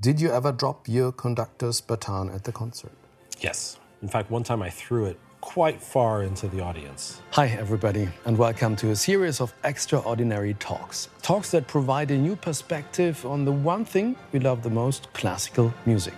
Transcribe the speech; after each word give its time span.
Did 0.00 0.20
you 0.20 0.30
ever 0.30 0.52
drop 0.52 0.86
your 0.86 1.10
conductor's 1.10 1.80
baton 1.80 2.30
at 2.30 2.44
the 2.44 2.52
concert? 2.52 2.92
Yes. 3.40 3.80
In 4.00 4.06
fact, 4.06 4.30
one 4.30 4.44
time 4.44 4.62
I 4.62 4.70
threw 4.70 5.06
it 5.06 5.18
quite 5.40 5.82
far 5.82 6.22
into 6.22 6.46
the 6.46 6.60
audience. 6.60 7.20
Hi, 7.32 7.48
everybody, 7.48 8.08
and 8.24 8.38
welcome 8.38 8.76
to 8.76 8.90
a 8.90 8.94
series 8.94 9.40
of 9.40 9.52
extraordinary 9.64 10.54
talks. 10.54 11.08
Talks 11.20 11.50
that 11.50 11.66
provide 11.66 12.12
a 12.12 12.16
new 12.16 12.36
perspective 12.36 13.26
on 13.26 13.44
the 13.44 13.50
one 13.50 13.84
thing 13.84 14.14
we 14.30 14.38
love 14.38 14.62
the 14.62 14.70
most 14.70 15.12
classical 15.14 15.74
music. 15.84 16.14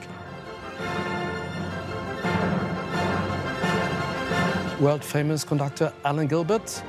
World 4.79 5.03
famous 5.03 5.43
conductor 5.43 5.91
Alan 6.05 6.27
Gilbert 6.27 6.83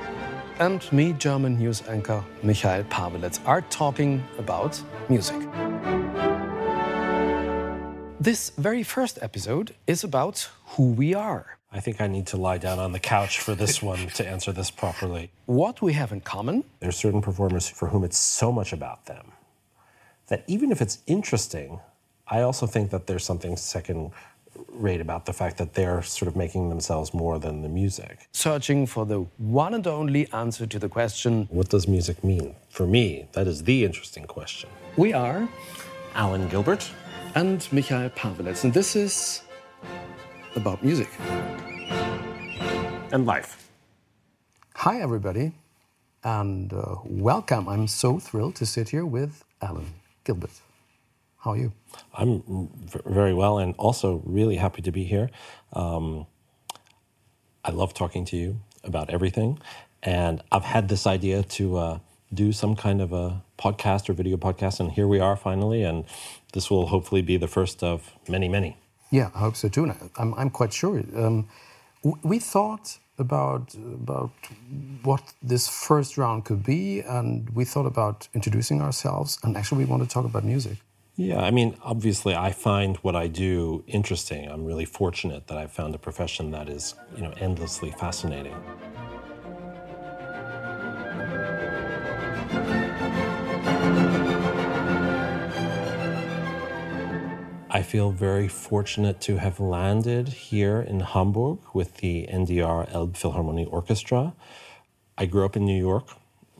and 0.58 0.92
me, 0.92 1.14
German 1.14 1.56
news 1.56 1.82
anchor 1.88 2.22
Michael 2.42 2.84
Paweletz, 2.84 3.40
are 3.46 3.62
talking 3.62 4.22
about 4.36 4.78
music. 5.08 5.40
This 8.22 8.50
very 8.50 8.84
first 8.84 9.18
episode 9.20 9.74
is 9.88 10.04
about 10.04 10.48
who 10.76 10.92
we 10.92 11.12
are. 11.12 11.58
I 11.72 11.80
think 11.80 12.00
I 12.00 12.06
need 12.06 12.28
to 12.28 12.36
lie 12.36 12.56
down 12.56 12.78
on 12.78 12.92
the 12.92 13.00
couch 13.00 13.40
for 13.40 13.56
this 13.56 13.82
one 13.82 14.06
to 14.14 14.24
answer 14.24 14.52
this 14.52 14.70
properly. 14.70 15.32
What 15.46 15.82
we 15.82 15.94
have 15.94 16.12
in 16.12 16.20
common. 16.20 16.62
There 16.78 16.88
are 16.88 16.92
certain 16.92 17.20
performers 17.20 17.68
for 17.68 17.88
whom 17.88 18.04
it's 18.04 18.16
so 18.16 18.52
much 18.52 18.72
about 18.72 19.06
them 19.06 19.32
that 20.28 20.44
even 20.46 20.70
if 20.70 20.80
it's 20.80 21.00
interesting, 21.08 21.80
I 22.28 22.42
also 22.42 22.64
think 22.64 22.92
that 22.92 23.08
there's 23.08 23.24
something 23.24 23.56
second 23.56 24.12
rate 24.68 25.00
about 25.00 25.26
the 25.26 25.32
fact 25.32 25.58
that 25.58 25.74
they're 25.74 26.02
sort 26.02 26.28
of 26.28 26.36
making 26.36 26.68
themselves 26.68 27.12
more 27.12 27.40
than 27.40 27.62
the 27.62 27.68
music. 27.68 28.28
Searching 28.30 28.86
for 28.86 29.04
the 29.04 29.26
one 29.38 29.74
and 29.74 29.84
only 29.88 30.32
answer 30.32 30.64
to 30.64 30.78
the 30.78 30.88
question 30.88 31.48
What 31.50 31.70
does 31.70 31.88
music 31.88 32.22
mean? 32.22 32.54
For 32.68 32.86
me, 32.86 33.26
that 33.32 33.48
is 33.48 33.64
the 33.64 33.84
interesting 33.84 34.26
question. 34.26 34.70
We 34.96 35.12
are 35.12 35.48
Alan 36.14 36.48
Gilbert 36.48 36.88
and 37.34 37.66
Michael 37.72 38.10
Paweletz, 38.10 38.64
and 38.64 38.74
this 38.74 38.94
is 38.94 39.42
about 40.54 40.84
music 40.84 41.08
and 43.10 43.24
life. 43.24 43.70
Hi, 44.74 45.00
everybody, 45.00 45.52
and 46.24 46.72
uh, 46.72 46.96
welcome. 47.04 47.68
I'm 47.68 47.88
so 47.88 48.18
thrilled 48.18 48.56
to 48.56 48.66
sit 48.66 48.90
here 48.90 49.06
with 49.06 49.44
Alan 49.62 49.86
Gilbert. 50.24 50.50
How 51.38 51.52
are 51.52 51.56
you? 51.56 51.72
I'm 52.14 52.68
very 53.06 53.32
well, 53.32 53.58
and 53.58 53.74
also 53.78 54.22
really 54.24 54.56
happy 54.56 54.82
to 54.82 54.92
be 54.92 55.04
here. 55.04 55.30
Um, 55.72 56.26
I 57.64 57.70
love 57.70 57.94
talking 57.94 58.24
to 58.26 58.36
you 58.36 58.60
about 58.84 59.08
everything, 59.08 59.58
and 60.02 60.42
I've 60.52 60.64
had 60.64 60.88
this 60.88 61.06
idea 61.06 61.42
to 61.44 61.76
uh, 61.76 61.98
do 62.32 62.52
some 62.52 62.74
kind 62.76 63.00
of 63.00 63.12
a 63.12 63.42
podcast 63.58 64.08
or 64.08 64.12
video 64.12 64.36
podcast, 64.36 64.80
and 64.80 64.92
here 64.92 65.06
we 65.06 65.20
are 65.20 65.36
finally, 65.36 65.82
and 65.82 66.04
this 66.52 66.70
will 66.70 66.86
hopefully 66.86 67.22
be 67.22 67.36
the 67.36 67.48
first 67.48 67.82
of 67.82 68.12
many, 68.28 68.48
many. 68.48 68.76
Yeah, 69.10 69.30
I 69.34 69.40
hope 69.40 69.56
so 69.56 69.68
too. 69.68 69.92
I'm, 70.16 70.34
I'm 70.34 70.50
quite 70.50 70.72
sure. 70.72 71.02
Um, 71.14 71.48
we 72.22 72.38
thought 72.38 72.98
about 73.18 73.74
about 73.74 74.32
what 75.02 75.22
this 75.42 75.68
first 75.68 76.16
round 76.18 76.44
could 76.44 76.64
be, 76.64 77.00
and 77.00 77.50
we 77.50 77.64
thought 77.64 77.86
about 77.86 78.28
introducing 78.34 78.80
ourselves, 78.80 79.38
and 79.42 79.56
actually, 79.56 79.84
we 79.84 79.90
want 79.90 80.02
to 80.02 80.08
talk 80.08 80.24
about 80.24 80.44
music. 80.44 80.78
Yeah, 81.16 81.42
I 81.42 81.50
mean, 81.50 81.76
obviously, 81.82 82.34
I 82.34 82.52
find 82.52 82.96
what 82.98 83.14
I 83.14 83.26
do 83.28 83.84
interesting. 83.86 84.50
I'm 84.50 84.64
really 84.64 84.86
fortunate 84.86 85.46
that 85.48 85.58
I've 85.58 85.70
found 85.70 85.94
a 85.94 85.98
profession 85.98 86.50
that 86.52 86.70
is, 86.70 86.94
you 87.14 87.22
know, 87.22 87.32
endlessly 87.38 87.90
fascinating. 87.90 88.56
I 97.74 97.80
feel 97.80 98.10
very 98.10 98.48
fortunate 98.48 99.22
to 99.22 99.38
have 99.38 99.58
landed 99.58 100.28
here 100.28 100.82
in 100.82 101.00
Hamburg 101.00 101.58
with 101.72 101.96
the 101.96 102.28
NDR 102.30 102.86
Elbphilharmonie 102.92 103.66
Orchestra. 103.66 104.34
I 105.16 105.24
grew 105.24 105.46
up 105.46 105.56
in 105.56 105.64
New 105.64 105.78
York. 105.78 106.06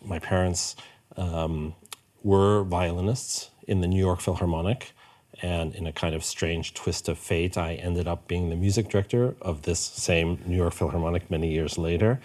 My 0.02 0.18
parents 0.18 0.74
um, 1.18 1.74
were 2.22 2.64
violinists 2.64 3.50
in 3.68 3.82
the 3.82 3.88
New 3.88 3.98
York 3.98 4.22
Philharmonic. 4.22 4.92
And 5.42 5.74
in 5.74 5.86
a 5.86 5.92
kind 5.92 6.14
of 6.14 6.24
strange 6.24 6.72
twist 6.72 7.10
of 7.10 7.18
fate, 7.18 7.58
I 7.58 7.74
ended 7.74 8.08
up 8.08 8.26
being 8.26 8.48
the 8.48 8.56
music 8.56 8.88
director 8.88 9.34
of 9.42 9.62
this 9.62 9.80
same 9.80 10.38
New 10.46 10.56
York 10.56 10.72
Philharmonic 10.72 11.30
many 11.30 11.52
years 11.52 11.76
later. 11.76 12.20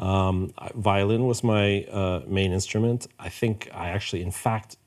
Um, 0.00 0.52
violin 0.74 1.26
was 1.28 1.44
my 1.44 1.84
uh, 1.84 2.22
main 2.26 2.50
instrument. 2.50 3.06
I 3.20 3.28
think 3.28 3.68
I 3.72 3.90
actually, 3.90 4.22
in 4.22 4.32
fact, 4.32 4.78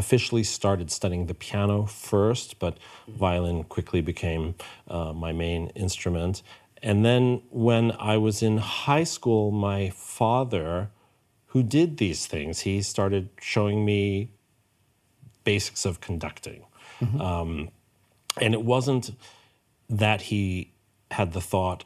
officially 0.00 0.44
started 0.58 0.90
studying 0.90 1.26
the 1.26 1.34
piano 1.34 1.84
first, 1.86 2.58
but 2.58 2.74
violin 3.06 3.64
quickly 3.64 4.00
became 4.00 4.54
uh, 4.88 5.12
my 5.12 5.32
main 5.32 5.62
instrument. 5.84 6.42
And 6.82 7.04
then 7.04 7.42
when 7.50 7.92
I 8.12 8.16
was 8.16 8.42
in 8.42 8.56
high 8.58 9.04
school, 9.04 9.50
my 9.50 9.90
father, 9.90 10.90
who 11.52 11.62
did 11.62 11.98
these 11.98 12.26
things, 12.26 12.60
he 12.60 12.80
started 12.82 13.28
showing 13.40 13.84
me 13.84 14.32
basics 15.44 15.84
of 15.84 16.00
conducting. 16.00 16.64
Mm-hmm. 17.00 17.20
Um, 17.20 17.68
and 18.40 18.54
it 18.54 18.64
wasn't 18.74 19.10
that 19.90 20.20
he 20.22 20.72
had 21.10 21.32
the 21.32 21.40
thought 21.52 21.84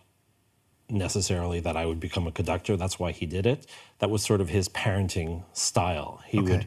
necessarily 0.89 1.61
that 1.61 1.77
I 1.77 1.87
would 1.87 2.01
become 2.01 2.27
a 2.27 2.33
conductor. 2.33 2.77
That's 2.77 2.99
why 2.99 3.13
he 3.13 3.27
did 3.27 3.47
it. 3.47 3.67
That 3.99 4.11
was 4.11 4.23
sort 4.23 4.41
of 4.41 4.49
his 4.49 4.69
parenting 4.69 5.45
style. 5.53 6.23
He 6.27 6.39
okay. 6.41 6.51
would 6.51 6.67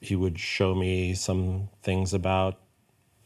he 0.00 0.14
would 0.14 0.38
show 0.38 0.74
me 0.74 1.14
some 1.14 1.68
things 1.82 2.14
about 2.14 2.58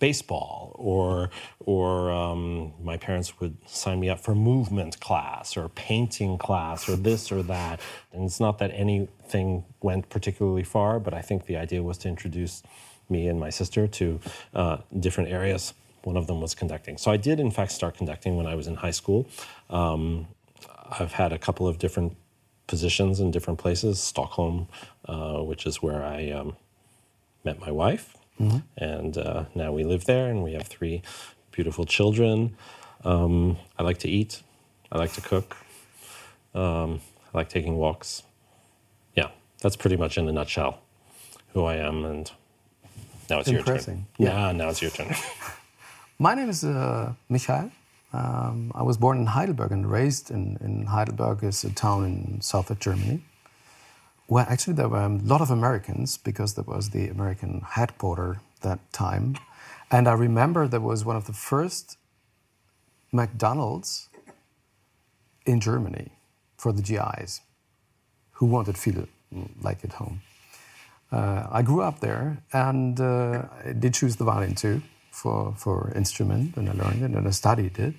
baseball 0.02 0.74
or 0.74 1.30
or 1.60 2.10
um, 2.10 2.72
my 2.82 2.96
parents 2.96 3.38
would 3.38 3.56
sign 3.68 4.00
me 4.00 4.08
up 4.08 4.18
for 4.18 4.34
movement 4.34 4.98
class 4.98 5.56
or 5.56 5.68
painting 5.68 6.36
class 6.38 6.88
or 6.88 6.96
this 6.96 7.30
or 7.30 7.40
that 7.40 7.80
and 8.12 8.24
it's 8.24 8.40
not 8.40 8.58
that 8.58 8.72
anything 8.74 9.64
went 9.80 10.08
particularly 10.08 10.64
far 10.64 10.98
but 10.98 11.14
i 11.14 11.22
think 11.22 11.46
the 11.46 11.56
idea 11.56 11.80
was 11.80 11.98
to 11.98 12.08
introduce 12.08 12.64
me 13.08 13.28
and 13.28 13.38
my 13.38 13.48
sister 13.48 13.86
to 13.86 14.18
uh, 14.54 14.78
different 14.98 15.30
areas 15.30 15.72
one 16.04 16.16
of 16.16 16.26
them 16.26 16.40
was 16.40 16.54
conducting 16.54 16.96
so 16.96 17.10
i 17.10 17.16
did 17.16 17.40
in 17.40 17.50
fact 17.50 17.72
start 17.72 17.96
conducting 17.96 18.36
when 18.36 18.46
i 18.46 18.54
was 18.54 18.66
in 18.66 18.74
high 18.76 18.90
school 18.90 19.26
um, 19.70 20.26
i've 20.98 21.12
had 21.12 21.32
a 21.32 21.38
couple 21.38 21.66
of 21.66 21.78
different 21.78 22.16
positions 22.66 23.20
in 23.20 23.30
different 23.30 23.58
places 23.58 24.00
stockholm 24.00 24.68
uh, 25.06 25.38
which 25.38 25.66
is 25.66 25.82
where 25.82 26.04
i 26.04 26.30
um, 26.30 26.56
met 27.44 27.58
my 27.60 27.70
wife 27.70 28.16
Mm-hmm. 28.40 28.58
And 28.76 29.18
uh, 29.18 29.44
now 29.54 29.72
we 29.72 29.84
live 29.84 30.04
there 30.04 30.28
and 30.28 30.42
we 30.42 30.52
have 30.54 30.66
three 30.66 31.02
beautiful 31.52 31.84
children. 31.84 32.56
Um, 33.04 33.56
I 33.78 33.82
like 33.82 33.98
to 33.98 34.08
eat, 34.08 34.42
I 34.90 34.98
like 34.98 35.12
to 35.14 35.20
cook, 35.20 35.56
um, 36.54 37.00
I 37.32 37.38
like 37.38 37.48
taking 37.48 37.76
walks. 37.76 38.22
Yeah, 39.16 39.28
that's 39.60 39.76
pretty 39.76 39.96
much 39.96 40.18
in 40.18 40.28
a 40.28 40.32
nutshell 40.32 40.80
who 41.52 41.64
I 41.64 41.76
am. 41.76 42.04
And 42.04 42.30
now 43.28 43.40
it's 43.40 43.48
Impressing. 43.48 44.06
your 44.18 44.28
turn. 44.28 44.34
Yeah, 44.34 44.46
yeah 44.46 44.52
now 44.52 44.68
it's 44.70 44.82
your 44.82 44.90
turn. 44.90 45.14
My 46.22 46.36
name 46.36 46.50
is 46.50 46.62
uh, 46.62 47.14
Michael. 47.28 47.72
Um, 48.12 48.70
I 48.76 48.84
was 48.84 48.96
born 48.96 49.18
in 49.18 49.26
Heidelberg 49.26 49.72
and 49.72 49.90
raised 49.90 50.30
in, 50.30 50.56
in 50.60 50.86
Heidelberg, 50.86 51.42
is 51.42 51.64
a 51.64 51.70
town 51.70 52.04
in 52.04 52.40
south 52.40 52.70
of 52.70 52.78
Germany. 52.78 53.24
Well, 54.28 54.46
actually, 54.48 54.74
there 54.74 54.88
were 54.88 55.00
a 55.00 55.08
lot 55.08 55.40
of 55.40 55.50
Americans 55.50 56.18
because 56.18 56.54
there 56.54 56.62
was 56.64 56.90
the 56.90 57.08
American 57.08 57.62
headquarters 57.66 58.36
that 58.60 58.78
time. 58.92 59.34
And 59.90 60.06
I 60.06 60.12
remember 60.12 60.68
there 60.68 60.78
was 60.92 61.04
one 61.04 61.16
of 61.16 61.26
the 61.26 61.32
first 61.32 61.96
McDonald's 63.10 64.08
in 65.44 65.58
Germany 65.58 66.12
for 66.56 66.72
the 66.72 66.82
GIs 66.82 67.40
who 68.34 68.46
wanted 68.46 68.76
to 68.76 68.80
feel 68.80 69.08
like 69.60 69.82
at 69.82 69.94
home. 69.94 70.22
Uh, 71.10 71.48
I 71.50 71.62
grew 71.62 71.82
up 71.82 71.98
there 71.98 72.38
and 72.52 73.00
uh, 73.00 73.42
I 73.64 73.72
did 73.72 73.94
choose 73.94 74.14
the 74.14 74.24
violin 74.24 74.54
too 74.54 74.82
for, 75.12 75.54
for 75.56 75.92
instrument 75.94 76.56
and 76.56 76.68
I 76.68 76.72
learned 76.72 77.02
it 77.02 77.10
and 77.12 77.26
I 77.26 77.30
studied 77.30 77.78
it. 77.78 77.94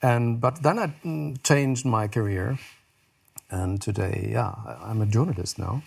And, 0.00 0.40
but 0.40 0.62
then 0.62 0.78
I 0.78 0.86
mm, 1.04 1.42
changed 1.42 1.84
my 1.84 2.06
career 2.06 2.58
and 3.50 3.80
today, 3.80 4.30
yeah, 4.32 4.52
I'm 4.82 5.02
a 5.02 5.06
journalist 5.06 5.58
now. 5.58 5.82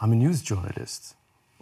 I'm 0.00 0.12
a 0.12 0.16
news 0.16 0.42
journalist. 0.42 1.14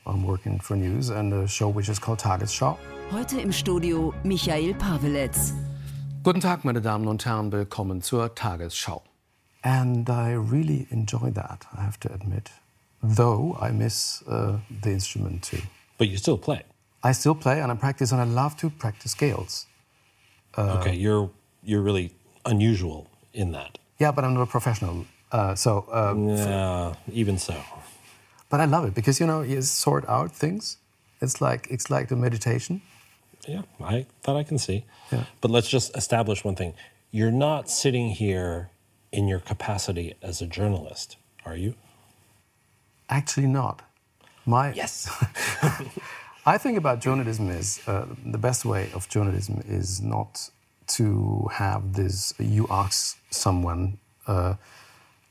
I'm 0.06 0.22
working 0.24 0.60
for 0.60 0.76
news 0.76 1.10
and 1.10 1.32
a 1.32 1.48
show 1.48 1.68
which 1.68 1.88
is 1.88 1.98
called 1.98 2.20
Tagesschau. 2.20 2.78
Heute 3.10 3.40
im 3.40 3.52
Studio 3.52 4.14
Michael 4.24 4.74
Paweletz. 4.74 5.52
Guten 6.22 6.40
Tag, 6.40 6.64
meine 6.64 6.80
Damen 6.80 7.08
und 7.08 7.24
Herren, 7.24 7.50
willkommen 7.50 8.02
zur 8.02 8.34
Tagesschau. 8.34 9.02
And 9.62 10.08
I 10.08 10.32
really 10.32 10.86
enjoy 10.90 11.30
that, 11.32 11.66
I 11.76 11.82
have 11.82 11.98
to 12.00 12.12
admit. 12.12 12.50
Though 13.02 13.56
I 13.60 13.72
miss 13.72 14.22
uh, 14.28 14.58
the 14.82 14.90
instrument 14.90 15.42
too. 15.42 15.62
But 15.98 16.08
you 16.08 16.16
still 16.18 16.38
play? 16.38 16.62
I 17.02 17.12
still 17.12 17.34
play 17.34 17.60
and 17.60 17.70
I 17.70 17.74
practice 17.74 18.12
and 18.12 18.20
I 18.20 18.24
love 18.24 18.56
to 18.58 18.70
practice 18.70 19.12
scales. 19.12 19.66
Uh, 20.56 20.78
okay, 20.80 20.94
you're, 20.94 21.30
you're 21.62 21.82
really 21.82 22.12
unusual 22.44 23.10
in 23.32 23.52
that. 23.52 23.78
Yeah, 23.98 24.12
but 24.12 24.24
I'm 24.24 24.34
not 24.34 24.42
a 24.42 24.46
professional 24.46 25.06
uh, 25.32 25.54
so 25.54 25.86
uh, 25.92 26.14
yeah, 26.16 26.94
even 27.12 27.38
so. 27.38 27.54
But 28.48 28.60
I 28.60 28.64
love 28.64 28.84
it 28.86 28.94
because 28.94 29.20
you 29.20 29.26
know 29.26 29.42
you 29.42 29.62
sort 29.62 30.08
out 30.08 30.32
things, 30.32 30.78
It's 31.20 31.40
like 31.40 31.66
it's 31.70 31.90
like 31.90 32.08
the 32.08 32.16
meditation. 32.16 32.80
Yeah, 33.48 33.62
I 33.80 34.06
that 34.22 34.36
I 34.36 34.44
can 34.44 34.58
see. 34.58 34.84
Yeah. 35.10 35.24
But 35.40 35.50
let's 35.50 35.68
just 35.68 35.96
establish 35.96 36.44
one 36.44 36.54
thing. 36.54 36.74
You're 37.10 37.32
not 37.32 37.70
sitting 37.70 38.10
here 38.10 38.70
in 39.12 39.28
your 39.28 39.40
capacity 39.40 40.14
as 40.22 40.42
a 40.42 40.46
journalist, 40.46 41.16
are 41.44 41.56
you? 41.56 41.74
Actually, 43.08 43.46
not. 43.46 43.82
My 44.44 44.72
Yes. 44.72 45.08
I 46.48 46.58
think 46.58 46.78
about 46.78 47.00
journalism 47.00 47.50
is 47.50 47.80
uh, 47.88 48.06
the 48.24 48.38
best 48.38 48.64
way 48.64 48.88
of 48.94 49.08
journalism 49.08 49.64
is 49.66 50.00
not 50.00 50.48
to 50.86 51.48
have 51.52 51.94
this. 51.94 52.32
You 52.38 52.68
ask 52.70 53.18
someone 53.30 53.98
uh, 54.28 54.54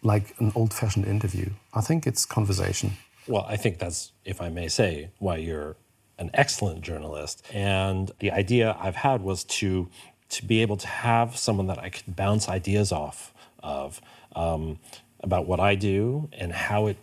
like 0.04 0.36
an 0.40 0.52
old-fashioned 0.56 1.06
interview. 1.08 1.52
I 1.74 1.80
think 1.80 2.06
it's 2.06 2.26
conversation. 2.26 2.98
Well, 3.30 3.46
I 3.48 3.56
think 3.56 3.80
that's, 3.80 4.12
if 4.26 4.42
I 4.42 4.50
may 4.50 4.68
say, 4.68 5.10
why 5.20 5.38
you're 5.38 5.78
an 6.20 6.32
excellent 6.34 6.82
journalist. 6.82 7.46
And 7.54 8.12
the 8.20 8.32
idea 8.32 8.76
I've 8.78 8.98
had 8.98 9.22
was 9.22 9.46
to 9.60 9.88
to 10.28 10.44
be 10.44 10.62
able 10.64 10.76
to 10.76 10.88
have 10.88 11.38
someone 11.38 11.68
that 11.68 11.78
I 11.78 11.90
could 11.90 12.16
bounce 12.16 12.50
ideas 12.50 12.92
off 12.92 13.32
of 13.62 14.02
um, 14.36 14.80
about 15.22 15.46
what 15.46 15.60
I 15.60 15.76
do 15.76 16.30
and 16.34 16.52
how 16.52 16.88
it 16.88 16.98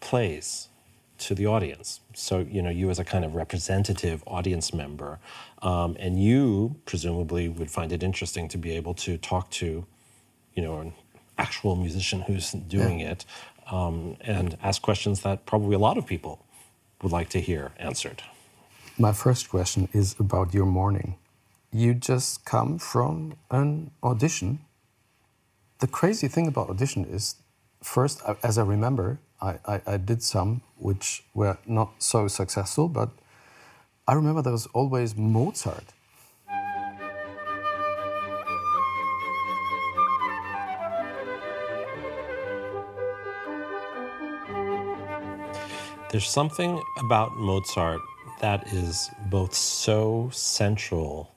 plays 0.00 0.68
to 1.26 1.34
the 1.34 1.46
audience. 1.46 2.00
So 2.14 2.40
you 2.40 2.62
know, 2.62 2.70
you 2.70 2.90
as 2.90 2.98
a 2.98 3.04
kind 3.04 3.24
of 3.24 3.34
representative 3.34 4.22
audience 4.26 4.72
member, 4.74 5.18
um, 5.62 5.96
and 5.98 6.22
you 6.22 6.76
presumably 6.84 7.48
would 7.48 7.70
find 7.70 7.92
it 7.92 8.02
interesting 8.02 8.48
to 8.48 8.58
be 8.58 8.72
able 8.76 8.94
to 8.94 9.16
talk 9.18 9.50
to, 9.52 9.86
you 10.54 10.62
know, 10.62 10.78
an 10.80 10.92
actual 11.38 11.76
musician 11.76 12.22
who's 12.22 12.52
doing 12.52 13.00
it, 13.00 13.24
um, 13.70 14.16
and 14.20 14.56
ask 14.62 14.82
questions 14.82 15.22
that 15.22 15.46
probably 15.46 15.74
a 15.74 15.78
lot 15.78 15.96
of 15.98 16.06
people 16.06 16.44
would 17.02 17.12
like 17.12 17.28
to 17.30 17.40
hear 17.40 17.72
answered. 17.78 18.22
My 18.98 19.12
first 19.12 19.48
question 19.48 19.88
is 19.92 20.14
about 20.18 20.52
your 20.52 20.66
morning. 20.66 21.16
You 21.72 21.94
just 21.94 22.44
come 22.44 22.78
from 22.78 23.34
an 23.50 23.90
audition. 24.02 24.60
The 25.78 25.86
crazy 25.86 26.28
thing 26.28 26.46
about 26.46 26.68
audition 26.68 27.04
is, 27.06 27.36
first, 27.82 28.22
as 28.42 28.58
I 28.58 28.62
remember, 28.62 29.18
I, 29.42 29.58
I, 29.66 29.80
I 29.86 29.96
did 29.96 30.22
some 30.22 30.62
which 30.78 31.24
were 31.34 31.58
not 31.66 31.90
so 31.98 32.28
successful, 32.28 32.88
but 32.88 33.10
I 34.06 34.12
remember 34.14 34.40
there 34.40 34.52
was 34.52 34.66
always 34.66 35.16
Mozart. 35.16 35.84
There's 46.10 46.28
something 46.28 46.80
about 47.00 47.36
Mozart 47.36 48.00
that 48.40 48.72
is 48.72 49.10
both 49.28 49.54
so 49.54 50.30
central 50.32 51.32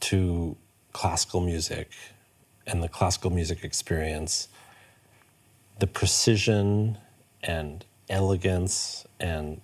to 0.00 0.56
classical 0.92 1.40
music 1.40 1.90
and 2.66 2.82
the 2.82 2.88
classical 2.88 3.30
music 3.30 3.64
experience 3.64 4.48
the 5.80 5.86
precision 5.86 6.98
and 7.42 7.84
elegance 8.08 9.06
and 9.18 9.60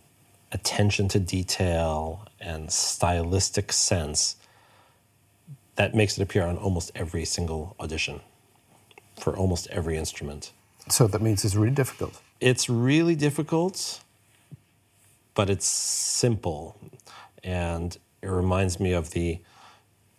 attention 0.51 1.09
to 1.09 1.19
detail 1.19 2.27
and 2.41 2.73
stylistic 2.73 3.73
sense 3.73 4.37
that 5.77 5.95
makes 5.95 6.19
it 6.19 6.23
appear 6.23 6.43
on 6.43 6.57
almost 6.57 6.91
every 6.95 7.25
single 7.25 7.77
audition 7.79 8.21
for 9.19 9.37
almost 9.37 9.67
every 9.69 9.97
instrument. 9.97 10.53
So 10.89 11.07
that 11.07 11.21
means 11.21 11.45
it's 11.45 11.55
really 11.55 11.75
difficult. 11.75 12.21
It's 12.41 12.71
really 12.71 13.15
difficult, 13.15 14.01
but 15.35 15.51
it's 15.51 15.67
simple. 15.67 16.79
And 17.45 17.97
it 18.23 18.29
reminds 18.29 18.81
me 18.81 18.93
of 18.93 19.11
the 19.11 19.41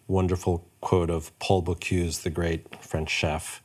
wonderful 0.08 0.68
quote 0.80 1.10
of 1.10 1.38
Paul 1.40 1.64
Bocuse, 1.64 2.22
the 2.22 2.30
great 2.30 2.84
French 2.84 3.10
chef 3.10 3.64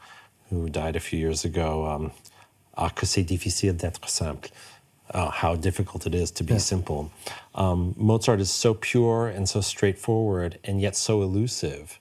who 0.53 0.69
died 0.69 0.97
a 0.97 1.01
few 1.01 1.19
years 1.19 1.45
ago 1.45 1.87
um, 1.87 2.13
Ah, 2.75 2.89
que 2.89 3.07
c'est 3.07 3.23
difficile 3.23 3.75
d'être 3.75 4.09
simple. 4.09 4.51
Uh, 5.13 5.29
how 5.29 5.55
difficult 5.55 6.07
it 6.07 6.15
is 6.15 6.31
to 6.31 6.43
be 6.43 6.59
simple. 6.59 7.11
Um, 7.55 7.95
Mozart 7.99 8.41
is 8.41 8.51
so 8.51 8.73
pure 8.73 9.29
and 9.29 9.47
so 9.47 9.61
straightforward 9.61 10.59
and 10.65 10.81
yet 10.81 10.97
so 10.97 11.21
elusive 11.21 11.99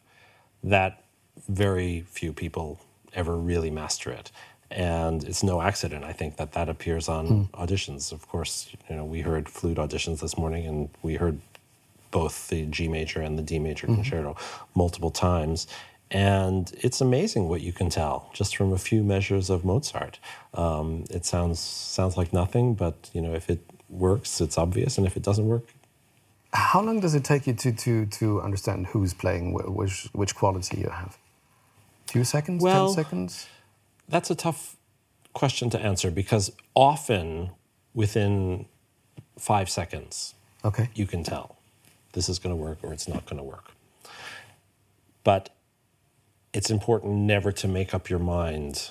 that 0.63 1.03
very 1.49 2.05
few 2.07 2.31
people 2.31 2.79
ever 3.13 3.35
really 3.35 3.69
master 3.69 4.11
it. 4.11 4.31
And 4.69 5.25
it's 5.25 5.43
no 5.43 5.61
accident, 5.61 6.05
I 6.05 6.13
think, 6.13 6.37
that 6.37 6.53
that 6.53 6.69
appears 6.69 7.09
on 7.09 7.49
auditions. 7.53 8.13
Of 8.13 8.29
course, 8.29 8.69
you 8.89 8.95
know, 8.95 9.03
we 9.03 9.19
heard 9.19 9.49
flute 9.49 9.77
auditions 9.77 10.21
this 10.21 10.37
morning, 10.37 10.65
and 10.65 10.89
we 11.03 11.15
heard 11.15 11.41
both 12.11 12.47
the 12.47 12.65
G 12.67 12.87
major 12.87 13.19
and 13.21 13.37
the 13.37 13.43
D 13.43 13.59
major 13.59 13.87
concerto 13.87 14.37
multiple 14.73 15.11
times. 15.11 15.67
And 16.13 16.69
it's 16.79 16.99
amazing 16.99 17.47
what 17.47 17.61
you 17.61 17.71
can 17.71 17.89
tell 17.89 18.29
just 18.33 18.55
from 18.57 18.73
a 18.73 18.77
few 18.77 19.01
measures 19.01 19.49
of 19.49 19.63
Mozart. 19.63 20.19
Um, 20.53 21.05
it 21.09 21.25
sounds 21.25 21.59
sounds 21.59 22.17
like 22.17 22.33
nothing, 22.33 22.73
but 22.75 23.09
you 23.13 23.21
know, 23.21 23.33
if 23.33 23.49
it 23.49 23.61
works, 23.89 24.41
it's 24.41 24.57
obvious, 24.57 24.97
and 24.97 25.07
if 25.07 25.15
it 25.17 25.23
doesn't 25.23 25.47
work, 25.47 25.63
How 26.53 26.81
long 26.81 26.99
does 26.99 27.15
it 27.15 27.23
take 27.23 27.47
you 27.47 27.53
to, 27.53 27.71
to, 27.71 28.05
to 28.19 28.41
understand 28.41 28.87
who's 28.87 29.13
playing, 29.13 29.53
which, 29.53 30.09
which 30.11 30.35
quality 30.35 30.77
you 30.81 30.89
have? 30.89 31.17
Few 32.07 32.25
seconds, 32.25 32.61
Well- 32.61 32.93
10 32.93 33.03
seconds? 33.03 33.47
That's 34.09 34.29
a 34.29 34.35
tough 34.35 34.75
question 35.33 35.69
to 35.69 35.79
answer 35.79 36.11
because 36.11 36.51
often 36.75 37.51
within 37.93 38.65
five 39.39 39.69
seconds, 39.69 40.35
Okay. 40.65 40.89
you 40.93 41.07
can 41.07 41.23
tell 41.23 41.55
this 42.11 42.27
is 42.27 42.37
going 42.39 42.53
to 42.57 42.61
work 42.61 42.79
or 42.83 42.91
it's 42.91 43.07
not 43.07 43.25
going 43.25 43.37
to 43.37 43.43
work. 43.55 43.71
But 45.23 45.49
it's 46.53 46.69
important 46.69 47.13
never 47.13 47.51
to 47.51 47.67
make 47.67 47.93
up 47.93 48.09
your 48.09 48.19
mind 48.19 48.89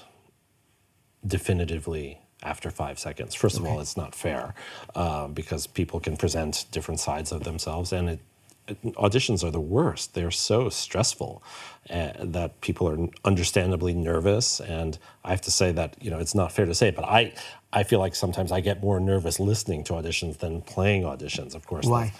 definitively 1.27 2.19
after 2.43 2.71
five 2.71 2.99
seconds. 2.99 3.35
First 3.35 3.59
of 3.59 3.67
all, 3.67 3.81
it's 3.81 3.97
not 3.97 4.15
fair 4.15 4.55
uh, 4.95 5.29
because 5.29 5.67
people 5.67 6.01
can 6.01 6.17
present 6.17 6.65
different 6.71 7.01
sides 7.01 7.33
of 7.33 7.45
themselves, 7.45 7.93
and 7.93 8.09
it, 8.11 8.21
it- 8.67 8.83
auditions 8.95 9.45
are 9.45 9.51
the 9.51 9.61
worst. 9.61 10.15
They're 10.15 10.31
so 10.31 10.71
stressful 10.71 11.43
uh, 11.91 12.13
that 12.21 12.61
people 12.63 12.89
are 12.89 13.09
understandably 13.25 13.93
nervous. 13.93 14.61
And 14.61 14.99
I 15.25 15.31
have 15.31 15.43
to 15.43 15.51
say 15.51 15.73
that 15.73 15.97
you 16.01 16.11
know 16.11 16.19
it's 16.19 16.35
not 16.35 16.53
fair 16.53 16.65
to 16.65 16.75
say, 16.75 16.91
but 16.91 17.05
I 17.05 17.35
I 17.73 17.83
feel 17.83 17.99
like 18.01 18.15
sometimes 18.15 18.51
I 18.53 18.61
get 18.61 18.83
more 18.83 18.99
nervous 19.01 19.39
listening 19.39 19.85
to 19.85 19.93
auditions 19.93 20.39
than 20.39 20.63
playing 20.63 21.03
auditions. 21.03 21.55
Of 21.55 21.67
course, 21.67 21.85
Why? 21.87 22.15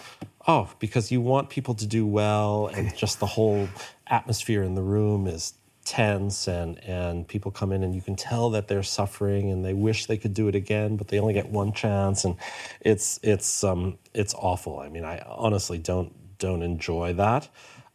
Oh, 0.47 0.69
because 0.79 1.11
you 1.11 1.21
want 1.21 1.49
people 1.49 1.73
to 1.75 1.87
do 1.87 2.05
well, 2.05 2.67
and 2.67 2.95
just 3.03 3.19
the 3.19 3.25
whole 3.27 3.67
atmosphere 4.11 4.61
in 4.61 4.75
the 4.75 4.83
room 4.83 5.25
is 5.25 5.53
tense, 5.85 6.47
and 6.47 6.77
and 6.83 7.27
people 7.27 7.49
come 7.51 7.71
in 7.71 7.83
and 7.83 7.95
you 7.95 8.01
can 8.01 8.15
tell 8.15 8.51
that 8.51 8.67
they're 8.67 8.83
suffering, 8.83 9.49
and 9.49 9.65
they 9.65 9.73
wish 9.73 10.05
they 10.05 10.17
could 10.17 10.33
do 10.33 10.47
it 10.47 10.55
again, 10.55 10.97
but 10.97 11.07
they 11.07 11.19
only 11.19 11.33
get 11.33 11.49
one 11.49 11.73
chance, 11.73 12.25
and 12.25 12.35
it's 12.81 13.19
it's 13.23 13.63
um 13.63 13.97
it's 14.13 14.35
awful. 14.35 14.79
I 14.79 14.89
mean, 14.89 15.05
I 15.05 15.19
honestly 15.25 15.77
don't 15.79 16.13
don't 16.37 16.61
enjoy 16.61 17.13
that, 17.13 17.47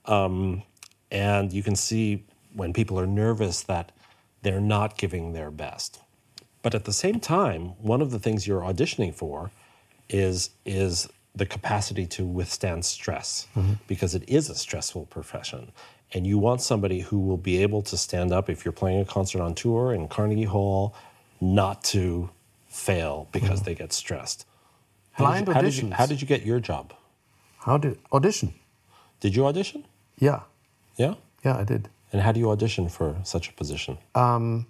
um, 0.07 0.63
and 1.11 1.53
you 1.53 1.63
can 1.63 1.77
see 1.77 2.25
when 2.55 2.73
people 2.73 2.99
are 2.99 3.07
nervous 3.07 3.63
that 3.65 3.93
they're 4.43 4.61
not 4.61 4.97
giving 4.97 5.33
their 5.33 5.51
best. 5.51 6.01
But 6.63 6.75
at 6.75 6.85
the 6.85 6.93
same 6.93 7.21
time, 7.21 7.81
one 7.81 8.01
of 8.01 8.11
the 8.11 8.19
things 8.19 8.47
you're 8.47 8.63
auditioning 8.63 9.15
for 9.15 9.51
is 10.09 10.51
is 10.65 11.09
the 11.37 11.47
capacity 11.47 12.07
to 12.07 12.25
withstand 12.25 12.85
stress 12.85 13.47
because 13.87 14.15
it 14.15 14.25
is 14.27 14.49
a 14.49 14.55
stressful 14.55 15.07
profession. 15.07 15.71
And 16.13 16.27
you 16.27 16.39
want 16.39 16.61
somebody 16.61 17.01
who 17.01 17.19
will 17.19 17.37
be 17.37 17.63
able 17.63 17.83
to 17.83 17.97
stand 17.97 18.33
up 18.33 18.49
if 18.49 18.65
you're 18.65 18.73
playing 18.73 19.01
a 19.01 19.05
concert 19.05 19.43
on 19.43 19.55
tour 19.55 19.93
in 19.93 20.09
Carnegie 20.09 20.45
Hall, 20.45 20.95
not 21.41 21.83
to 21.85 22.31
fail 22.69 23.29
because 23.33 23.61
mm-hmm. 23.61 23.65
they 23.65 23.75
get 23.75 23.93
stressed. 23.93 24.47
How 25.13 25.25
Blind 25.25 25.47
did 25.47 25.51
you, 25.51 25.55
how 25.55 25.61
did 25.63 25.77
you- 25.77 25.91
how 25.91 26.07
did 26.07 26.21
you 26.21 26.27
get 26.29 26.45
your 26.45 26.61
job? 26.61 26.93
How 27.59 27.77
did 27.79 27.99
audition? 28.13 28.55
Did 29.21 29.35
you 29.35 29.47
audition? 29.47 29.85
Yeah, 30.19 30.41
Yeah. 30.97 31.15
yeah, 31.45 31.57
I 31.57 31.65
did. 31.65 31.89
And 32.13 32.23
how 32.23 32.33
do 32.33 32.39
you 32.41 32.51
audition 32.51 32.89
for 32.89 33.17
such 33.25 33.49
a 33.49 33.53
position? 33.53 33.99
Um, 34.15 34.67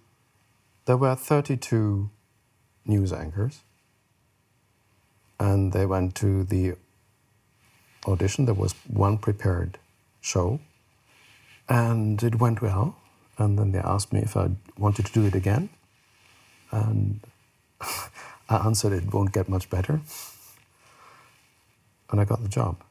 there 0.86 0.96
were 0.96 1.14
32 1.14 2.08
news 2.86 3.12
anchors, 3.12 3.60
and 5.38 5.72
they 5.72 5.84
went 5.84 6.14
to 6.16 6.44
the 6.44 6.76
audition. 8.06 8.46
There 8.46 8.54
was 8.54 8.72
one 8.86 9.18
prepared 9.18 9.78
show, 10.20 10.60
and 11.68 12.22
it 12.22 12.40
went 12.40 12.62
well. 12.62 12.96
And 13.38 13.58
then 13.58 13.72
they 13.72 13.78
asked 13.78 14.12
me 14.12 14.20
if 14.20 14.36
I 14.36 14.50
wanted 14.78 15.06
to 15.06 15.12
do 15.12 15.26
it 15.26 15.34
again, 15.34 15.68
and 16.70 17.20
I 18.48 18.56
answered 18.56 18.92
it 18.92 19.12
won't 19.12 19.32
get 19.32 19.48
much 19.48 19.68
better, 19.68 20.00
and 22.10 22.20
I 22.20 22.24
got 22.24 22.42
the 22.42 22.48
job. 22.48 22.82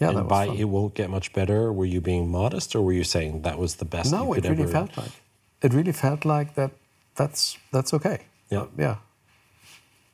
Yeah, 0.00 0.08
that 0.08 0.16
and 0.16 0.24
was 0.24 0.30
by 0.30 0.46
fun. 0.46 0.56
it 0.56 0.64
won't 0.64 0.94
get 0.94 1.10
much 1.10 1.32
better, 1.32 1.72
were 1.72 1.84
you 1.84 2.00
being 2.00 2.28
modest 2.28 2.74
or 2.74 2.82
were 2.82 2.92
you 2.92 3.04
saying 3.04 3.42
that 3.42 3.58
was 3.58 3.76
the 3.76 3.84
best 3.84 4.10
you 4.10 4.18
No, 4.18 4.32
it 4.34 4.44
really 4.44 4.64
ever 4.64 4.72
felt 4.72 4.96
like 4.96 5.12
it 5.62 5.72
really 5.72 5.92
felt 5.92 6.24
like 6.24 6.54
that. 6.54 6.72
That's 7.14 7.56
that's 7.72 7.94
okay. 7.94 8.26
Yeah. 8.50 8.62
Uh, 8.62 8.66
yeah. 8.78 8.96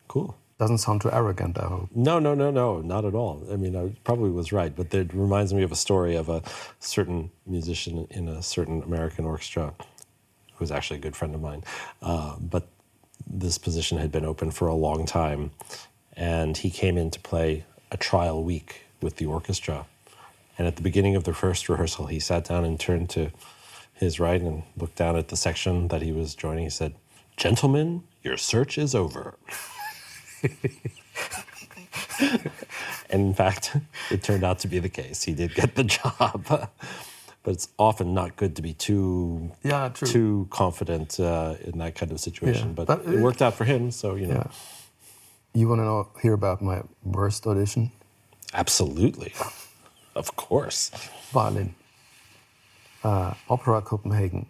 Cool. 0.08 0.36
Doesn't 0.62 0.78
sound 0.78 1.00
too 1.00 1.10
arrogant, 1.10 1.58
I 1.58 1.64
hope. 1.64 1.88
No, 1.92 2.20
no, 2.20 2.34
no, 2.34 2.52
no, 2.52 2.80
not 2.82 3.04
at 3.04 3.16
all. 3.16 3.44
I 3.50 3.56
mean, 3.56 3.74
I 3.74 3.96
probably 4.04 4.30
was 4.30 4.52
right, 4.52 4.72
but 4.76 4.94
it 4.94 5.12
reminds 5.12 5.52
me 5.52 5.64
of 5.64 5.72
a 5.72 5.74
story 5.74 6.14
of 6.14 6.28
a 6.28 6.40
certain 6.78 7.32
musician 7.44 8.06
in 8.10 8.28
a 8.28 8.44
certain 8.44 8.80
American 8.84 9.24
orchestra 9.24 9.74
who 10.52 10.60
was 10.60 10.70
actually 10.70 10.98
a 10.98 11.02
good 11.02 11.16
friend 11.16 11.34
of 11.34 11.40
mine. 11.40 11.64
Uh, 12.00 12.36
but 12.38 12.68
this 13.26 13.58
position 13.58 13.98
had 13.98 14.12
been 14.12 14.24
open 14.24 14.52
for 14.52 14.68
a 14.68 14.74
long 14.74 15.04
time, 15.04 15.50
and 16.16 16.56
he 16.58 16.70
came 16.70 16.96
in 16.96 17.10
to 17.10 17.18
play 17.18 17.64
a 17.90 17.96
trial 17.96 18.44
week 18.44 18.82
with 19.00 19.16
the 19.16 19.26
orchestra. 19.26 19.84
And 20.56 20.68
at 20.68 20.76
the 20.76 20.82
beginning 20.82 21.16
of 21.16 21.24
the 21.24 21.34
first 21.34 21.68
rehearsal, 21.68 22.06
he 22.06 22.20
sat 22.20 22.44
down 22.44 22.64
and 22.64 22.78
turned 22.78 23.10
to 23.10 23.32
his 23.94 24.20
right 24.20 24.40
and 24.40 24.62
looked 24.76 24.94
down 24.94 25.16
at 25.16 25.26
the 25.26 25.36
section 25.36 25.88
that 25.88 26.02
he 26.02 26.12
was 26.12 26.36
joining. 26.36 26.62
He 26.62 26.70
said, 26.70 26.94
Gentlemen, 27.36 28.04
your 28.22 28.36
search 28.36 28.78
is 28.78 28.94
over. 28.94 29.34
and 30.42 30.50
in 33.10 33.34
fact, 33.34 33.76
it 34.10 34.22
turned 34.22 34.44
out 34.44 34.58
to 34.60 34.68
be 34.68 34.78
the 34.78 34.88
case. 34.88 35.22
He 35.22 35.34
did 35.34 35.54
get 35.54 35.74
the 35.74 35.84
job. 35.98 36.44
but 36.46 36.70
it's 37.46 37.68
often 37.78 38.14
not 38.14 38.36
good 38.36 38.54
to 38.56 38.62
be 38.62 38.72
too 38.74 39.50
Yeah, 39.64 39.88
true. 39.90 40.08
too 40.08 40.46
confident 40.50 41.18
uh, 41.20 41.56
in 41.64 41.78
that 41.78 41.94
kind 41.94 42.12
of 42.12 42.20
situation. 42.20 42.68
Yeah, 42.68 42.74
But, 42.74 42.86
but 42.86 43.00
it 43.06 43.14
it- 43.14 43.20
worked 43.20 43.42
out 43.42 43.54
for 43.54 43.64
him, 43.64 43.90
so 43.90 44.14
you 44.14 44.26
know, 44.26 44.34
Yeah. 44.34 44.50
You 45.54 45.68
want 45.68 45.80
to 45.80 45.84
know 45.84 46.08
hear 46.22 46.32
about 46.32 46.62
my 46.62 46.82
worst 47.04 47.46
audition? 47.46 47.90
absolutely, 48.54 49.32
of 50.14 50.34
course. 50.36 50.90
Violin. 51.32 51.74
Uh, 53.04 53.34
Opera 53.50 53.82
Copenhagen. 53.82 54.46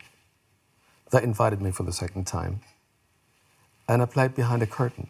They 1.10 1.22
invited 1.22 1.60
me 1.60 1.70
for 1.72 1.82
the 1.84 1.92
second 1.92 2.26
time. 2.26 2.60
And 3.88 4.00
I 4.02 4.04
played 4.06 4.34
behind 4.34 4.62
a 4.62 4.66
curtain. 4.66 5.08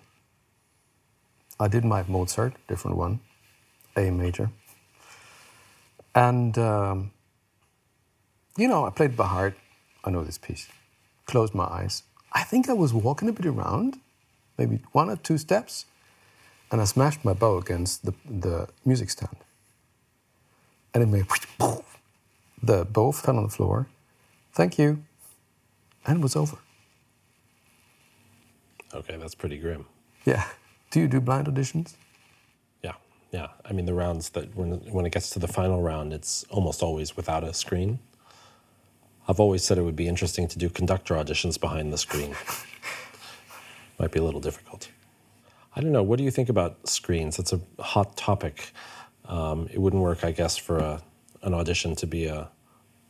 I 1.59 1.68
did 1.68 1.85
my 1.85 2.04
Mozart, 2.09 2.54
different 2.68 2.97
one, 2.97 3.21
A 3.97 4.11
major. 4.11 4.50
And, 6.14 6.56
um, 6.59 7.12
you 8.56 8.68
know, 8.68 8.85
I 8.85 8.90
played 8.90 9.16
by 9.16 9.26
heart. 9.26 9.54
I 10.04 10.11
know 10.11 10.25
this 10.25 10.38
piece. 10.38 10.68
Closed 11.26 11.54
my 11.54 11.64
eyes. 11.64 12.02
I 12.32 12.42
think 12.42 12.68
I 12.68 12.73
was 12.73 12.92
walking 12.92 13.28
a 13.28 13.32
bit 13.32 13.47
around, 13.47 14.00
maybe 14.59 14.80
one 14.92 15.09
or 15.11 15.16
two 15.16 15.38
steps, 15.38 15.87
and 16.71 16.80
I 16.80 16.85
smashed 16.85 17.25
my 17.25 17.35
bow 17.35 17.59
against 17.59 18.04
the, 18.04 18.14
the 18.28 18.68
music 18.85 19.11
stand. 19.11 19.37
And 20.94 21.02
it 21.02 21.06
made 21.06 21.26
the 22.62 22.85
bow 22.85 23.12
fell 23.12 23.37
on 23.37 23.44
the 23.44 23.49
floor. 23.49 23.88
Thank 24.52 24.78
you. 24.78 25.02
And 26.06 26.18
it 26.18 26.23
was 26.23 26.37
over. 26.37 26.59
Okay, 28.94 29.16
that's 29.16 29.35
pretty 29.35 29.59
grim. 29.59 29.87
Yeah. 30.25 30.44
Do 30.92 31.00
you 31.00 31.08
do 31.08 31.20
blind 31.22 31.46
auditions? 31.46 31.94
Yeah, 32.82 32.92
yeah. 33.32 33.49
I 33.64 33.72
mean, 33.72 33.87
the 33.87 33.94
rounds 33.94 34.28
that 34.30 34.54
when 34.54 34.72
when 34.92 35.06
it 35.06 35.12
gets 35.12 35.30
to 35.30 35.38
the 35.38 35.49
final 35.49 35.80
round, 35.80 36.12
it's 36.12 36.44
almost 36.50 36.82
always 36.82 37.16
without 37.16 37.42
a 37.42 37.54
screen. 37.54 37.99
I've 39.26 39.40
always 39.40 39.64
said 39.64 39.78
it 39.78 39.82
would 39.82 39.96
be 39.96 40.06
interesting 40.06 40.46
to 40.49 40.58
do 40.58 40.68
conductor 40.68 41.14
auditions 41.14 41.58
behind 41.58 41.94
the 41.94 41.99
screen. 41.99 42.37
Might 43.99 44.12
be 44.12 44.18
a 44.18 44.22
little 44.22 44.40
difficult. 44.40 44.90
I 45.75 45.80
don't 45.80 45.92
know. 45.92 46.02
What 46.02 46.18
do 46.18 46.25
you 46.25 46.30
think 46.30 46.50
about 46.50 46.87
screens? 46.87 47.38
It's 47.38 47.54
a 47.54 47.61
hot 47.78 48.14
topic. 48.18 48.72
Um, 49.25 49.68
it 49.72 49.78
wouldn't 49.78 50.02
work, 50.02 50.25
I 50.25 50.32
guess, 50.32 50.58
for 50.58 50.76
a, 50.76 51.02
an 51.40 51.54
audition 51.54 51.96
to 51.96 52.06
be 52.06 52.26
a 52.26 52.50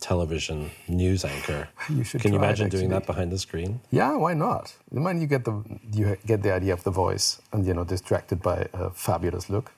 television 0.02 0.70
news 0.88 1.24
anchor. 1.24 1.68
You 1.88 2.04
should 2.04 2.22
Can 2.22 2.32
you 2.32 2.38
imagine 2.38 2.68
doing 2.68 2.90
that 2.90 3.06
behind 3.06 3.32
the 3.32 3.38
screen? 3.38 3.80
Yeah, 3.90 4.16
why 4.16 4.34
not? 4.34 4.74
The 4.90 5.00
moment 5.00 5.20
you 5.22 5.28
get 5.28 5.44
the 5.44 5.54
you 5.92 6.16
get 6.26 6.42
the 6.42 6.52
idea 6.52 6.74
of 6.74 6.82
the 6.84 6.90
voice 6.92 7.40
and 7.52 7.66
you 7.66 7.74
know 7.74 7.84
distracted 7.84 8.42
by 8.42 8.68
a 8.74 8.90
fabulous 8.90 9.48
look. 9.50 9.72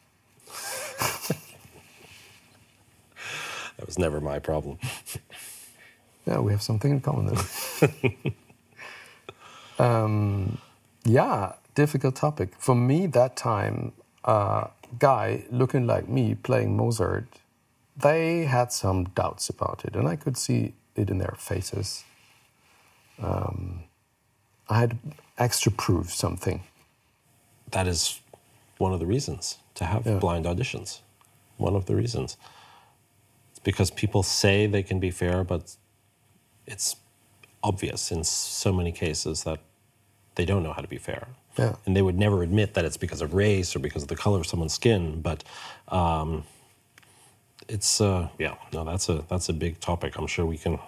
That 3.78 3.86
was 3.86 3.98
never 3.98 4.20
my 4.20 4.38
problem. 4.38 4.78
Yeah, 6.26 6.38
we 6.40 6.52
have 6.52 6.62
something 6.62 6.90
in 6.90 7.00
common 7.02 7.26
then. 7.26 8.34
um, 9.78 10.58
yeah, 11.04 11.52
difficult 11.74 12.16
topic. 12.16 12.54
For 12.58 12.74
me, 12.74 13.06
that 13.08 13.36
time, 13.36 13.92
uh, 14.24 14.68
guy 14.98 15.44
looking 15.50 15.86
like 15.86 16.08
me 16.08 16.34
playing 16.34 16.76
Mozart, 16.78 17.26
they 17.96 18.44
had 18.44 18.72
some 18.72 19.04
doubts 19.04 19.48
about 19.48 19.84
it, 19.84 19.94
and 19.96 20.08
I 20.08 20.16
could 20.16 20.36
see 20.36 20.74
it 20.96 21.10
in 21.10 21.18
their 21.18 21.34
faces. 21.38 22.04
Um, 23.22 23.84
I 24.68 24.78
had 24.80 24.98
extra 25.38 25.70
proof 25.72 26.12
something. 26.12 26.62
that 27.70 27.88
is 27.88 28.20
one 28.78 28.92
of 28.92 29.00
the 29.00 29.06
reasons 29.06 29.58
to 29.74 29.84
have 29.84 30.06
Yeah. 30.06 30.18
blind 30.18 30.44
auditions. 30.44 31.00
One 31.56 31.74
of 31.74 31.86
the 31.86 31.96
reasons. 31.96 32.36
It's 33.50 33.58
because 33.58 33.90
people 33.90 34.22
say 34.22 34.68
they 34.68 34.82
can 34.84 35.00
be 35.00 35.10
fair, 35.10 35.42
but 35.42 35.76
it's 36.66 36.94
obvious 37.64 38.12
in 38.12 38.22
so 38.22 38.72
many 38.72 38.92
cases 38.92 39.42
that 39.42 39.58
they 40.36 40.44
don't 40.44 40.62
know 40.62 40.72
how 40.72 40.82
to 40.82 40.88
be 40.88 40.98
fair. 40.98 41.26
Yeah. 41.58 41.74
And 41.84 41.96
they 41.96 42.02
would 42.02 42.18
never 42.18 42.44
admit 42.44 42.74
that 42.74 42.84
it's 42.84 42.96
because 42.96 43.20
of 43.20 43.34
race 43.34 43.74
or 43.74 43.80
because 43.80 44.02
of 44.02 44.08
the 44.08 44.16
color 44.16 44.38
of 44.38 44.46
someone's 44.46 44.74
skin, 44.74 45.20
but 45.20 45.42
um, 45.88 46.44
it's 47.68 48.00
uh, 48.00 48.28
yeah, 48.38 48.56
no, 48.72 48.84
that's 48.84 49.08
a 49.08 49.24
that's 49.28 49.48
a 49.48 49.52
big 49.52 49.80
topic. 49.80 50.16
I'm 50.18 50.26
sure 50.26 50.46
we 50.46 50.58
can 50.58 50.78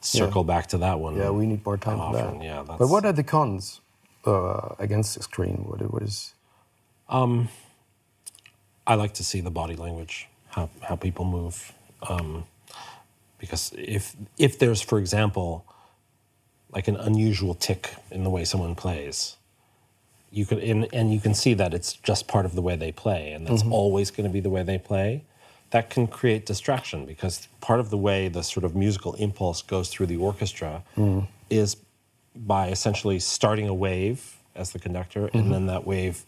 circle 0.00 0.44
back 0.44 0.68
to 0.68 0.78
that 0.78 1.00
one. 1.00 1.16
Yeah, 1.16 1.30
we 1.30 1.46
need 1.46 1.64
more 1.66 1.78
time 1.78 1.98
for 1.98 2.12
that. 2.14 2.44
Yeah, 2.44 2.64
but 2.78 2.88
what 2.88 3.04
are 3.04 3.12
the 3.12 3.24
cons 3.24 3.80
uh, 4.26 4.74
against 4.78 5.16
the 5.16 5.22
screen? 5.22 5.64
What, 5.68 5.80
what 5.92 6.02
is? 6.02 6.34
I 8.86 8.94
like 8.96 9.14
to 9.14 9.24
see 9.24 9.40
the 9.40 9.50
body 9.50 9.76
language, 9.76 10.28
how 10.50 10.70
how 10.82 10.96
people 10.96 11.24
move, 11.24 11.72
um, 12.08 12.44
because 13.38 13.72
if 13.78 14.16
if 14.38 14.58
there's, 14.58 14.82
for 14.82 14.98
example, 14.98 15.64
like 16.72 16.88
an 16.88 16.96
unusual 16.96 17.54
tick 17.54 17.94
in 18.10 18.24
the 18.24 18.30
way 18.30 18.44
someone 18.44 18.74
plays, 18.74 19.36
you 20.30 20.46
can 20.46 20.60
and, 20.60 20.88
and 20.92 21.12
you 21.14 21.20
can 21.20 21.34
see 21.34 21.54
that 21.54 21.74
it's 21.74 21.94
just 21.94 22.28
part 22.28 22.46
of 22.46 22.54
the 22.54 22.62
way 22.62 22.76
they 22.76 22.92
play, 22.92 23.32
and 23.32 23.46
that's 23.46 23.62
always 23.70 24.10
going 24.10 24.26
to 24.28 24.32
be 24.32 24.40
the 24.40 24.50
way 24.50 24.62
they 24.62 24.78
play. 24.78 25.24
That 25.70 25.88
can 25.88 26.06
create 26.08 26.46
distraction 26.46 27.06
because 27.06 27.46
part 27.60 27.78
of 27.78 27.90
the 27.90 27.96
way 27.96 28.28
the 28.28 28.42
sort 28.42 28.64
of 28.64 28.74
musical 28.74 29.14
impulse 29.14 29.62
goes 29.62 29.88
through 29.88 30.06
the 30.06 30.16
orchestra 30.16 30.82
mm-hmm. 30.96 31.26
is 31.48 31.76
by 32.34 32.68
essentially 32.68 33.18
starting 33.20 33.68
a 33.68 33.74
wave 33.74 34.36
as 34.54 34.72
the 34.72 34.78
conductor, 34.78 35.26
and 35.26 35.42
mm-hmm. 35.42 35.52
then 35.52 35.66
that 35.66 35.86
wave 35.86 36.24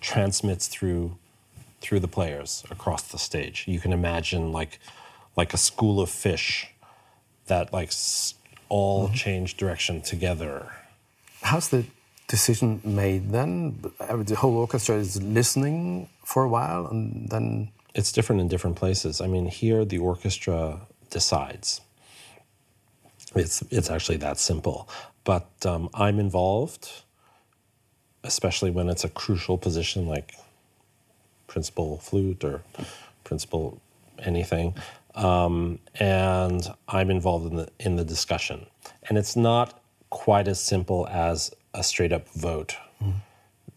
transmits 0.00 0.66
through 0.66 1.16
through 1.80 2.00
the 2.00 2.08
players 2.08 2.64
across 2.70 3.02
the 3.10 3.18
stage. 3.18 3.64
You 3.66 3.80
can 3.80 3.92
imagine 3.92 4.52
like 4.52 4.78
like 5.36 5.54
a 5.54 5.56
school 5.56 6.00
of 6.00 6.10
fish 6.10 6.68
that 7.46 7.72
like 7.72 7.92
all 8.68 9.06
mm-hmm. 9.06 9.14
change 9.14 9.56
direction 9.56 10.00
together. 10.00 10.72
How's 11.42 11.68
the 11.68 11.84
decision 12.28 12.80
made 12.84 13.30
then? 13.30 13.82
The 13.98 14.36
whole 14.36 14.56
orchestra 14.56 14.96
is 14.96 15.22
listening 15.22 16.08
for 16.24 16.44
a 16.44 16.48
while, 16.48 16.86
and 16.86 17.28
then 17.28 17.70
It's 17.94 18.12
different 18.12 18.40
in 18.40 18.48
different 18.48 18.76
places. 18.76 19.20
I 19.20 19.26
mean, 19.26 19.46
here 19.46 19.84
the 19.84 19.98
orchestra 19.98 20.80
decides. 21.10 21.80
It's 23.34 23.62
it's 23.70 23.90
actually 23.90 24.18
that 24.18 24.38
simple. 24.38 24.88
But 25.24 25.48
um, 25.64 25.90
I'm 25.94 26.18
involved, 26.18 27.02
especially 28.24 28.70
when 28.70 28.88
it's 28.88 29.04
a 29.04 29.08
crucial 29.08 29.58
position 29.58 30.06
like 30.06 30.34
principal 31.46 31.98
flute 31.98 32.44
or 32.44 32.62
principal 33.24 33.80
anything. 34.18 34.74
Um, 35.14 35.80
and 35.96 36.62
I'm 36.88 37.10
involved 37.10 37.50
in 37.50 37.56
the 37.56 37.68
in 37.78 37.96
the 37.96 38.04
discussion. 38.04 38.66
And 39.08 39.18
it's 39.18 39.36
not 39.36 39.80
quite 40.10 40.48
as 40.48 40.60
simple 40.60 41.06
as 41.08 41.52
a 41.74 41.82
straight 41.82 42.12
up 42.12 42.28
vote. 42.30 42.76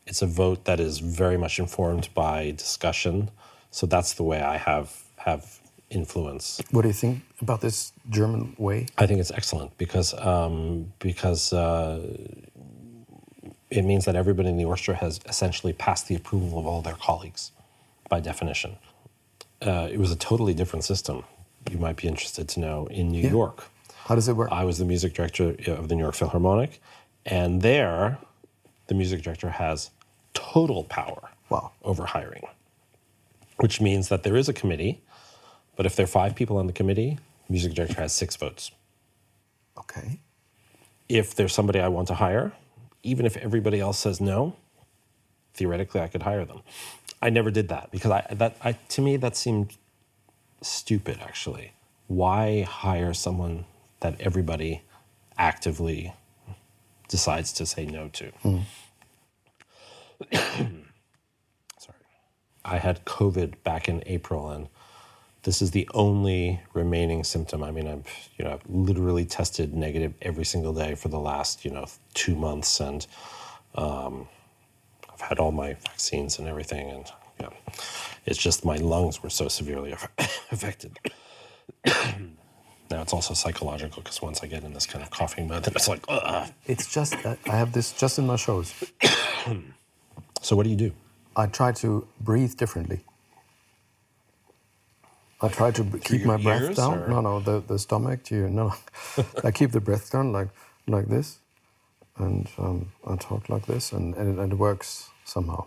It's 0.06 0.22
a 0.22 0.28
vote 0.28 0.66
that 0.66 0.80
is 0.80 1.00
very 1.00 1.38
much 1.38 1.60
informed 1.60 2.10
by 2.14 2.52
discussion. 2.52 3.32
So 3.74 3.88
that's 3.88 4.14
the 4.14 4.24
way 4.24 4.40
I 4.42 4.58
have 4.58 4.88
have 5.18 5.60
influence. 5.90 6.62
what 6.72 6.82
do 6.84 6.88
you 6.88 6.94
think 6.94 7.22
about 7.42 7.60
this 7.62 7.92
German 8.10 8.56
way? 8.58 8.86
I 8.98 9.06
think 9.08 9.20
it's 9.20 9.32
excellent 9.32 9.78
because 9.78 10.14
um, 10.14 10.94
because 11.00 11.52
uh, 11.54 12.00
it 13.70 13.84
means 13.84 14.06
that 14.06 14.16
everybody 14.16 14.50
in 14.50 14.58
the 14.58 14.66
orchestra 14.66 14.96
has 14.96 15.20
essentially 15.28 15.74
passed 15.74 16.08
the 16.08 16.16
approval 16.16 16.60
of 16.60 16.66
all 16.68 16.82
their 16.82 16.96
colleagues, 17.08 17.52
by 18.10 18.20
definition. 18.20 18.78
Uh, 19.62 19.88
it 19.92 19.98
was 20.00 20.12
a 20.12 20.16
totally 20.16 20.54
different 20.54 20.84
system. 20.86 21.24
You 21.72 21.78
might 21.80 21.96
be 21.98 22.08
interested 22.08 22.48
to 22.50 22.60
know 22.60 22.88
in 22.88 23.10
New 23.12 23.22
Yeah. 23.24 23.32
York. 23.32 23.58
How 24.08 24.16
does 24.16 24.28
it 24.28 24.36
work? 24.36 24.50
I 24.52 24.66
was 24.66 24.78
the 24.78 24.86
music 24.86 25.14
director 25.14 25.56
of 25.82 25.88
the 25.90 25.96
New 25.96 26.04
York 26.04 26.16
Philharmonic, 26.16 26.82
and 27.26 27.62
there, 27.62 28.18
the 28.88 28.94
music 28.96 29.22
director 29.24 29.50
has 29.50 29.90
total 30.34 30.84
power 30.84 31.30
Wow. 31.50 31.72
over 31.84 32.06
hiring, 32.06 32.44
which 33.64 33.80
means 33.80 34.10
that 34.10 34.24
there 34.24 34.36
is 34.36 34.50
a 34.50 34.54
committee, 34.54 35.02
but 35.78 35.86
if 35.86 35.96
there 35.96 36.04
are 36.04 36.16
five 36.22 36.36
people 36.36 36.58
on 36.58 36.68
the 36.68 36.74
committee, 36.74 37.18
the 37.48 37.54
music 37.54 37.74
director 37.74 38.02
has 38.02 38.12
six 38.12 38.36
votes. 38.36 38.72
Okay. 39.78 40.20
If 41.08 41.34
there's 41.34 41.54
somebody 41.54 41.80
I 41.80 41.88
want 41.88 42.10
to 42.10 42.16
hire, 42.16 42.52
even 43.04 43.26
if 43.26 43.38
everybody 43.38 43.80
else 43.80 44.00
says 44.00 44.20
no, 44.20 44.58
theoretically 45.54 46.02
I 46.02 46.10
could 46.10 46.24
hire 46.24 46.44
them. 46.44 46.60
I 47.22 47.30
never 47.30 47.52
did 47.52 47.70
that 47.70 47.90
because 47.90 48.12
I 48.12 48.28
that 48.32 48.58
I 48.62 48.74
to 48.74 49.02
me 49.02 49.16
that 49.16 49.38
seemed 49.38 49.78
stupid 50.62 51.20
actually. 51.22 51.72
Why 52.08 52.64
hire 52.64 53.14
someone 53.14 53.64
that 54.02 54.20
everybody 54.20 54.82
actively 55.38 56.14
decides 57.08 57.54
to 57.54 57.66
say 57.66 57.86
no 57.86 58.10
to? 58.10 58.26
Hmm. 58.42 58.60
Sorry. 60.34 60.68
I 62.66 62.78
had 62.78 63.06
COVID 63.06 63.56
back 63.64 63.90
in 63.90 64.04
April 64.06 64.50
and 64.50 64.68
this 65.44 65.62
is 65.62 65.72
the 65.72 65.88
only 65.94 66.62
remaining 66.74 67.24
symptom. 67.24 67.64
I 67.64 67.72
mean, 67.72 67.88
I've 67.88 68.30
you 68.38 68.46
know 68.46 68.54
I've 68.54 68.70
literally 68.70 69.26
tested 69.26 69.74
negative 69.74 70.14
every 70.22 70.46
single 70.46 70.74
day 70.74 70.96
for 70.96 71.10
the 71.10 71.20
last 71.20 71.64
you 71.64 71.72
know 71.72 71.86
two 72.14 72.36
months, 72.36 72.80
and 72.80 73.06
um, 73.76 74.28
I've 75.12 75.22
had 75.22 75.40
all 75.40 75.52
my 75.52 75.74
vaccines 75.74 76.40
and 76.40 76.48
everything, 76.48 76.90
and 76.90 77.06
yeah, 77.40 77.50
it's 78.26 78.38
just 78.38 78.66
my 78.66 78.78
lungs 78.78 79.22
were 79.22 79.30
so 79.30 79.48
severely 79.50 79.92
affected. 80.52 80.98
now 81.86 83.02
it's 83.02 83.14
also 83.14 83.34
psychological 83.34 84.02
because 84.02 84.22
once 84.22 84.42
I 84.44 84.48
get 84.48 84.64
in 84.64 84.74
this 84.74 84.86
kind 84.86 85.04
of 85.04 85.12
coughing 85.12 85.50
mode, 85.50 85.64
then 85.64 85.74
it's 85.76 85.90
like, 85.90 86.04
Ugh. 86.08 86.50
It's 86.68 86.92
just 86.94 87.14
uh, 87.26 87.36
I 87.48 87.58
have 87.58 87.74
this 87.74 87.92
just 87.92 88.18
in 88.18 88.28
my 88.28 88.38
shows. 88.38 88.74
so 90.42 90.56
what 90.56 90.64
do 90.64 90.70
you 90.70 90.78
do? 90.78 90.94
I 91.36 91.48
try 91.48 91.72
to 91.74 92.08
breathe 92.20 92.56
differently. 92.58 93.02
I 95.42 95.50
try 95.50 95.72
to 95.72 95.84
b- 95.84 96.00
keep 96.00 96.26
my 96.26 96.38
breath 96.38 96.62
ears, 96.62 96.78
down. 96.78 97.00
or- 97.00 97.08
No, 97.08 97.20
no, 97.22 97.40
the, 97.40 97.60
the 97.60 97.78
stomach. 97.78 98.32
You 98.32 98.50
no, 98.50 98.74
I 99.44 99.52
keep 99.52 99.72
the 99.72 99.82
breath 99.82 100.12
down 100.12 100.32
like 100.32 100.50
like 100.88 101.08
this, 101.08 101.40
and 102.18 102.50
um, 102.58 102.92
I 103.08 103.16
talk 103.16 103.50
like 103.50 103.66
this, 103.66 103.92
and, 103.92 104.16
and, 104.16 104.38
it, 104.38 104.42
and 104.42 104.52
it 104.54 104.56
works 104.58 105.10
somehow. 105.26 105.66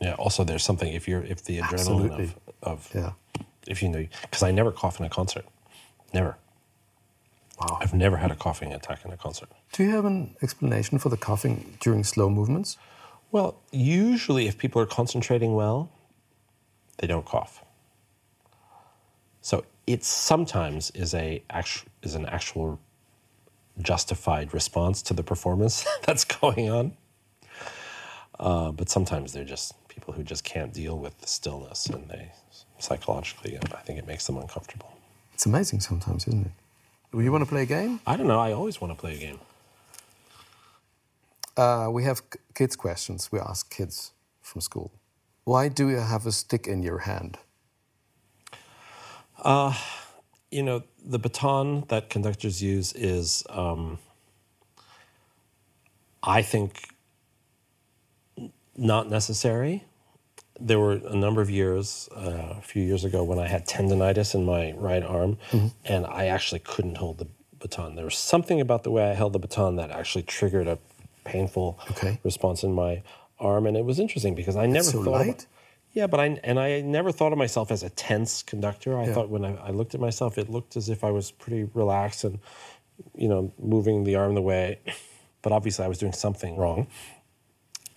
Yeah. 0.00 0.14
Also, 0.14 0.42
there's 0.44 0.64
something 0.64 0.92
if 0.92 1.06
you're 1.06 1.22
if 1.22 1.44
the 1.44 1.58
adrenaline 1.58 1.72
Absolutely. 1.72 2.24
of, 2.24 2.36
of 2.62 2.90
Yeah. 2.94 3.12
if 3.68 3.82
you 3.82 3.88
know 3.88 4.06
because 4.22 4.42
I 4.42 4.50
never 4.50 4.72
cough 4.72 4.98
in 4.98 5.06
a 5.06 5.10
concert, 5.10 5.44
never. 6.12 6.36
Wow. 7.60 7.78
I've 7.80 7.94
never 7.94 8.16
had 8.16 8.32
a 8.32 8.34
coughing 8.36 8.72
attack 8.72 9.04
in 9.04 9.12
a 9.12 9.16
concert. 9.16 9.48
Do 9.72 9.84
you 9.84 9.90
have 9.90 10.04
an 10.04 10.34
explanation 10.42 10.98
for 10.98 11.08
the 11.08 11.16
coughing 11.16 11.76
during 11.80 12.02
slow 12.02 12.28
movements? 12.28 12.76
Well, 13.34 13.56
usually 13.72 14.46
if 14.46 14.58
people 14.58 14.80
are 14.80 14.86
concentrating 14.86 15.56
well, 15.56 15.90
they 16.98 17.08
don't 17.08 17.26
cough. 17.26 17.64
So 19.40 19.64
it 19.88 20.04
sometimes 20.04 20.92
is 20.92 21.14
a 21.14 21.42
is 22.04 22.14
an 22.14 22.26
actual 22.26 22.78
justified 23.82 24.54
response 24.54 25.02
to 25.02 25.14
the 25.14 25.24
performance 25.24 25.84
that's 26.06 26.24
going 26.24 26.70
on. 26.70 26.96
Uh, 28.38 28.70
but 28.70 28.88
sometimes 28.88 29.32
they're 29.32 29.42
just 29.42 29.74
people 29.88 30.14
who 30.14 30.22
just 30.22 30.44
can't 30.44 30.72
deal 30.72 30.96
with 30.96 31.18
the 31.18 31.26
stillness, 31.26 31.86
and 31.86 32.08
they 32.08 32.30
psychologically, 32.78 33.58
I 33.58 33.80
think 33.80 33.98
it 33.98 34.06
makes 34.06 34.28
them 34.28 34.36
uncomfortable. 34.36 34.96
It's 35.32 35.44
amazing 35.44 35.80
sometimes, 35.80 36.28
isn't 36.28 36.46
it? 36.46 36.52
Do 37.10 37.20
you 37.20 37.32
want 37.32 37.42
to 37.42 37.50
play 37.50 37.62
a 37.62 37.66
game? 37.66 37.98
I 38.06 38.16
don't 38.16 38.28
know. 38.28 38.38
I 38.38 38.52
always 38.52 38.80
want 38.80 38.94
to 38.94 38.96
play 38.96 39.16
a 39.16 39.18
game. 39.18 39.40
Uh, 41.56 41.88
we 41.90 42.04
have 42.04 42.22
kids' 42.54 42.76
questions. 42.76 43.30
We 43.30 43.38
ask 43.38 43.70
kids 43.74 44.12
from 44.42 44.60
school. 44.60 44.92
Why 45.44 45.68
do 45.68 45.88
you 45.88 45.98
have 45.98 46.26
a 46.26 46.32
stick 46.32 46.66
in 46.66 46.82
your 46.82 46.98
hand? 46.98 47.38
you 50.50 50.62
know, 50.62 50.82
the 51.04 51.18
baton 51.18 51.84
that 51.88 52.10
conductors 52.10 52.62
use 52.62 52.92
is, 52.94 53.44
um, 53.50 53.98
I 56.22 56.42
think, 56.42 56.88
not 58.76 59.10
necessary. 59.10 59.84
There 60.60 60.78
were 60.78 60.92
a 60.92 61.16
number 61.16 61.42
of 61.42 61.50
years, 61.50 62.08
uh, 62.16 62.54
a 62.58 62.62
few 62.62 62.82
years 62.82 63.04
ago, 63.04 63.24
when 63.24 63.38
I 63.38 63.48
had 63.48 63.66
tendonitis 63.66 64.34
in 64.34 64.44
my 64.44 64.72
right 64.72 65.02
arm, 65.02 65.38
and 65.84 66.06
I 66.06 66.26
actually 66.26 66.60
couldn't 66.60 66.96
hold 66.96 67.18
the 67.18 67.26
baton. 67.58 67.96
There 67.96 68.04
was 68.04 68.16
something 68.16 68.60
about 68.60 68.84
the 68.84 68.90
way 68.90 69.10
I 69.10 69.14
held 69.14 69.32
the 69.32 69.40
baton 69.40 69.76
that 69.76 69.90
actually 69.90 70.22
triggered 70.22 70.68
a 70.68 70.78
painful 71.24 71.78
Okay. 71.92 72.18
response 72.22 72.62
in 72.62 72.72
my 72.72 73.02
arm, 73.38 73.66
and 73.66 73.76
it 73.76 73.84
was 73.84 73.98
interesting 73.98 74.34
because 74.34 74.56
I 74.56 74.66
never 74.66 74.84
so 74.84 75.02
thought. 75.04 75.22
about- 75.26 75.46
yeah, 75.92 76.06
but 76.06 76.20
I 76.20 76.40
and 76.44 76.58
I 76.58 76.80
never 76.80 77.12
thought 77.12 77.32
of 77.32 77.38
myself 77.38 77.70
as 77.70 77.82
a 77.82 77.90
tense 77.90 78.42
conductor. 78.42 78.98
I 78.98 79.06
Yeah. 79.06 79.14
thought 79.14 79.28
when 79.28 79.44
I, 79.44 79.54
I 79.56 79.70
looked 79.70 79.94
at 79.94 80.00
myself, 80.00 80.38
it 80.38 80.50
looked 80.50 80.76
as 80.76 80.88
if 80.88 81.04
I 81.04 81.10
was 81.10 81.30
pretty 81.30 81.64
relaxed 81.74 82.24
and, 82.24 82.38
you 83.16 83.28
know, 83.28 83.52
moving 83.58 84.04
the 84.04 84.16
arm 84.16 84.34
the 84.34 84.42
way. 84.42 84.78
But 85.42 85.52
obviously, 85.52 85.84
I 85.84 85.88
was 85.88 85.98
doing 85.98 86.12
something 86.12 86.56
wrong. 86.56 86.86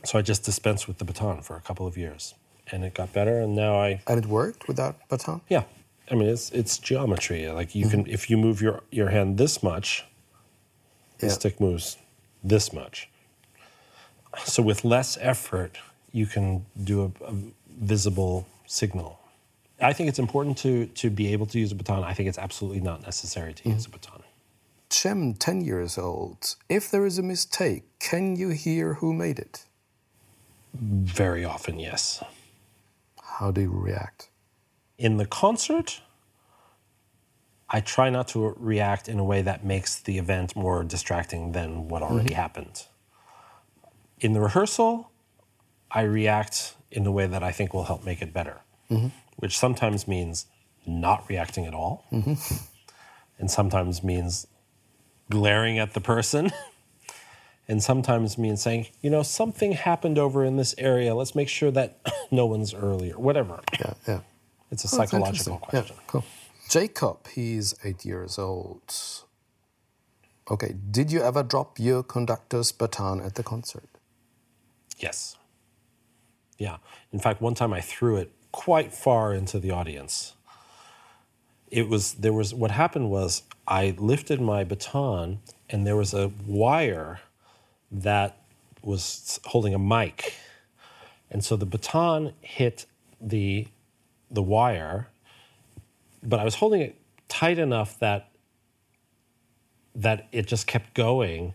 So 0.04 0.20
I 0.20 0.22
just 0.22 0.44
dispensed 0.44 0.88
with 0.88 0.98
the 1.00 1.06
baton 1.06 1.42
for 1.42 1.56
a 1.56 1.62
couple 1.62 1.88
of 1.88 1.98
years, 1.98 2.36
and 2.72 2.84
it 2.84 2.94
got 2.94 3.13
better. 3.13 3.40
And 3.40 3.56
now 3.56 3.80
I, 3.80 4.02
And 4.08 4.20
it 4.24 4.28
worked 4.28 4.68
without 4.68 4.96
baton? 5.10 5.42
yeah, 5.50 5.63
I 6.12 6.16
mean, 6.16 6.30
it's 6.30 6.52
it's 6.52 6.78
geometry. 6.78 7.48
Like 7.50 7.74
you 7.74 7.90
can, 7.90 8.04
mm-hmm. 8.04 8.13
if 8.13 8.30
you 8.30 8.38
move 8.38 8.62
your 8.62 8.82
your 8.92 9.10
hand 9.10 9.38
this 9.38 9.63
much, 9.63 10.06
the 11.18 11.28
Yeah. 11.28 11.34
stick 11.34 11.60
moves 11.60 11.98
this 12.44 12.72
much. 12.72 13.10
So 14.45 14.63
with 14.63 14.86
less 14.86 15.17
effort, 15.19 15.78
you 16.12 16.26
can 16.26 16.65
do 16.84 17.04
a, 17.04 17.26
a 17.26 17.34
visible 17.80 18.47
signal. 18.65 19.19
I 19.80 19.93
think 19.93 20.10
it's 20.10 20.19
important 20.19 20.58
to 20.60 20.88
to 20.88 21.10
be 21.10 21.34
able 21.34 21.45
to 21.47 21.60
use 21.60 21.71
a 21.71 21.76
baton. 21.76 22.04
I 22.04 22.13
think 22.13 22.30
it's 22.30 22.38
absolutely 22.38 22.82
not 22.82 23.04
necessary 23.04 23.54
to 23.54 23.69
use 23.69 23.86
a 23.86 23.89
baton. 23.89 24.23
Chem, 24.89 25.34
10 25.34 25.62
years 25.62 25.97
old. 25.97 26.56
If 26.69 26.89
there 26.89 27.06
is 27.06 27.19
a 27.19 27.23
mistake, 27.23 27.84
can 28.00 28.36
you 28.36 28.50
hear 28.50 28.95
who 28.95 29.13
made 29.13 29.38
it? 29.38 29.65
Very 30.73 31.43
often, 31.43 31.80
yes. 31.80 32.23
How 33.21 33.52
do 33.52 33.62
you 33.62 33.71
react? 33.71 34.30
In 34.97 35.17
the 35.17 35.26
concert, 35.26 36.02
I 37.69 37.82
try 37.82 38.10
not 38.10 38.30
to 38.30 38.56
react 38.58 39.10
in 39.10 39.19
a 39.19 39.23
way 39.23 39.41
that 39.41 39.65
makes 39.65 40.00
the 40.00 40.17
event 40.17 40.56
more 40.56 40.84
distracting 40.84 41.52
than 41.52 41.89
what 41.89 42.02
already 42.02 42.30
mm-hmm. 42.30 42.41
happened. 42.41 42.86
In 44.19 44.34
the 44.34 44.39
rehearsal, 44.41 45.12
I 45.91 46.01
react 46.01 46.75
in 46.91 47.06
a 47.06 47.12
way 47.12 47.27
that 47.27 47.43
I 47.43 47.51
think 47.51 47.73
will 47.73 47.84
help 47.86 48.03
make 48.03 48.21
it 48.21 48.34
better, 48.34 48.62
mm-hmm. 48.89 49.10
which 49.38 49.58
sometimes 49.58 50.08
means 50.08 50.47
not 50.86 51.27
reacting 51.30 51.65
at 51.65 51.73
all, 51.73 52.06
mm-hmm. 52.12 52.34
and 53.39 53.51
sometimes 53.51 54.03
means 54.03 54.47
glaring 55.30 55.77
at 55.77 55.93
the 55.93 56.01
person, 56.01 56.51
and 57.67 57.84
sometimes 57.84 58.38
means 58.38 58.62
saying, 58.62 58.88
you 59.01 59.10
know, 59.10 59.23
something 59.23 59.73
happened 59.73 60.17
over 60.17 60.43
in 60.43 60.58
this 60.58 60.73
area. 60.77 61.13
Let's 61.13 61.36
make 61.36 61.49
sure 61.49 61.71
that 61.71 61.99
no 62.32 62.45
one's 62.45 62.73
early 62.73 63.12
or 63.12 63.19
whatever. 63.19 63.60
Yeah, 63.80 63.93
yeah. 64.08 64.19
It's 64.71 64.84
a 64.84 64.88
Oh, 64.88 64.97
psychological 64.97 65.58
question. 65.60 65.95
Yeah, 65.97 66.03
cool. 66.08 66.25
Jacob, 66.69 67.27
he's 67.27 67.75
eight 67.84 68.03
years 68.06 68.38
old. 68.38 68.93
Okay, 70.49 70.75
did 70.91 71.12
you 71.12 71.21
ever 71.21 71.43
drop 71.43 71.80
your 71.80 72.03
conductor's 72.03 72.71
baton 72.71 73.21
at 73.21 73.36
the 73.36 73.43
concert? 73.43 73.88
Yes. 74.98 75.38
Yeah. 76.58 76.78
In 77.12 77.20
fact, 77.20 77.42
one 77.42 77.54
time 77.54 77.74
I 77.74 77.82
threw 77.82 78.18
it 78.18 78.32
quite 78.52 78.94
far 78.94 79.34
into 79.34 79.60
the 79.60 79.72
audience. 79.72 80.34
It 81.70 81.88
was 81.88 82.14
there 82.14 82.34
was 82.34 82.54
what 82.54 82.72
happened 82.72 83.10
was 83.10 83.44
I 83.68 83.94
lifted 83.98 84.42
my 84.42 84.64
baton 84.64 85.40
and 85.70 85.86
there 85.86 85.96
was 85.96 86.14
a 86.14 86.32
wire 86.46 87.20
that 87.92 88.42
was 88.82 89.40
holding 89.46 89.74
a 89.74 89.80
mic. 89.80 90.34
And 91.30 91.44
so 91.44 91.56
the 91.56 91.66
baton 91.66 92.34
hit 92.42 92.86
the 93.20 93.68
the 94.32 94.42
wire, 94.42 95.10
but 96.24 96.40
I 96.40 96.44
was 96.44 96.56
holding 96.56 96.82
it 96.82 96.96
tight 97.28 97.60
enough 97.60 98.00
that 98.00 98.30
that 99.94 100.28
it 100.32 100.48
just 100.48 100.68
kept 100.68 100.94
going 100.94 101.54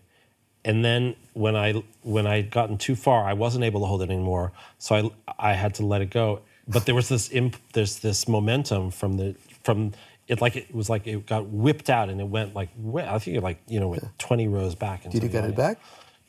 and 0.65 0.83
then 0.83 1.15
when 1.33 1.55
I 1.55 1.83
when 2.03 2.27
I'd 2.27 2.51
gotten 2.51 2.77
too 2.77 2.95
far, 2.95 3.25
I 3.25 3.33
wasn't 3.33 3.63
able 3.63 3.81
to 3.81 3.87
hold 3.87 4.01
it 4.01 4.09
anymore. 4.09 4.51
So 4.77 5.11
I 5.37 5.51
I 5.51 5.53
had 5.53 5.75
to 5.75 5.85
let 5.85 6.01
it 6.01 6.09
go. 6.09 6.41
But 6.67 6.85
there 6.85 6.95
was 6.95 7.09
this 7.09 7.29
imp, 7.31 7.57
there's 7.73 7.99
this 7.99 8.27
momentum 8.27 8.91
from 8.91 9.17
the 9.17 9.35
from 9.63 9.93
it 10.27 10.41
like 10.41 10.55
it 10.55 10.73
was 10.73 10.89
like 10.89 11.05
it 11.05 11.25
got 11.25 11.47
whipped 11.47 11.89
out 11.89 12.09
and 12.09 12.21
it 12.21 12.27
went 12.27 12.53
like 12.53 12.69
I 12.95 13.19
think 13.19 13.37
it 13.37 13.43
like 13.43 13.59
you 13.67 13.79
know 13.79 13.89
went 13.89 14.07
twenty 14.19 14.47
rows 14.47 14.75
back. 14.75 15.09
Did 15.09 15.23
you 15.23 15.29
get 15.29 15.43
it 15.43 15.55
back? 15.55 15.79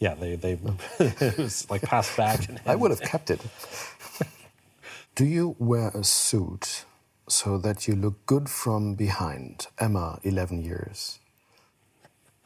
Yeah, 0.00 0.14
they 0.14 0.34
they 0.36 0.58
oh. 0.66 0.76
it 0.98 1.38
was 1.38 1.70
like 1.70 1.82
passed 1.82 2.16
back. 2.16 2.48
And 2.48 2.60
I 2.66 2.74
would 2.74 2.90
have 2.90 3.00
kept 3.00 3.30
it. 3.30 3.40
Do 5.14 5.24
you 5.24 5.54
wear 5.60 5.88
a 5.94 6.02
suit 6.02 6.84
so 7.28 7.56
that 7.58 7.86
you 7.86 7.94
look 7.94 8.26
good 8.26 8.48
from 8.48 8.96
behind? 8.96 9.68
Emma, 9.78 10.18
11 10.24 10.60
years. 10.62 11.20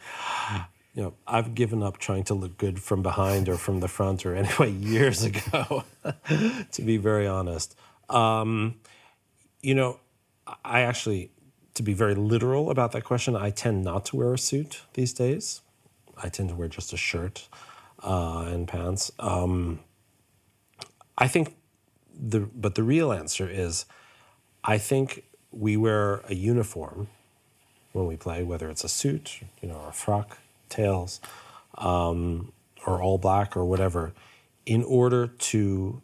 you 0.99 1.05
know, 1.05 1.15
I've 1.29 1.55
given 1.55 1.81
up 1.81 1.99
trying 1.99 2.25
to 2.25 2.35
look 2.35 2.59
good 2.59 2.83
from 2.83 3.05
behind 3.05 3.49
or 3.49 3.57
from 3.57 3.79
the 3.79 3.87
front 3.87 4.27
or 4.27 4.35
anyway 4.35 4.73
years 4.81 5.23
ago, 5.23 5.85
to 6.73 6.83
be 6.83 6.97
very 6.97 7.25
honest. 7.25 7.77
Um, 8.09 8.81
you 9.63 9.77
know, 9.77 10.01
I 10.65 10.81
actually, 10.81 11.31
to 11.75 11.85
be 11.85 11.95
very 11.95 12.17
literal 12.17 12.69
about 12.69 12.91
that 12.93 13.05
question, 13.05 13.37
I 13.37 13.51
tend 13.51 13.85
not 13.85 14.07
to 14.07 14.17
wear 14.17 14.35
a 14.35 14.39
suit 14.39 14.83
these 14.95 15.13
days. 15.13 15.61
I 16.21 16.31
tend 16.31 16.49
to 16.49 16.57
wear 16.57 16.67
just 16.67 16.93
a 16.93 16.97
shirt 16.97 17.47
uh, 18.03 18.47
and 18.49 18.67
pants. 18.67 19.13
Um, 19.21 19.79
I 21.17 21.29
think 21.29 21.55
the 22.13 22.41
but 22.41 22.75
the 22.75 22.83
real 22.83 23.13
answer 23.13 23.49
is 23.49 23.85
I 24.65 24.79
think 24.79 25.23
we 25.53 25.77
wear 25.77 26.23
a 26.29 26.35
uniform 26.35 27.07
when 27.93 28.09
we 28.09 28.17
play, 28.17 28.43
whether 28.43 28.69
it's 28.69 28.83
a 28.83 28.89
suit, 28.89 29.39
you 29.63 29.69
know, 29.69 29.77
or 29.77 29.91
a 29.91 29.93
frock, 29.93 30.39
tails, 30.69 31.21
um, 31.77 32.53
or 32.87 33.03
all 33.03 33.19
black 33.19 33.57
or 33.57 33.65
whatever, 33.65 34.13
in 34.67 34.83
order 34.85 35.27
to 35.27 36.03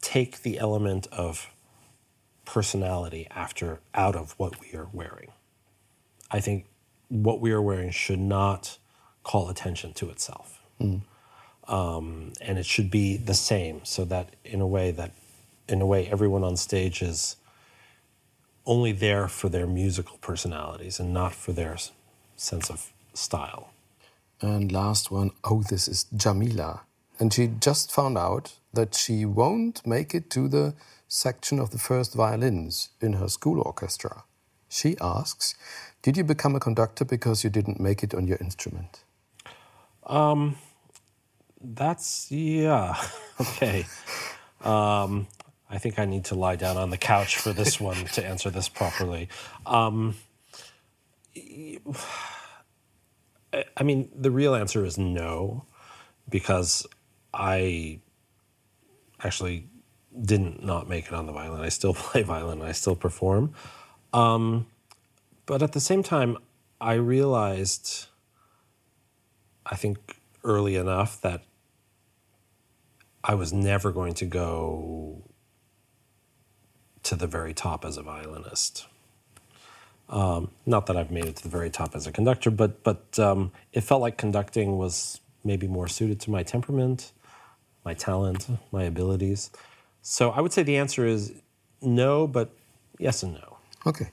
take 0.00 0.42
the 0.42 0.58
element 0.58 1.06
of 1.12 1.50
personality 2.44 3.28
after 3.30 3.80
out 3.94 4.16
of 4.16 4.32
what 4.38 4.60
we 4.60 4.76
are 4.76 4.88
wearing. 4.92 5.30
I 6.30 6.40
think 6.40 6.66
what 7.08 7.40
we 7.40 7.52
are 7.52 7.62
wearing 7.62 7.90
should 7.90 8.18
not 8.18 8.78
call 9.22 9.48
attention 9.48 9.92
to 9.94 10.10
itself. 10.10 10.60
Um, 11.68 12.32
and 12.40 12.58
it 12.58 12.66
should 12.66 12.90
be 12.90 13.16
the 13.16 13.34
same 13.34 13.84
so 13.84 14.04
that 14.06 14.34
in 14.44 14.60
a 14.60 14.66
way 14.66 14.90
that 14.90 15.12
in 15.68 15.80
a 15.80 15.86
way 15.86 16.08
everyone 16.08 16.42
on 16.42 16.56
stage 16.56 17.02
is 17.02 17.36
only 18.66 18.92
there 18.92 19.28
for 19.28 19.48
their 19.48 19.66
musical 19.66 20.18
personalities 20.18 20.98
and 20.98 21.12
not 21.14 21.32
for 21.32 21.52
their 21.52 21.76
sense 22.36 22.70
of 22.70 22.92
style. 23.14 23.70
And 24.40 24.72
last 24.72 25.10
one, 25.10 25.32
oh, 25.44 25.62
this 25.62 25.86
is 25.88 26.06
Jamila. 26.16 26.82
And 27.18 27.32
she 27.32 27.48
just 27.48 27.92
found 27.92 28.16
out 28.16 28.54
that 28.72 28.94
she 28.94 29.24
won't 29.24 29.86
make 29.86 30.14
it 30.14 30.30
to 30.30 30.48
the 30.48 30.74
section 31.08 31.58
of 31.58 31.70
the 31.70 31.78
first 31.78 32.14
violins 32.14 32.90
in 33.00 33.14
her 33.14 33.28
school 33.28 33.60
orchestra. 33.60 34.24
She 34.68 34.96
asks, 35.00 35.54
Did 36.02 36.16
you 36.16 36.24
become 36.24 36.54
a 36.54 36.60
conductor 36.60 37.04
because 37.04 37.44
you 37.44 37.50
didn't 37.50 37.80
make 37.80 38.02
it 38.02 38.14
on 38.14 38.26
your 38.26 38.38
instrument? 38.38 39.02
Um, 40.06 40.56
That's 41.60 42.30
yeah. 42.30 42.96
Okay. 43.40 43.86
Um, 44.62 45.26
I 45.70 45.78
think 45.78 45.98
I 45.98 46.04
need 46.04 46.26
to 46.26 46.34
lie 46.34 46.56
down 46.56 46.76
on 46.76 46.90
the 46.90 46.98
couch 46.98 47.36
for 47.36 47.54
this 47.54 47.80
one 47.80 48.04
to 48.12 48.24
answer 48.24 48.50
this 48.50 48.68
properly. 48.68 49.30
Um, 49.64 50.16
I- 53.52 53.82
mean, 53.82 54.10
the 54.14 54.30
real 54.30 54.54
answer 54.54 54.84
is 54.84 54.98
no, 54.98 55.64
because 56.28 56.86
I 57.34 58.00
actually 59.22 59.66
didn't 60.20 60.64
not 60.64 60.88
make 60.88 61.06
it 61.06 61.12
on 61.12 61.26
the 61.26 61.32
violin. 61.32 61.60
I 61.60 61.68
still 61.68 61.94
play 62.06 62.22
violin. 62.22 62.62
I 62.62 62.72
still 62.72 62.96
perform. 62.96 63.54
Um, 64.12 64.66
but 65.46 65.62
at 65.62 65.72
the 65.72 65.80
same 65.80 66.02
time, 66.02 66.36
I 66.80 66.94
realized, 66.94 68.06
I 69.66 69.76
think 69.76 69.98
early 70.44 70.76
enough 70.76 71.20
that 71.20 71.42
I 73.22 73.34
was 73.34 73.52
never 73.52 73.92
going 73.92 74.14
to 74.14 74.24
go 74.26 75.22
to 77.02 77.16
the 77.16 77.26
very 77.26 77.52
top 77.52 77.84
as 77.84 77.96
a 77.96 78.02
violinist. 78.02 78.86
Um, 80.10 80.50
not 80.66 80.86
that 80.86 80.96
I've 80.98 81.12
made 81.12 81.26
it 81.26 81.36
to 81.38 81.44
the 81.44 81.50
very 81.50 81.70
top 81.70 81.96
as 81.96 82.06
a 82.08 82.12
conductor, 82.12 82.50
but 82.50 82.84
but 82.84 83.18
um, 83.20 83.52
it 83.72 83.82
felt 83.82 84.02
like 84.02 84.18
conducting 84.18 84.78
was 84.78 85.20
maybe 85.44 85.68
more 85.68 85.88
suited 85.88 86.20
to 86.22 86.30
my 86.32 86.44
temperament, 86.44 87.12
my 87.84 87.94
talent, 87.94 88.48
my 88.72 88.84
abilities. 88.84 89.50
So 90.02 90.30
I 90.32 90.40
would 90.40 90.52
say 90.52 90.62
the 90.64 90.78
answer 90.78 91.06
is 91.06 91.34
no, 91.82 92.26
but 92.26 92.50
yes 92.98 93.22
and 93.22 93.34
no. 93.34 93.58
Okay, 93.86 94.10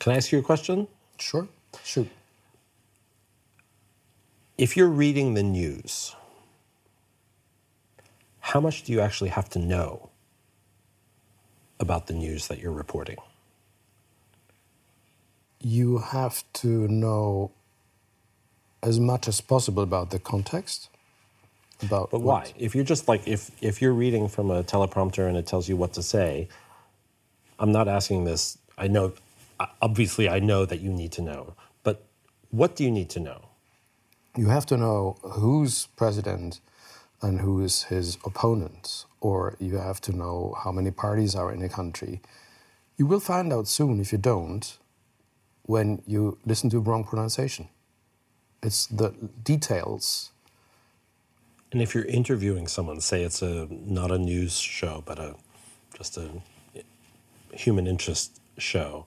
Can 0.00 0.12
I 0.12 0.16
ask 0.16 0.32
you 0.32 0.38
a 0.40 0.42
question? 0.42 0.88
sure, 1.18 1.48
shoot. 1.84 2.08
If 4.58 4.76
you're 4.76 4.88
reading 4.88 5.34
the 5.34 5.42
news, 5.44 6.16
how 8.40 8.60
much 8.60 8.84
do 8.84 8.92
you 8.92 9.00
actually 9.00 9.30
have 9.30 9.48
to 9.50 9.60
know 9.60 10.10
about 11.80 12.08
the 12.08 12.14
news 12.14 12.48
that 12.48 12.60
you're 12.60 12.72
reporting? 12.72 13.18
You 15.60 15.98
have 15.98 16.44
to 16.54 16.88
know 16.88 17.52
as 18.82 19.00
much 19.00 19.28
as 19.28 19.40
possible 19.40 19.82
about 19.82 20.10
the 20.10 20.18
context. 20.18 20.88
About 21.82 22.10
But 22.10 22.20
what- 22.20 22.44
why? 22.46 22.54
If 22.58 22.74
you're 22.74 22.84
just 22.84 23.08
like 23.08 23.26
if 23.28 23.50
if 23.62 23.82
you're 23.82 23.94
reading 23.94 24.28
from 24.28 24.50
a 24.50 24.64
teleprompter 24.64 25.28
and 25.28 25.36
it 25.36 25.46
tells 25.46 25.68
you 25.68 25.76
what 25.76 25.92
to 25.94 26.02
say, 26.02 26.48
I'm 27.58 27.72
not 27.72 27.88
asking 27.88 28.24
this. 28.24 28.58
I 28.78 28.88
know 28.88 29.12
uh, 29.60 29.66
obviously 29.82 30.28
I 30.28 30.40
know 30.40 30.66
that 30.66 30.80
you 30.80 30.92
need 30.92 31.12
to 31.12 31.22
know. 31.22 31.54
But 31.84 32.04
what 32.50 32.76
do 32.76 32.84
you 32.84 32.90
need 32.90 33.10
to 33.10 33.20
know? 33.20 33.42
you 34.36 34.48
have 34.48 34.66
to 34.66 34.76
know 34.76 35.16
who's 35.22 35.88
president 35.96 36.60
and 37.22 37.40
who 37.40 37.62
is 37.62 37.84
his 37.84 38.18
opponent, 38.24 39.04
or 39.20 39.56
you 39.60 39.76
have 39.76 40.00
to 40.02 40.12
know 40.12 40.56
how 40.64 40.72
many 40.72 40.90
parties 40.90 41.34
are 41.34 41.52
in 41.52 41.62
a 41.62 41.68
country. 41.68 42.20
You 42.96 43.06
will 43.06 43.20
find 43.20 43.52
out 43.52 43.68
soon 43.68 44.00
if 44.00 44.12
you 44.12 44.18
don't 44.18 44.78
when 45.70 46.02
you 46.04 46.36
listen 46.44 46.68
to 46.68 46.80
wrong 46.80 47.04
pronunciation. 47.04 47.68
It's 48.60 48.86
the 48.86 49.10
details. 49.44 50.32
And 51.70 51.80
if 51.80 51.94
you're 51.94 52.10
interviewing 52.20 52.66
someone, 52.66 53.00
say 53.00 53.22
it's 53.22 53.40
a 53.40 53.68
not 53.70 54.10
a 54.10 54.18
news 54.18 54.58
show, 54.58 55.04
but 55.06 55.20
a 55.20 55.36
just 55.96 56.16
a 56.16 56.28
human 57.52 57.86
interest 57.86 58.40
show, 58.58 59.06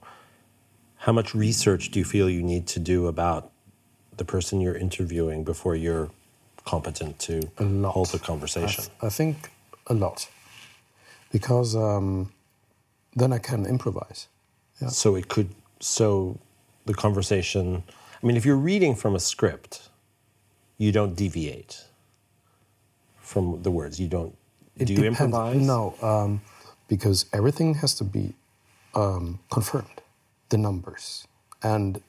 how 1.05 1.11
much 1.11 1.35
research 1.35 1.91
do 1.91 1.99
you 1.99 2.05
feel 2.05 2.29
you 2.29 2.41
need 2.41 2.65
to 2.67 2.79
do 2.79 3.07
about 3.07 3.51
the 4.15 4.23
person 4.23 4.61
you're 4.61 4.77
interviewing 4.87 5.43
before 5.43 5.75
you're 5.75 6.09
competent 6.63 7.19
to 7.27 7.41
hold 7.95 8.07
the 8.15 8.21
I, 8.23 8.25
conversation? 8.25 8.85
th- 8.85 8.97
I 9.01 9.09
think 9.09 9.35
a 9.87 9.93
lot. 9.93 10.29
Because 11.29 11.75
um, 11.75 12.31
then 13.15 13.33
I 13.33 13.39
can 13.39 13.65
improvise. 13.65 14.27
Yeah. 14.81 14.87
So 14.87 15.15
it 15.15 15.27
could 15.27 15.49
so 15.81 16.39
the 16.85 16.93
conversation. 16.93 17.83
I 18.21 18.25
mean, 18.25 18.37
if 18.37 18.45
you're 18.45 18.55
reading 18.57 18.95
from 18.95 19.15
a 19.15 19.19
script, 19.19 19.89
you 20.77 20.91
don't 20.91 21.15
deviate 21.15 21.85
from 23.19 23.61
the 23.63 23.71
words. 23.71 23.99
You 23.99 24.07
don't. 24.07 24.35
It 24.77 24.85
do 24.85 24.93
you 24.93 24.99
depends. 24.99 25.21
improvise? 25.21 25.61
No, 25.61 25.95
um, 26.01 26.41
because 26.87 27.25
everything 27.33 27.75
has 27.75 27.93
to 27.95 28.03
be 28.03 28.33
um, 28.95 29.39
confirmed, 29.51 30.01
the 30.49 30.57
numbers. 30.57 31.27
And 31.61 32.01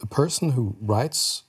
a 0.00 0.06
person 0.06 0.50
who 0.52 0.76
writes 0.80 1.42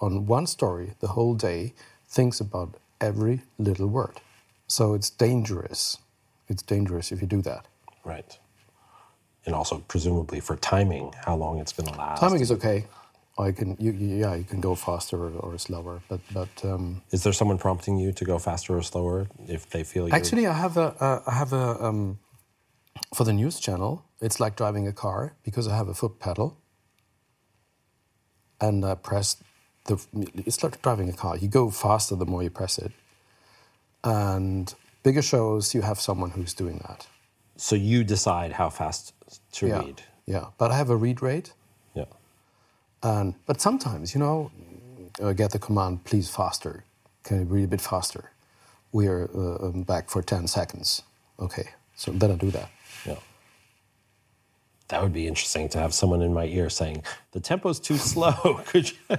on 0.00 0.26
one 0.26 0.46
story 0.46 0.94
the 1.00 1.08
whole 1.08 1.34
day 1.34 1.74
thinks 2.08 2.40
about 2.40 2.76
every 3.00 3.42
little 3.58 3.86
word. 3.86 4.20
So 4.66 4.94
it's 4.94 5.10
dangerous. 5.10 5.98
It's 6.48 6.62
dangerous 6.62 7.12
if 7.12 7.20
you 7.20 7.26
do 7.26 7.42
that. 7.42 7.66
Right. 8.04 8.38
And 9.46 9.54
also, 9.54 9.78
presumably, 9.88 10.40
for 10.40 10.56
timing, 10.56 11.12
how 11.24 11.34
long 11.36 11.58
it's 11.60 11.72
going 11.72 11.88
to 11.90 11.98
last. 11.98 12.20
Timing 12.20 12.42
is 12.42 12.52
okay. 12.52 12.86
I 13.38 13.52
can, 13.52 13.76
you, 13.78 13.92
yeah, 13.92 14.34
you 14.34 14.44
can 14.44 14.60
go 14.60 14.74
faster 14.74 15.16
or, 15.16 15.30
or 15.30 15.58
slower, 15.58 16.02
but 16.08 16.20
but 16.34 16.48
um, 16.62 17.00
Is 17.10 17.22
there 17.22 17.32
someone 17.32 17.56
prompting 17.56 17.96
you 17.96 18.12
to 18.12 18.24
go 18.24 18.38
faster 18.38 18.76
or 18.76 18.82
slower 18.82 19.28
if 19.48 19.70
they 19.70 19.82
feel 19.82 20.06
you? 20.08 20.14
Actually, 20.14 20.46
I 20.46 20.52
have 20.52 20.76
a, 20.76 20.94
uh, 21.00 21.22
I 21.26 21.34
have 21.34 21.52
a, 21.54 21.82
um, 21.82 22.18
for 23.14 23.24
the 23.24 23.32
news 23.32 23.58
channel, 23.58 24.04
it's 24.20 24.40
like 24.40 24.56
driving 24.56 24.86
a 24.86 24.92
car 24.92 25.34
because 25.42 25.66
I 25.66 25.76
have 25.76 25.88
a 25.88 25.94
foot 25.94 26.18
pedal. 26.18 26.58
And 28.60 28.84
I 28.84 28.94
press 28.94 29.42
the, 29.86 29.98
it's 30.34 30.62
like 30.62 30.82
driving 30.82 31.08
a 31.08 31.14
car. 31.14 31.38
You 31.38 31.48
go 31.48 31.70
faster 31.70 32.14
the 32.14 32.26
more 32.26 32.42
you 32.42 32.50
press 32.50 32.78
it. 32.78 32.92
And 34.04 34.72
bigger 35.02 35.22
shows, 35.22 35.74
you 35.74 35.80
have 35.80 35.98
someone 35.98 36.30
who's 36.30 36.52
doing 36.52 36.78
that. 36.86 37.06
So 37.60 37.76
you 37.76 38.04
decide 38.04 38.52
how 38.52 38.70
fast 38.70 39.12
to 39.52 39.66
yeah. 39.66 39.80
read. 39.80 40.02
Yeah. 40.26 40.46
But 40.56 40.70
I 40.70 40.76
have 40.76 40.88
a 40.88 40.96
read 40.96 41.20
rate. 41.20 41.52
Yeah. 41.94 42.06
And, 43.02 43.34
but 43.46 43.60
sometimes, 43.60 44.14
you 44.14 44.20
know, 44.20 44.50
I 45.22 45.34
get 45.34 45.50
the 45.50 45.58
command, 45.58 46.04
please 46.04 46.30
faster. 46.30 46.84
Can 47.22 47.40
you 47.40 47.44
read 47.44 47.64
a 47.64 47.68
bit 47.68 47.80
faster? 47.82 48.30
We 48.92 49.08
are 49.08 49.28
uh, 49.34 49.66
um, 49.66 49.82
back 49.82 50.08
for 50.08 50.22
10 50.22 50.46
seconds. 50.46 51.02
Okay. 51.38 51.68
So 51.94 52.12
then 52.12 52.30
I 52.30 52.36
do 52.36 52.50
that. 52.50 52.70
Yeah. 53.04 53.16
That 54.88 55.02
would 55.02 55.12
be 55.12 55.28
interesting 55.28 55.68
to 55.70 55.78
have 55.78 55.92
someone 55.92 56.22
in 56.22 56.32
my 56.32 56.46
ear 56.46 56.70
saying 56.70 57.02
the 57.32 57.40
tempo's 57.40 57.78
too 57.78 57.96
slow. 58.12 58.62
Could 58.66 58.90
you? 58.90 59.18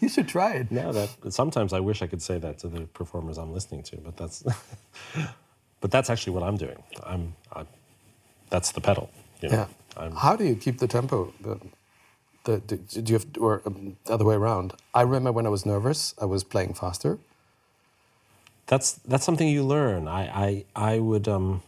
You 0.00 0.08
should 0.08 0.26
try 0.26 0.54
it. 0.54 0.72
No, 0.72 0.90
that 0.90 1.32
sometimes 1.32 1.72
I 1.72 1.78
wish 1.78 2.02
I 2.02 2.08
could 2.08 2.20
say 2.20 2.36
that 2.36 2.58
to 2.58 2.68
the 2.68 2.80
performers 2.80 3.38
I'm 3.38 3.52
listening 3.52 3.84
to, 3.84 3.96
but 3.98 4.16
that's 4.16 4.42
but 5.82 5.92
that's 5.92 6.10
actually 6.10 6.34
what 6.34 6.44
I'm 6.44 6.56
doing. 6.56 6.82
I'm, 7.04 7.34
i 7.54 7.66
that's 8.50 8.72
the 8.72 8.82
pedal. 8.82 9.10
You 9.42 9.50
know? 9.50 9.56
Yeah. 9.56 9.68
I'm, 9.98 10.16
How 10.16 10.36
do 10.36 10.44
you 10.44 10.56
keep 10.56 10.78
the 10.78 10.88
tempo? 10.88 11.34
The, 11.42 11.60
the, 12.44 12.62
the, 12.68 13.02
do 13.02 13.12
you 13.12 13.18
have, 13.18 13.26
or 13.40 13.62
um, 13.66 13.98
the 14.06 14.14
other 14.14 14.24
way 14.26 14.36
around? 14.36 14.74
I 14.94 15.02
remember 15.02 15.32
when 15.32 15.46
I 15.46 15.50
was 15.50 15.66
nervous, 15.66 16.14
I 16.22 16.26
was 16.26 16.44
playing 16.44 16.74
faster. 16.74 17.18
that's 18.68 18.94
that's 19.06 19.24
something 19.24 19.48
you 19.48 19.64
learn. 19.64 20.08
I 20.08 20.24
I 20.46 20.66
I 20.94 21.00
would 21.00 21.28
um. 21.28 21.62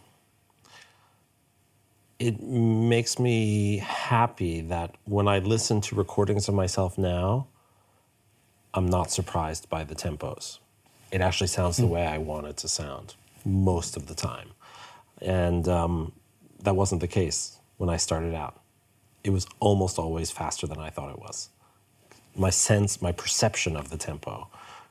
It 2.20 2.42
makes 2.42 3.18
me 3.18 3.78
happy 3.78 4.62
that 4.62 4.96
when 5.04 5.28
I 5.28 5.40
listen 5.40 5.82
to 5.82 5.96
recordings 5.96 6.48
of 6.48 6.54
myself 6.54 6.98
now, 6.98 7.48
I'm 8.74 8.86
not 8.86 9.12
surprised 9.12 9.68
by 9.70 9.84
the 9.84 9.96
tempos. 9.96 10.60
it 11.12 11.20
actually 11.20 11.48
sounds 11.48 11.78
the 11.78 11.86
way 11.86 12.06
I 12.06 12.18
want 12.18 12.46
it 12.48 12.58
to 12.58 12.68
sound 12.68 13.14
most 13.44 13.96
of 13.96 14.06
the 14.06 14.14
time. 14.14 14.50
And 15.20 15.68
um, 15.68 16.12
that 16.62 16.76
wasn't 16.76 17.00
the 17.00 17.08
case 17.08 17.58
when 17.76 17.88
I 17.90 17.96
started 17.96 18.34
out. 18.34 18.60
It 19.22 19.30
was 19.30 19.46
almost 19.60 19.98
always 19.98 20.30
faster 20.30 20.66
than 20.66 20.78
I 20.78 20.90
thought 20.90 21.10
it 21.10 21.18
was. 21.18 21.48
My 22.36 22.50
sense, 22.50 23.00
my 23.00 23.12
perception 23.12 23.76
of 23.76 23.90
the 23.90 23.96
tempo 23.96 24.48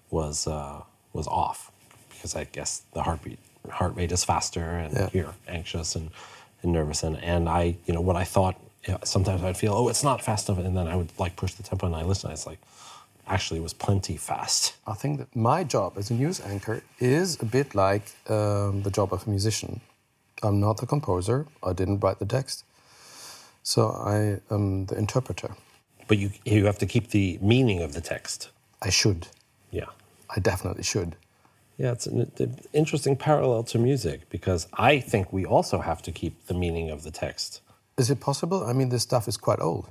was, 0.10 0.48
uh, 0.48 0.82
was 1.14 1.28
off 1.28 1.72
because 2.10 2.36
I 2.36 2.46
guess 2.46 2.84
the 2.94 3.04
heartbeat, 3.04 3.40
heart 3.70 3.96
rate 3.96 4.12
is 4.12 4.24
faster 4.24 4.62
and 4.62 4.94
Yeah. 4.94 5.10
you're 5.14 5.36
anxious 5.48 5.96
and, 5.96 6.10
and 6.62 6.72
nervous. 6.72 7.04
And, 7.04 7.18
and 7.24 7.48
I, 7.50 7.76
you 7.86 7.94
know, 7.94 8.02
what 8.02 8.16
I 8.16 8.24
thought, 8.24 8.56
yeah, 8.88 8.98
sometimes 9.04 9.44
I'd 9.44 9.58
feel, 9.58 9.74
oh, 9.74 9.88
it's 9.90 10.04
not 10.04 10.22
fast 10.24 10.50
enough. 10.50 10.64
And 10.66 10.76
then 10.76 10.88
I 10.88 10.96
would 10.96 11.10
like 11.20 11.36
push 11.36 11.54
the 11.54 11.64
tempo 11.64 11.86
and 11.86 11.96
I 11.96 12.04
listen. 12.04 12.32
It's 12.32 12.46
like, 12.48 12.60
actually, 13.28 13.60
was 13.60 13.74
plenty 13.74 14.18
fast. 14.18 14.76
I 14.86 14.94
think 14.94 15.20
that 15.20 15.36
my 15.36 15.64
job 15.64 15.94
as 15.98 16.12
a 16.12 16.14
news 16.14 16.42
anchor 16.42 16.84
is 17.00 17.42
a 17.42 17.46
bit 17.46 17.76
like 17.76 18.04
um, 18.30 18.84
the 18.84 18.92
job 18.92 19.14
of 19.14 19.28
a 19.28 19.30
musician. 19.30 19.82
I'm 20.42 20.60
not 20.60 20.78
the 20.78 20.86
composer, 20.86 21.48
I 21.64 21.74
didn't 21.74 22.00
write 22.00 22.20
the 22.20 22.26
text, 22.26 22.66
so 23.64 23.90
I 23.90 24.40
am 24.54 24.86
the 24.88 24.98
interpreter. 24.98 25.56
But 26.08 26.18
you, 26.18 26.32
you 26.44 26.66
have 26.66 26.78
to 26.80 26.86
keep 26.86 27.10
the 27.10 27.40
meaning 27.42 27.82
of 27.82 27.94
the 27.94 28.02
text. 28.02 28.50
I 28.82 28.90
should. 28.90 29.28
Yeah. 29.72 29.86
I 30.36 30.40
definitely 30.40 30.84
should. 30.84 31.16
Yeah, 31.78 31.92
it's 31.92 32.06
an, 32.08 32.32
an 32.40 32.60
interesting 32.74 33.16
parallel 33.16 33.64
to 33.64 33.80
music 33.80 34.30
because 34.30 34.68
I 34.74 35.00
think 35.00 35.34
we 35.34 35.46
also 35.46 35.80
have 35.80 36.02
to 36.04 36.12
keep 36.12 36.46
the 36.48 36.54
meaning 36.54 36.90
of 36.90 37.04
the 37.04 37.12
text. 37.12 37.62
Is 37.98 38.10
it 38.10 38.20
possible? 38.20 38.64
I 38.64 38.74
mean, 38.74 38.90
this 38.90 39.04
stuff 39.04 39.28
is 39.28 39.38
quite 39.38 39.60
old. 39.60 39.90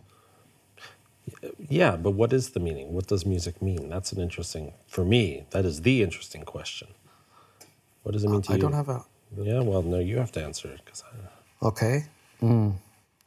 Yeah, 1.68 1.96
but 1.96 2.12
what 2.12 2.32
is 2.32 2.50
the 2.50 2.60
meaning? 2.60 2.92
What 2.92 3.06
does 3.06 3.24
music 3.26 3.62
mean? 3.62 3.88
That's 3.88 4.12
an 4.12 4.20
interesting, 4.20 4.74
for 4.88 5.04
me, 5.04 5.46
that 5.50 5.64
is 5.64 5.82
the 5.82 6.02
interesting 6.02 6.42
question. 6.44 6.88
What 8.02 8.12
does 8.12 8.24
it 8.24 8.28
mean 8.30 8.42
to 8.42 8.52
I 8.52 8.56
you? 8.56 8.58
I 8.58 8.62
don't 8.62 8.72
have 8.72 8.88
a. 8.88 9.04
Yeah, 9.36 9.60
well, 9.60 9.82
no, 9.82 9.98
you 9.98 10.18
have 10.18 10.32
to 10.32 10.44
answer 10.44 10.68
it 10.68 10.80
because 10.84 11.04
I. 11.04 11.66
Okay. 11.66 12.04
Mm. 12.42 12.74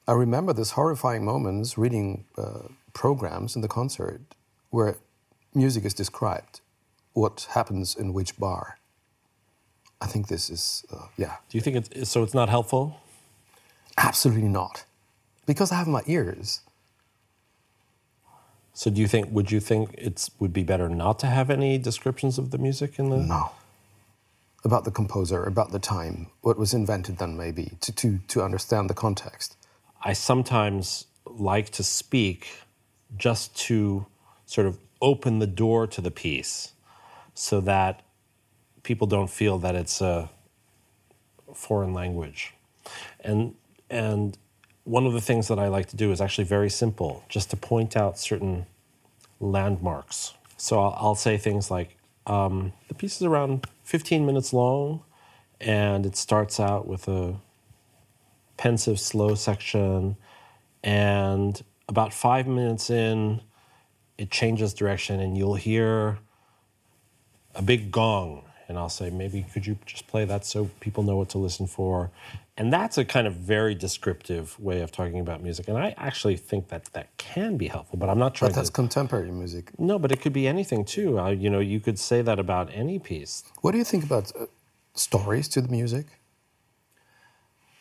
I 0.08 0.14
remember 0.14 0.54
this 0.54 0.72
horrifying 0.72 1.26
moments 1.26 1.78
reading 1.78 2.26
uh, 2.38 2.68
programs 2.94 3.56
in 3.56 3.62
the 3.62 3.68
concert 3.68 4.22
where 4.70 4.98
music 5.54 5.86
is 5.86 5.94
described, 5.94 6.62
what 7.14 7.48
happens 7.52 7.96
in 7.96 8.14
which 8.14 8.38
bar. 8.38 8.78
I 10.02 10.08
think 10.08 10.28
this 10.28 10.50
is, 10.50 10.86
uh, 10.94 11.08
yeah, 11.18 11.38
Do 11.50 11.58
you 11.58 11.62
think 11.62 11.78
it's 11.78 12.10
so? 12.10 12.24
It's 12.24 12.34
not 12.34 12.50
helpful. 12.50 13.00
absolutely 13.98 14.50
not. 14.50 14.86
Because 15.46 15.72
I 15.72 15.76
have 15.76 15.88
my 15.88 16.02
ears. 16.06 16.62
So 18.76 18.92
do 18.92 19.00
you 19.00 19.08
think? 19.08 19.32
Would 19.32 19.52
you 19.52 19.62
think 19.62 19.96
it's 19.98 20.30
would 20.38 20.52
be 20.52 20.64
better 20.64 20.90
not 20.90 21.18
to 21.20 21.28
have 21.28 21.50
any 21.50 21.78
descriptions 21.78 22.38
of 22.38 22.52
the 22.52 22.58
music 22.58 23.00
in 23.00 23.10
the? 23.10 23.18
No. 23.18 23.52
About 24.66 24.84
the 24.84 24.92
composer, 24.92 25.44
about 25.44 25.72
the 25.72 25.80
time, 25.80 26.28
what 26.42 26.58
was 26.58 26.74
invented 26.74 27.18
then, 27.18 27.38
maybe, 27.38 27.78
to, 27.82 27.92
to, 27.94 28.20
to 28.28 28.44
understand 28.44 28.90
the 28.90 28.96
context. 28.96 29.56
I 30.04 30.14
sometimes 30.14 31.06
like 31.26 31.70
to 31.72 31.84
speak 31.84 32.48
just 33.16 33.56
to 33.68 34.08
sort 34.46 34.68
of 34.68 34.80
open 35.02 35.40
the 35.40 35.48
door 35.48 35.88
to 35.88 36.02
the 36.02 36.12
piece 36.12 36.74
so 37.36 37.62
that 37.62 38.02
people 38.84 39.08
don't 39.08 39.30
feel 39.30 39.60
that 39.60 39.76
it's 39.76 40.02
a 40.02 40.30
foreign 41.54 41.94
language. 41.94 42.54
And, 43.20 43.54
and 43.90 44.36
one 44.86 45.06
of 45.08 45.14
the 45.14 45.22
things 45.22 45.48
that 45.48 45.60
I 45.60 45.68
like 45.68 45.88
to 45.88 45.96
do 45.96 46.12
is 46.12 46.22
actually 46.22 46.46
very 46.46 46.70
simple, 46.70 47.24
just 47.28 47.50
to 47.50 47.58
point 47.58 47.98
out 47.98 48.18
certain 48.18 48.68
landmarks. 49.40 50.34
So 50.58 50.80
I'll, 50.80 50.96
I'll 50.98 51.16
say 51.16 51.38
things 51.38 51.70
like 51.70 51.98
um, 52.28 52.72
the 52.88 52.94
piece 52.94 53.18
is 53.18 53.24
around 53.24 53.68
15 53.84 54.26
minutes 54.26 54.54
long, 54.54 55.02
and 55.60 56.06
it 56.06 56.16
starts 56.16 56.60
out 56.60 56.88
with 56.88 57.08
a 57.08 57.36
pensive, 58.58 59.00
slow 59.00 59.36
section. 59.36 60.18
And 60.84 61.62
about 61.90 62.14
five 62.14 62.48
minutes 62.48 62.90
in, 62.90 63.42
it 64.20 64.30
changes 64.30 64.74
direction, 64.74 65.20
and 65.20 65.36
you'll 65.36 65.56
hear 65.56 66.20
a 67.56 67.62
big 67.62 67.92
gong. 67.92 68.44
And 68.68 68.78
I'll 68.78 68.90
say, 68.90 69.10
maybe 69.10 69.46
could 69.52 69.66
you 69.66 69.78
just 69.86 70.08
play 70.08 70.26
that 70.26 70.46
so 70.46 70.70
people 70.80 71.04
know 71.04 71.18
what 71.18 71.30
to 71.30 71.38
listen 71.38 71.68
for? 71.68 72.12
And 72.58 72.72
that's 72.72 72.98
a 72.98 73.04
kind 73.04 73.28
of 73.28 73.34
very 73.36 73.76
descriptive 73.76 74.58
way 74.60 74.80
of 74.82 74.90
talking 74.92 75.20
about 75.20 75.44
music. 75.44 75.68
And 75.68 75.78
I 75.78 75.94
actually 75.98 76.38
think 76.38 76.70
that 76.70 76.86
that 76.94 77.16
can 77.18 77.58
be 77.58 77.68
helpful, 77.68 78.00
but 78.00 78.10
I'm 78.10 78.18
not 78.18 78.34
trying 78.34 78.52
But 78.52 78.56
that's 78.56 78.70
to. 78.70 78.74
contemporary 78.74 79.32
music. 79.32 79.78
No, 79.78 80.00
but 80.00 80.12
it 80.12 80.22
could 80.22 80.32
be 80.32 80.48
anything 80.48 80.86
too. 80.86 81.20
Uh, 81.20 81.32
you 81.32 81.50
know, 81.50 81.60
you 81.60 81.82
could 81.82 82.00
say 82.00 82.22
that 82.22 82.40
about 82.40 82.70
any 82.74 82.98
piece. 82.98 83.44
What 83.62 83.72
do 83.74 83.78
you 83.78 83.84
think 83.84 84.06
about 84.06 84.32
uh, 84.40 84.46
stories 84.94 85.50
to 85.50 85.62
the 85.62 85.68
music? 85.68 86.06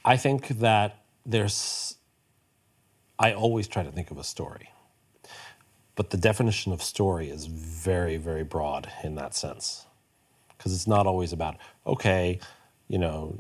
I 0.04 0.16
think 0.16 0.48
that 0.48 1.04
there's. 1.24 1.96
I 3.16 3.32
always 3.32 3.68
try 3.68 3.84
to 3.84 3.92
think 3.92 4.10
of 4.10 4.18
a 4.18 4.24
story, 4.24 4.70
but 5.94 6.10
the 6.10 6.16
definition 6.16 6.72
of 6.72 6.82
story 6.82 7.30
is 7.30 7.46
very, 7.46 8.16
very 8.16 8.42
broad 8.42 8.90
in 9.04 9.14
that 9.14 9.37
sense, 9.37 9.87
because 10.48 10.74
it's 10.74 10.88
not 10.88 11.06
always 11.06 11.32
about 11.32 11.56
okay, 11.87 12.40
you 12.88 12.98
know, 12.98 13.38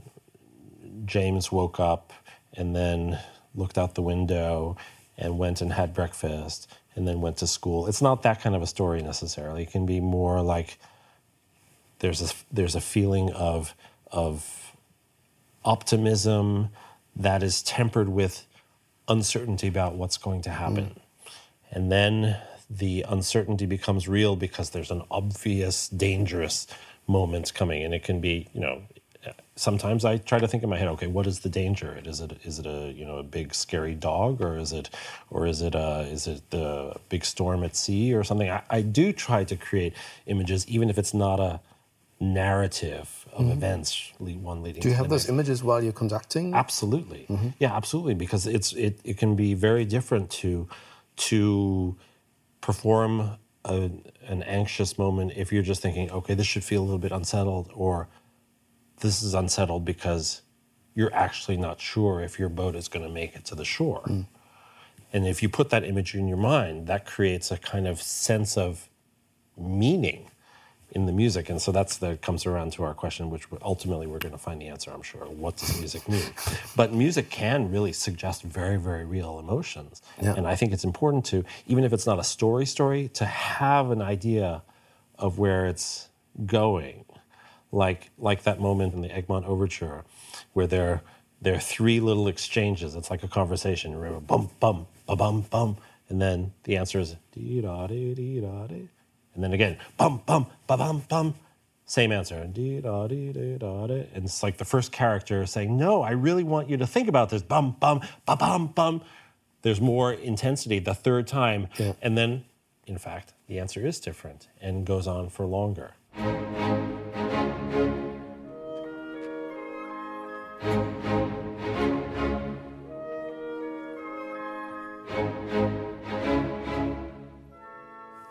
James 1.04 1.50
woke 1.50 1.80
up 1.80 2.12
and 2.52 2.74
then 2.74 3.18
looked 3.54 3.78
out 3.78 3.94
the 3.94 4.02
window 4.02 4.76
and 5.16 5.38
went 5.38 5.60
and 5.60 5.72
had 5.72 5.94
breakfast 5.94 6.68
and 6.94 7.06
then 7.06 7.20
went 7.20 7.36
to 7.38 7.46
school. 7.46 7.86
It's 7.86 8.02
not 8.02 8.22
that 8.22 8.40
kind 8.40 8.54
of 8.54 8.62
a 8.62 8.66
story 8.66 9.02
necessarily. 9.02 9.62
It 9.62 9.70
can 9.70 9.86
be 9.86 10.00
more 10.00 10.42
like 10.42 10.78
there's 11.98 12.22
a 12.22 12.34
there's 12.52 12.74
a 12.74 12.80
feeling 12.80 13.32
of 13.32 13.74
of 14.10 14.72
optimism 15.64 16.70
that 17.16 17.42
is 17.42 17.62
tempered 17.62 18.08
with 18.08 18.46
uncertainty 19.08 19.68
about 19.68 19.94
what's 19.94 20.16
going 20.18 20.42
to 20.42 20.50
happen. 20.50 20.84
Mm. 20.84 21.32
And 21.70 21.92
then 21.92 22.36
the 22.70 23.04
uncertainty 23.08 23.66
becomes 23.66 24.08
real 24.08 24.36
because 24.36 24.70
there's 24.70 24.90
an 24.90 25.02
obvious, 25.10 25.88
dangerous 25.88 26.66
moment 27.06 27.52
coming. 27.54 27.82
And 27.82 27.94
it 27.94 28.02
can 28.02 28.20
be, 28.20 28.48
you 28.52 28.60
know, 28.60 28.82
sometimes 29.56 30.04
I 30.04 30.18
try 30.18 30.38
to 30.38 30.48
think 30.48 30.62
in 30.62 30.68
my 30.68 30.78
head, 30.78 30.88
okay, 30.88 31.06
what 31.06 31.26
is 31.26 31.40
the 31.40 31.48
danger? 31.48 32.00
Is 32.04 32.20
it 32.20 32.38
is 32.44 32.58
it 32.58 32.66
a 32.66 32.92
you 32.92 33.04
know 33.04 33.18
a 33.18 33.22
big 33.22 33.54
scary 33.54 33.94
dog, 33.94 34.40
or 34.40 34.58
is 34.58 34.72
it 34.72 34.90
or 35.30 35.46
is 35.46 35.62
it 35.62 35.74
uh, 35.74 36.04
is 36.06 36.26
it 36.26 36.50
the 36.50 36.96
big 37.08 37.24
storm 37.24 37.62
at 37.64 37.76
sea 37.76 38.14
or 38.14 38.24
something? 38.24 38.50
I, 38.50 38.62
I 38.70 38.82
do 38.82 39.12
try 39.12 39.44
to 39.44 39.56
create 39.56 39.94
images, 40.26 40.66
even 40.68 40.90
if 40.90 40.98
it's 40.98 41.14
not 41.14 41.40
a 41.40 41.60
narrative 42.20 43.26
of 43.32 43.50
events, 43.50 44.12
le- 44.18 44.32
one 44.32 44.62
leading. 44.62 44.80
To 44.82 44.88
Do 44.88 44.88
you 44.90 44.94
have 44.94 45.06
the 45.06 45.10
those 45.14 45.24
next. 45.24 45.30
images 45.30 45.62
while 45.62 45.82
you're 45.82 45.92
conducting? 45.92 46.54
Absolutely. 46.54 47.26
Yeah, 47.58 47.74
absolutely. 47.76 48.14
Because 48.14 48.46
it's 48.46 48.72
it, 48.72 49.00
it 49.04 49.18
can 49.18 49.36
be 49.36 49.54
very 49.54 49.84
different 49.84 50.30
to 50.42 50.68
to 51.16 51.96
perform 52.60 53.36
a, 53.64 53.90
an 54.26 54.42
anxious 54.44 54.98
moment 54.98 55.32
if 55.36 55.52
you're 55.52 55.62
just 55.62 55.82
thinking, 55.82 56.10
okay, 56.10 56.34
this 56.34 56.46
should 56.46 56.64
feel 56.64 56.82
a 56.82 56.84
little 56.84 56.98
bit 56.98 57.12
unsettled, 57.12 57.70
or 57.74 58.08
this 59.00 59.22
is 59.22 59.34
unsettled 59.34 59.84
because 59.84 60.42
you're 60.94 61.14
actually 61.14 61.56
not 61.56 61.80
sure 61.80 62.20
if 62.20 62.38
your 62.38 62.48
boat 62.48 62.76
is 62.76 62.88
going 62.88 63.04
to 63.04 63.12
make 63.12 63.34
it 63.34 63.44
to 63.46 63.54
the 63.54 63.64
shore. 63.64 64.02
Mm. 64.06 64.26
And 65.12 65.26
if 65.26 65.42
you 65.42 65.48
put 65.48 65.70
that 65.70 65.84
image 65.84 66.14
in 66.14 66.26
your 66.26 66.36
mind, 66.36 66.86
that 66.86 67.06
creates 67.06 67.50
a 67.50 67.56
kind 67.56 67.86
of 67.86 68.02
sense 68.02 68.56
of 68.56 68.88
meaning 69.56 70.30
in 70.90 71.06
the 71.06 71.12
music. 71.12 71.48
And 71.50 71.60
so 71.60 71.72
that's 71.72 71.96
that 71.98 72.22
comes 72.22 72.46
around 72.46 72.72
to 72.74 72.84
our 72.84 72.94
question, 72.94 73.30
which 73.30 73.46
ultimately 73.62 74.06
we're 74.06 74.18
going 74.18 74.32
to 74.32 74.38
find 74.38 74.60
the 74.60 74.68
answer, 74.68 74.92
I'm 74.92 75.02
sure. 75.02 75.24
What 75.26 75.56
does 75.56 75.78
music 75.78 76.08
mean? 76.08 76.24
but 76.76 76.92
music 76.92 77.30
can 77.30 77.70
really 77.70 77.92
suggest 77.92 78.42
very, 78.42 78.76
very 78.76 79.04
real 79.04 79.38
emotions. 79.38 80.02
Yeah. 80.22 80.34
And 80.36 80.46
I 80.46 80.54
think 80.54 80.72
it's 80.72 80.84
important 80.84 81.24
to, 81.26 81.44
even 81.66 81.84
if 81.84 81.92
it's 81.92 82.06
not 82.06 82.18
a 82.18 82.24
story 82.24 82.66
story, 82.66 83.08
to 83.14 83.24
have 83.24 83.90
an 83.90 84.00
idea 84.00 84.62
of 85.18 85.38
where 85.38 85.66
it's 85.66 86.08
going. 86.46 87.04
Like, 87.74 88.10
like 88.18 88.44
that 88.44 88.60
moment 88.60 88.94
in 88.94 89.00
the 89.02 89.10
Egmont 89.10 89.46
Overture 89.46 90.04
where 90.52 90.66
there, 90.66 91.02
there 91.42 91.54
are 91.54 91.60
three 91.60 91.98
little 92.00 92.28
exchanges. 92.28 92.94
It's 92.94 93.10
like 93.10 93.22
a 93.22 93.28
conversation. 93.28 93.96
Remember, 93.96 94.20
bum, 94.20 94.50
bum, 94.60 94.86
ba 95.06 95.16
bum, 95.16 95.42
bum. 95.50 95.76
And 96.08 96.20
then 96.22 96.52
the 96.64 96.76
answer 96.76 97.00
is 97.00 97.16
dee 97.32 97.60
da 97.60 97.86
dee 97.86 98.14
dee 98.14 98.40
da 98.40 98.66
dee. 98.66 98.88
And 99.34 99.42
then 99.42 99.52
again, 99.52 99.78
bum, 99.96 100.22
bum, 100.24 100.46
ba 100.66 100.76
bum, 100.76 101.02
bum. 101.08 101.34
Same 101.84 102.12
answer. 102.12 102.46
Dee 102.46 102.80
da 102.80 103.08
dee 103.08 103.32
dee 103.32 103.58
da 103.58 103.86
dee. 103.88 104.06
And 104.14 104.24
it's 104.24 104.42
like 104.42 104.58
the 104.58 104.64
first 104.64 104.92
character 104.92 105.44
saying, 105.44 105.76
No, 105.76 106.02
I 106.02 106.12
really 106.12 106.44
want 106.44 106.70
you 106.70 106.76
to 106.76 106.86
think 106.86 107.08
about 107.08 107.30
this. 107.30 107.42
Bum, 107.42 107.76
bum, 107.80 108.00
ba 108.24 108.36
bum, 108.36 108.68
bum. 108.68 109.02
There's 109.62 109.80
more 109.80 110.12
intensity 110.12 110.78
the 110.78 110.94
third 110.94 111.26
time. 111.26 111.68
Yeah. 111.78 111.94
And 112.00 112.16
then, 112.16 112.44
in 112.86 112.98
fact, 112.98 113.32
the 113.48 113.58
answer 113.58 113.84
is 113.84 113.98
different 113.98 114.48
and 114.60 114.86
goes 114.86 115.06
on 115.06 115.28
for 115.30 115.44
longer. 115.44 115.94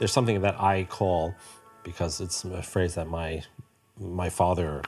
There's 0.04 0.12
something 0.12 0.42
that 0.42 0.60
I 0.60 0.84
call 0.84 1.34
because 1.86 2.20
it's 2.20 2.44
a 2.44 2.62
phrase 2.62 2.96
that 2.96 3.08
my 3.08 3.42
my 3.98 4.30
father 4.30 4.82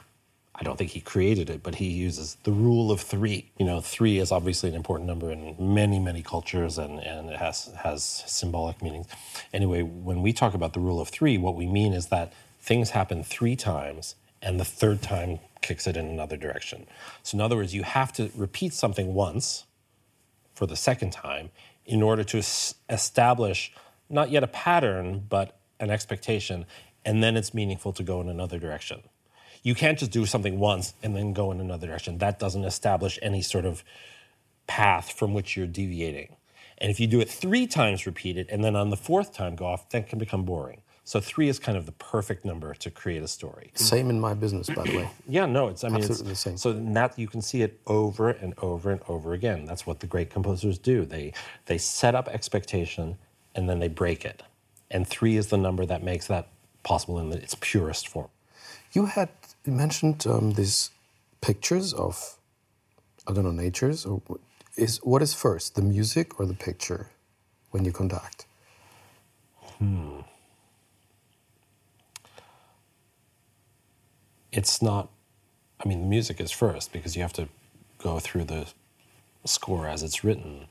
I 0.53 0.63
don't 0.63 0.75
think 0.75 0.91
he 0.91 0.99
created 0.99 1.49
it, 1.49 1.63
but 1.63 1.75
he 1.75 1.85
uses 1.85 2.35
the 2.43 2.51
rule 2.51 2.91
of 2.91 2.99
three. 2.99 3.49
You 3.57 3.65
know, 3.65 3.79
three 3.79 4.19
is 4.19 4.33
obviously 4.33 4.67
an 4.67 4.75
important 4.75 5.07
number 5.07 5.31
in 5.31 5.55
many, 5.57 5.99
many 5.99 6.21
cultures 6.21 6.77
and, 6.77 6.99
and 6.99 7.29
it 7.29 7.37
has, 7.37 7.71
has 7.77 8.03
symbolic 8.03 8.83
meanings. 8.83 9.07
Anyway, 9.53 9.83
when 9.83 10.21
we 10.21 10.33
talk 10.33 10.53
about 10.53 10.73
the 10.73 10.81
rule 10.81 10.99
of 10.99 11.07
three, 11.07 11.37
what 11.37 11.55
we 11.55 11.65
mean 11.65 11.93
is 11.93 12.07
that 12.07 12.33
things 12.59 12.89
happen 12.89 13.23
three 13.23 13.55
times 13.55 14.15
and 14.41 14.59
the 14.59 14.65
third 14.65 15.01
time 15.01 15.39
kicks 15.61 15.87
it 15.87 15.95
in 15.95 16.07
another 16.07 16.35
direction. 16.35 16.87
So, 17.23 17.37
in 17.37 17.41
other 17.41 17.55
words, 17.55 17.73
you 17.73 17.83
have 17.83 18.11
to 18.13 18.31
repeat 18.35 18.73
something 18.73 19.13
once 19.13 19.63
for 20.53 20.65
the 20.65 20.75
second 20.75 21.13
time 21.13 21.51
in 21.85 22.03
order 22.03 22.25
to 22.25 22.37
establish 22.89 23.71
not 24.09 24.29
yet 24.29 24.43
a 24.43 24.47
pattern, 24.47 25.25
but 25.27 25.57
an 25.79 25.89
expectation, 25.89 26.65
and 27.03 27.23
then 27.23 27.37
it's 27.37 27.53
meaningful 27.53 27.93
to 27.93 28.03
go 28.03 28.21
in 28.21 28.29
another 28.29 28.59
direction. 28.59 29.03
You 29.63 29.75
can't 29.75 29.97
just 29.97 30.11
do 30.11 30.25
something 30.25 30.59
once 30.59 30.93
and 31.01 31.15
then 31.15 31.33
go 31.33 31.51
in 31.51 31.59
another 31.59 31.87
direction. 31.87 32.19
That 32.19 32.39
doesn't 32.39 32.63
establish 32.63 33.17
any 33.21 33.41
sort 33.41 33.65
of 33.65 33.83
path 34.67 35.11
from 35.11 35.33
which 35.33 35.57
you're 35.57 35.67
deviating. 35.67 36.35
And 36.77 36.91
if 36.91 36.99
you 36.99 37.07
do 37.07 37.19
it 37.19 37.29
three 37.29 37.65
times 37.67 38.05
repeated 38.05 38.47
and 38.49 38.63
then 38.63 38.75
on 38.75 38.89
the 38.89 38.97
fourth 38.97 39.33
time 39.33 39.55
go 39.55 39.65
off, 39.65 39.89
that 39.89 40.07
can 40.07 40.19
become 40.19 40.43
boring. 40.43 40.81
So 41.03 41.19
three 41.19 41.49
is 41.49 41.59
kind 41.59 41.77
of 41.77 41.85
the 41.85 41.91
perfect 41.93 42.45
number 42.45 42.73
to 42.73 42.89
create 42.89 43.21
a 43.21 43.27
story. 43.27 43.71
Same 43.75 44.09
in 44.09 44.19
my 44.19 44.33
business, 44.33 44.69
by 44.69 44.83
the 44.83 44.97
way. 44.97 45.09
yeah, 45.27 45.45
no, 45.45 45.67
it's 45.67 45.83
I 45.83 45.89
mean 45.89 45.97
Absolutely 45.97 46.31
it's, 46.31 46.43
the 46.43 46.49
same. 46.49 46.57
So 46.57 46.73
that 46.73 47.17
you 47.17 47.27
can 47.27 47.41
see 47.43 47.61
it 47.61 47.79
over 47.85 48.31
and 48.31 48.55
over 48.57 48.89
and 48.89 49.01
over 49.07 49.33
again. 49.33 49.65
That's 49.65 49.85
what 49.85 49.99
the 49.99 50.07
great 50.07 50.31
composers 50.31 50.79
do. 50.79 51.05
They 51.05 51.33
they 51.67 51.77
set 51.77 52.15
up 52.15 52.27
expectation 52.27 53.17
and 53.55 53.69
then 53.69 53.79
they 53.79 53.87
break 53.87 54.25
it. 54.25 54.43
And 54.91 55.07
three 55.07 55.37
is 55.37 55.47
the 55.47 55.57
number 55.57 55.85
that 55.85 56.03
makes 56.03 56.27
that 56.27 56.49
possible 56.83 57.17
in 57.19 57.31
its 57.31 57.55
purest 57.59 58.07
form. 58.07 58.29
You 58.93 59.07
had 59.07 59.29
mentioned 59.65 60.25
um, 60.27 60.53
these 60.53 60.91
pictures 61.41 61.93
of, 61.93 62.37
I 63.27 63.33
don't 63.33 63.43
know, 63.43 63.51
natures. 63.51 64.05
Or 64.05 64.21
is 64.77 64.99
what 65.03 65.21
is 65.21 65.33
first, 65.33 65.75
the 65.75 65.81
music 65.81 66.39
or 66.39 66.45
the 66.45 66.53
picture, 66.53 67.09
when 67.71 67.85
you 67.85 67.91
conduct? 67.91 68.45
Hmm. 69.79 70.19
It's 74.51 74.81
not. 74.81 75.09
I 75.83 75.87
mean, 75.87 76.01
the 76.01 76.07
music 76.07 76.39
is 76.39 76.51
first 76.51 76.93
because 76.93 77.15
you 77.15 77.21
have 77.21 77.33
to 77.33 77.49
go 77.97 78.19
through 78.19 78.45
the 78.45 78.67
score 79.43 79.87
as 79.87 80.03
it's 80.03 80.23
written. 80.23 80.67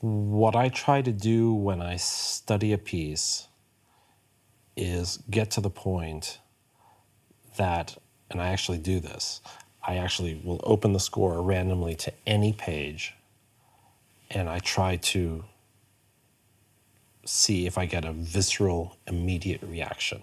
What 0.00 0.56
I 0.56 0.68
try 0.68 1.02
to 1.02 1.12
do 1.12 1.54
when 1.54 1.80
I 1.80 1.96
study 1.96 2.72
a 2.72 2.78
piece 2.78 3.48
is 4.76 5.18
get 5.30 5.50
to 5.52 5.60
the 5.60 5.70
point 5.70 6.38
that, 7.56 7.96
and 8.30 8.40
I 8.40 8.48
actually 8.48 8.78
do 8.78 9.00
this, 9.00 9.40
I 9.82 9.96
actually 9.96 10.40
will 10.44 10.60
open 10.64 10.92
the 10.92 11.00
score 11.00 11.40
randomly 11.40 11.94
to 11.96 12.12
any 12.26 12.52
page 12.52 13.14
and 14.30 14.48
I 14.48 14.58
try 14.58 14.96
to 14.96 15.44
see 17.24 17.66
if 17.66 17.78
I 17.78 17.86
get 17.86 18.04
a 18.04 18.12
visceral, 18.12 18.96
immediate 19.06 19.62
reaction. 19.62 20.22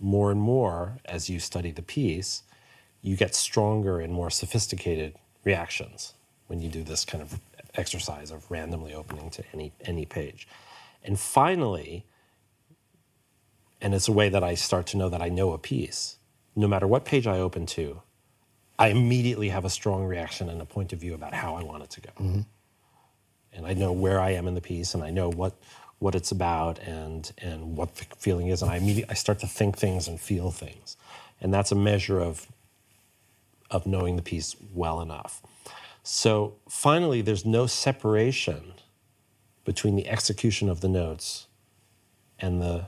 More 0.00 0.30
and 0.30 0.40
more, 0.40 0.98
as 1.04 1.28
you 1.28 1.38
study 1.38 1.70
the 1.70 1.82
piece, 1.82 2.42
you 3.00 3.16
get 3.16 3.34
stronger 3.34 4.00
and 4.00 4.12
more 4.12 4.30
sophisticated 4.30 5.14
reactions 5.44 6.14
when 6.46 6.60
you 6.60 6.68
do 6.68 6.82
this 6.82 7.04
kind 7.04 7.22
of 7.22 7.40
exercise 7.74 8.30
of 8.30 8.50
randomly 8.50 8.94
opening 8.94 9.30
to 9.30 9.44
any, 9.52 9.72
any 9.84 10.04
page. 10.04 10.46
And 11.02 11.18
finally, 11.18 12.04
and 13.80 13.94
it's 13.94 14.08
a 14.08 14.12
way 14.12 14.28
that 14.28 14.44
I 14.44 14.54
start 14.54 14.86
to 14.88 14.96
know 14.96 15.08
that 15.08 15.20
I 15.20 15.28
know 15.28 15.52
a 15.52 15.58
piece. 15.58 16.16
No 16.54 16.68
matter 16.68 16.86
what 16.86 17.04
page 17.04 17.26
I 17.26 17.38
open 17.38 17.66
to, 17.66 18.02
I 18.78 18.88
immediately 18.88 19.48
have 19.48 19.64
a 19.64 19.70
strong 19.70 20.04
reaction 20.04 20.48
and 20.48 20.60
a 20.60 20.64
point 20.64 20.92
of 20.92 21.00
view 21.00 21.14
about 21.14 21.34
how 21.34 21.54
I 21.54 21.62
want 21.62 21.82
it 21.82 21.90
to 21.90 22.00
go. 22.00 22.10
Mm-hmm. 22.20 22.40
And 23.54 23.66
I 23.66 23.74
know 23.74 23.92
where 23.92 24.20
I 24.20 24.30
am 24.30 24.46
in 24.46 24.54
the 24.54 24.60
piece 24.60 24.94
and 24.94 25.02
I 25.02 25.10
know 25.10 25.30
what 25.30 25.54
what 25.98 26.16
it's 26.16 26.32
about 26.32 26.80
and 26.80 27.30
and 27.38 27.76
what 27.76 27.94
the 27.94 28.06
feeling 28.18 28.48
is 28.48 28.60
and 28.60 28.70
I 28.70 28.76
immediately 28.76 29.10
I 29.10 29.14
start 29.14 29.38
to 29.40 29.46
think 29.46 29.78
things 29.78 30.08
and 30.08 30.20
feel 30.20 30.50
things. 30.50 30.96
And 31.40 31.52
that's 31.52 31.70
a 31.70 31.76
measure 31.76 32.20
of 32.20 32.48
of 33.70 33.86
knowing 33.86 34.16
the 34.16 34.22
piece 34.22 34.56
well 34.74 35.00
enough. 35.00 35.42
So 36.02 36.54
finally 36.68 37.22
there's 37.22 37.44
no 37.44 37.66
separation 37.66 38.74
between 39.64 39.96
the 39.96 40.08
execution 40.08 40.68
of 40.68 40.80
the 40.80 40.88
notes 40.88 41.46
and 42.38 42.60
the 42.60 42.86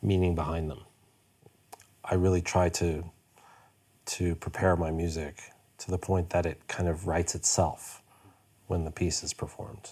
meaning 0.00 0.34
behind 0.34 0.70
them. 0.70 0.80
I 2.04 2.14
really 2.14 2.40
try 2.42 2.68
to 2.70 3.10
to 4.06 4.34
prepare 4.36 4.74
my 4.74 4.90
music 4.90 5.42
to 5.76 5.90
the 5.90 5.98
point 5.98 6.30
that 6.30 6.46
it 6.46 6.66
kind 6.66 6.88
of 6.88 7.06
writes 7.06 7.34
itself 7.34 8.02
when 8.66 8.84
the 8.84 8.90
piece 8.90 9.22
is 9.22 9.34
performed. 9.34 9.90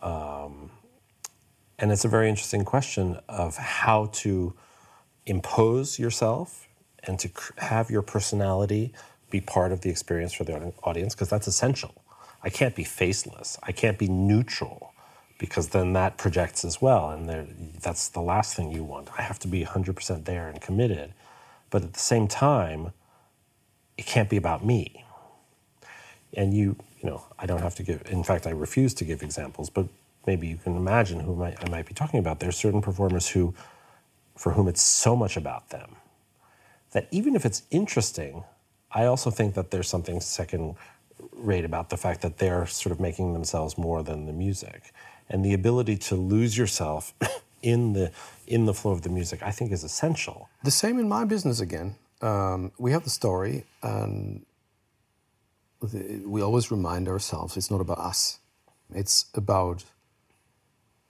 Um, 0.00 0.70
and 1.76 1.90
it's 1.90 2.04
a 2.04 2.08
very 2.08 2.28
interesting 2.28 2.64
question 2.64 3.18
of 3.28 3.56
how 3.56 4.06
to 4.12 4.54
impose 5.26 5.98
yourself 5.98 6.68
and 7.02 7.18
to 7.18 7.30
have 7.58 7.90
your 7.90 8.02
personality 8.02 8.92
be 9.34 9.40
part 9.40 9.72
of 9.72 9.80
the 9.80 9.90
experience 9.90 10.32
for 10.32 10.44
the 10.44 10.72
audience, 10.84 11.12
because 11.12 11.28
that's 11.28 11.48
essential. 11.48 11.92
I 12.44 12.50
can't 12.50 12.76
be 12.76 12.84
faceless, 12.84 13.58
I 13.64 13.72
can't 13.72 13.98
be 13.98 14.06
neutral 14.06 14.92
because 15.38 15.70
then 15.70 15.92
that 15.94 16.16
projects 16.16 16.64
as 16.64 16.80
well. 16.80 17.10
And 17.10 17.22
that's 17.82 18.08
the 18.08 18.20
last 18.20 18.54
thing 18.54 18.70
you 18.70 18.84
want. 18.84 19.08
I 19.18 19.22
have 19.22 19.40
to 19.40 19.48
be 19.48 19.64
100% 19.64 20.24
there 20.24 20.46
and 20.48 20.60
committed. 20.60 21.12
But 21.70 21.82
at 21.82 21.92
the 21.94 22.06
same 22.14 22.28
time, 22.28 22.92
it 23.98 24.06
can't 24.06 24.30
be 24.30 24.36
about 24.36 24.64
me. 24.64 25.04
And 26.34 26.54
you, 26.54 26.76
you 27.00 27.10
know, 27.10 27.24
I 27.36 27.46
don't 27.46 27.60
have 27.60 27.74
to 27.74 27.82
give, 27.82 28.02
in 28.08 28.22
fact, 28.22 28.46
I 28.46 28.50
refuse 28.50 28.94
to 28.94 29.04
give 29.04 29.20
examples, 29.20 29.68
but 29.68 29.88
maybe 30.24 30.46
you 30.46 30.56
can 30.56 30.76
imagine 30.76 31.18
who 31.18 31.34
might, 31.34 31.56
I 31.64 31.68
might 31.68 31.86
be 31.86 31.94
talking 31.94 32.20
about. 32.20 32.38
There's 32.38 32.56
certain 32.56 32.80
performers 32.80 33.26
who, 33.28 33.52
for 34.36 34.52
whom 34.52 34.68
it's 34.68 34.82
so 34.82 35.16
much 35.16 35.36
about 35.36 35.70
them 35.70 35.96
that 36.92 37.08
even 37.10 37.34
if 37.34 37.44
it's 37.44 37.62
interesting, 37.72 38.44
I 38.94 39.06
also 39.06 39.30
think 39.30 39.54
that 39.54 39.72
there's 39.72 39.88
something 39.88 40.20
second 40.20 40.76
rate 41.32 41.64
about 41.64 41.90
the 41.90 41.96
fact 41.96 42.22
that 42.22 42.38
they're 42.38 42.66
sort 42.66 42.92
of 42.92 43.00
making 43.00 43.32
themselves 43.32 43.76
more 43.76 44.02
than 44.02 44.26
the 44.26 44.32
music. 44.32 44.92
And 45.28 45.44
the 45.44 45.52
ability 45.52 45.96
to 45.96 46.14
lose 46.14 46.56
yourself 46.56 47.12
in 47.62 47.92
the 47.94 48.12
in 48.46 48.66
the 48.66 48.74
flow 48.74 48.92
of 48.92 49.00
the 49.00 49.08
music 49.08 49.42
i 49.42 49.50
think 49.50 49.72
is 49.72 49.82
essential. 49.84 50.48
The 50.62 50.70
same 50.70 50.98
in 50.98 51.08
my 51.08 51.24
business 51.24 51.60
again. 51.60 51.96
Um, 52.20 52.72
we 52.78 52.92
have 52.92 53.04
the 53.04 53.10
story 53.10 53.64
and 53.82 54.44
we 56.24 56.40
always 56.42 56.70
remind 56.70 57.08
ourselves 57.08 57.56
it's 57.56 57.70
not 57.70 57.80
about 57.80 57.98
us. 57.98 58.38
It's 58.94 59.26
about 59.34 59.84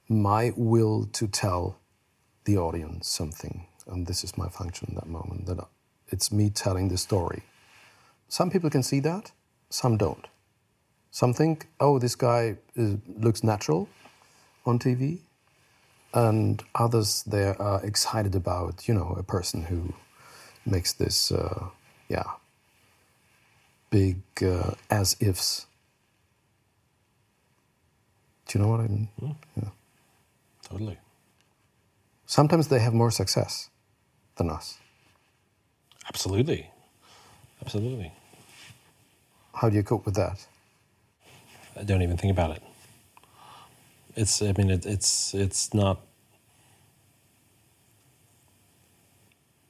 my 0.08 0.52
will 0.56 1.06
to 1.12 1.26
tell 1.26 1.78
the 2.44 2.56
audience 2.56 3.08
something. 3.08 3.66
And 3.86 4.06
this 4.06 4.24
is 4.24 4.38
my 4.38 4.48
function 4.48 4.88
in 4.90 4.94
that 4.94 5.06
moment 5.06 5.46
that 5.46 5.58
it's 6.08 6.32
me 6.32 6.50
telling 6.50 6.88
the 6.88 6.98
story 6.98 7.42
some 8.36 8.50
people 8.50 8.70
can 8.70 8.82
see 8.82 9.00
that 9.00 9.32
some 9.70 9.96
don't 9.96 10.26
some 11.14 11.32
think 11.32 11.68
oh 11.78 12.00
this 12.00 12.16
guy 12.16 12.56
is, 12.74 12.96
looks 13.26 13.44
natural 13.44 13.88
on 14.66 14.78
TV, 14.80 15.20
and 16.12 16.62
others 16.74 17.22
there 17.24 17.54
are 17.62 17.80
excited 17.84 18.34
about 18.34 18.88
you 18.88 18.94
know 18.94 19.14
a 19.16 19.22
person 19.22 19.62
who 19.62 19.94
makes 20.66 20.92
this 20.94 21.30
uh, 21.30 21.66
yeah 22.08 22.30
big 23.90 24.18
uh, 24.42 24.72
as 24.90 25.16
ifs. 25.20 25.66
Do 28.48 28.58
you 28.58 28.64
know 28.64 28.70
what 28.72 28.80
I 28.80 28.88
mean? 28.88 29.08
Mm. 29.20 29.36
Yeah. 29.62 29.70
Totally. 30.68 30.98
Sometimes 32.26 32.66
they 32.66 32.80
have 32.80 32.94
more 32.94 33.12
success 33.12 33.70
than 34.34 34.50
us. 34.50 34.78
Absolutely. 36.08 36.70
Absolutely. 37.62 38.12
How 39.54 39.70
do 39.70 39.76
you 39.76 39.82
cope 39.82 40.04
with 40.04 40.16
that? 40.16 40.46
I 41.78 41.84
don't 41.84 42.02
even 42.02 42.16
think 42.16 42.32
about 42.32 42.56
it. 42.56 42.62
It's. 44.16 44.42
I 44.42 44.52
mean, 44.52 44.70
it, 44.70 44.86
it's. 44.86 45.34
It's 45.34 45.72
not. 45.74 46.00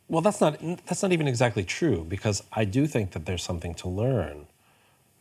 Well, 0.09 0.22
that's 0.22 0.41
not. 0.41 0.59
That's 0.87 1.03
not 1.03 1.12
even 1.12 1.28
exactly 1.28 1.64
true 1.64 2.05
because 2.05 2.43
I 2.53 2.64
do 2.64 2.87
think 2.87 3.12
that 3.12 3.26
there's 3.26 3.43
something 3.43 3.74
to 3.76 3.89
learn 3.89 4.47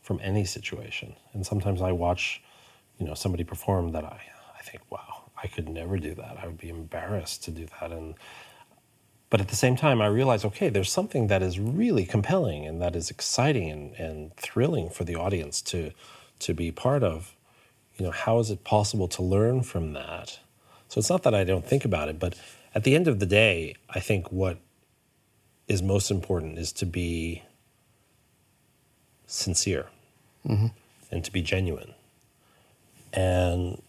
from 0.02 0.20
any 0.22 0.44
situation, 0.44 1.14
and 1.32 1.46
sometimes 1.46 1.80
I 1.80 1.92
watch, 1.92 2.42
you 2.98 3.06
know, 3.06 3.14
somebody 3.14 3.44
perform 3.44 3.92
that 3.92 4.04
I. 4.04 4.20
I 4.58 4.62
think, 4.62 4.82
wow, 4.90 5.30
I 5.42 5.46
could 5.46 5.68
never 5.68 5.98
do 5.98 6.14
that. 6.14 6.38
I 6.42 6.46
would 6.46 6.58
be 6.58 6.70
embarrassed 6.70 7.44
to 7.44 7.50
do 7.50 7.66
that, 7.80 7.92
and. 7.92 8.14
But 9.34 9.40
at 9.40 9.48
the 9.48 9.56
same 9.56 9.74
time, 9.74 10.00
I 10.00 10.06
realize, 10.06 10.44
okay, 10.44 10.68
there's 10.68 10.92
something 10.92 11.26
that 11.26 11.42
is 11.42 11.58
really 11.58 12.06
compelling 12.06 12.68
and 12.68 12.80
that 12.80 12.94
is 12.94 13.10
exciting 13.10 13.68
and, 13.68 13.92
and 13.94 14.36
thrilling 14.36 14.88
for 14.88 15.02
the 15.02 15.16
audience 15.16 15.60
to 15.62 15.90
to 16.38 16.54
be 16.54 16.70
part 16.70 17.02
of. 17.02 17.34
You 17.96 18.04
know, 18.04 18.12
how 18.12 18.38
is 18.38 18.52
it 18.52 18.62
possible 18.62 19.08
to 19.08 19.22
learn 19.24 19.64
from 19.64 19.92
that? 19.94 20.38
So 20.86 21.00
it's 21.00 21.10
not 21.10 21.24
that 21.24 21.34
I 21.34 21.42
don't 21.42 21.66
think 21.66 21.84
about 21.84 22.08
it, 22.08 22.20
but 22.20 22.36
at 22.76 22.84
the 22.84 22.94
end 22.94 23.08
of 23.08 23.18
the 23.18 23.26
day, 23.26 23.74
I 23.90 23.98
think 23.98 24.30
what 24.30 24.58
is 25.66 25.82
most 25.82 26.12
important 26.12 26.56
is 26.56 26.70
to 26.74 26.86
be 26.86 27.42
sincere 29.26 29.88
mm-hmm. 30.46 30.68
and 31.10 31.24
to 31.24 31.32
be 31.32 31.42
genuine 31.42 31.92
and 33.12 33.82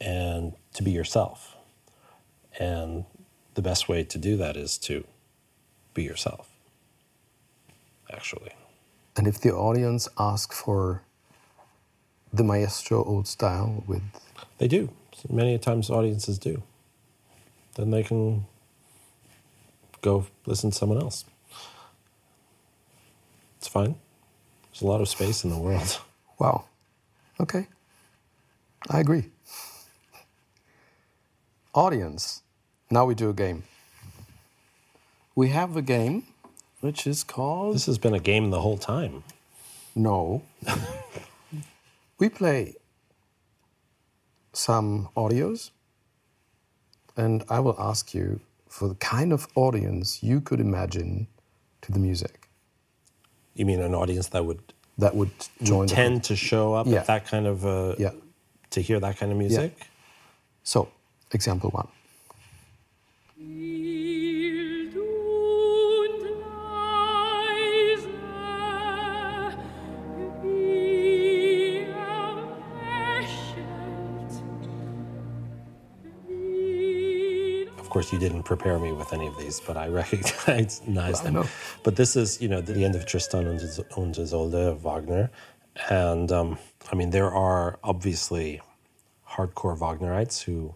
and 0.00 0.54
to 0.72 0.82
be 0.82 0.92
yourself. 0.92 1.56
And 2.58 3.04
the 3.58 3.62
best 3.62 3.88
way 3.88 4.04
to 4.04 4.18
do 4.18 4.36
that 4.36 4.56
is 4.56 4.78
to 4.78 5.04
be 5.92 6.04
yourself. 6.04 6.48
Actually. 8.08 8.52
And 9.16 9.26
if 9.26 9.40
the 9.40 9.50
audience 9.50 10.08
ask 10.16 10.52
for 10.52 11.02
the 12.32 12.44
maestro 12.44 13.02
old 13.02 13.26
style 13.26 13.82
with 13.88 14.02
They 14.58 14.68
do. 14.68 14.90
Many 15.28 15.58
times 15.58 15.90
audiences 15.90 16.38
do. 16.38 16.62
Then 17.74 17.90
they 17.90 18.04
can 18.04 18.46
go 20.02 20.26
listen 20.46 20.70
to 20.70 20.76
someone 20.76 21.02
else. 21.02 21.24
It's 23.56 23.66
fine. 23.66 23.96
There's 24.70 24.82
a 24.82 24.86
lot 24.86 25.00
of 25.00 25.08
space 25.08 25.42
in 25.42 25.50
the 25.50 25.58
world. 25.58 25.98
wow, 26.38 26.66
okay, 27.40 27.66
I 28.88 29.00
agree. 29.00 29.24
Audience, 31.74 32.42
now 32.90 33.04
we 33.04 33.14
do 33.14 33.30
a 33.30 33.34
game. 33.34 33.64
We 35.34 35.48
have 35.48 35.76
a 35.76 35.82
game 35.82 36.24
which 36.80 37.06
is 37.06 37.24
called 37.24 37.74
This 37.74 37.86
has 37.86 37.98
been 37.98 38.14
a 38.14 38.20
game 38.20 38.50
the 38.50 38.60
whole 38.60 38.78
time. 38.78 39.22
No. 39.94 40.42
we 42.18 42.28
play 42.28 42.74
some 44.52 45.08
audios, 45.16 45.70
and 47.16 47.44
I 47.48 47.60
will 47.60 47.76
ask 47.78 48.14
you 48.14 48.40
for 48.68 48.88
the 48.88 48.94
kind 48.96 49.32
of 49.32 49.48
audience 49.54 50.22
you 50.22 50.40
could 50.40 50.60
imagine 50.60 51.26
to 51.82 51.92
the 51.92 51.98
music 51.98 52.48
You 53.54 53.64
mean 53.66 53.80
an 53.80 53.94
audience 53.94 54.28
that 54.28 54.44
would 54.44 54.60
that 54.98 55.14
would 55.14 55.30
join 55.62 55.86
tend 55.86 56.24
to 56.24 56.34
show 56.36 56.74
up 56.74 56.86
Yeah. 56.86 57.00
at 57.00 57.06
that 57.06 57.26
kind 57.26 57.46
of 57.46 57.64
uh, 57.64 57.94
Yeah. 57.98 58.10
to 58.70 58.80
hear 58.80 58.98
that 59.00 59.16
kind 59.16 59.30
of 59.32 59.38
music? 59.38 59.74
Yeah. 59.78 59.84
So, 60.64 60.88
example 61.32 61.70
one. 61.70 61.88
Course, 77.98 78.12
you 78.12 78.18
didn't 78.20 78.44
prepare 78.44 78.78
me 78.78 78.92
with 78.92 79.12
any 79.12 79.26
of 79.26 79.36
these, 79.36 79.58
but 79.58 79.76
I 79.76 79.88
recognize 80.02 80.80
I 80.86 81.24
them. 81.24 81.34
know. 81.34 81.46
But 81.82 81.96
this 81.96 82.14
is, 82.14 82.40
you 82.40 82.46
know, 82.46 82.60
the 82.60 82.84
end 82.84 82.94
of 82.94 83.06
Tristan 83.06 83.48
und 83.48 83.60
und 83.96 84.14
Isolde 84.16 84.68
of 84.68 84.84
Wagner. 84.84 85.30
And 85.90 86.30
um, 86.30 86.58
I 86.92 86.94
mean, 86.94 87.10
there 87.10 87.32
are 87.32 87.80
obviously 87.82 88.60
hardcore 89.28 89.76
Wagnerites 89.76 90.44
who 90.44 90.74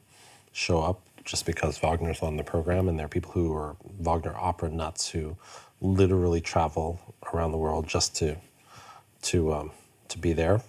show 0.51 0.83
up 0.83 1.07
just 1.25 1.47
because 1.47 1.79
Wagner's 1.79 2.23
on 2.23 2.37
the 2.39 2.43
program, 2.43 2.89
and 2.89 2.99
there 2.99 3.07
are 3.07 3.15
people 3.17 3.31
who 3.31 3.55
are 3.55 3.77
Wagner 4.01 4.35
opera 4.37 4.69
nuts 4.69 5.09
who 5.09 5.37
literally 5.81 6.41
travel 6.41 6.99
around 7.33 7.53
the 7.53 7.59
world 7.59 7.87
just 7.87 8.17
to 8.17 8.37
to 9.31 9.55
um, 9.55 9.71
to 10.09 10.19
be 10.19 10.33
there. 10.33 10.61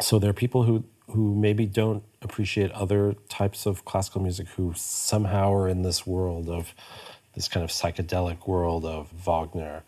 So 0.00 0.18
there 0.18 0.30
are 0.30 0.40
people 0.44 0.64
who 0.64 0.82
who 1.10 1.36
maybe 1.36 1.64
don't 1.64 2.02
appreciate 2.26 2.70
other 2.72 3.14
types 3.28 3.66
of 3.66 3.84
classical 3.84 4.20
music 4.20 4.48
who 4.56 4.72
somehow 4.76 5.52
are 5.54 5.68
in 5.68 5.82
this 5.82 6.06
world 6.06 6.50
of 6.50 6.74
this 7.34 7.48
kind 7.48 7.62
of 7.64 7.70
psychedelic 7.70 8.46
world 8.46 8.84
of 8.84 9.10
Wagner. 9.12 9.82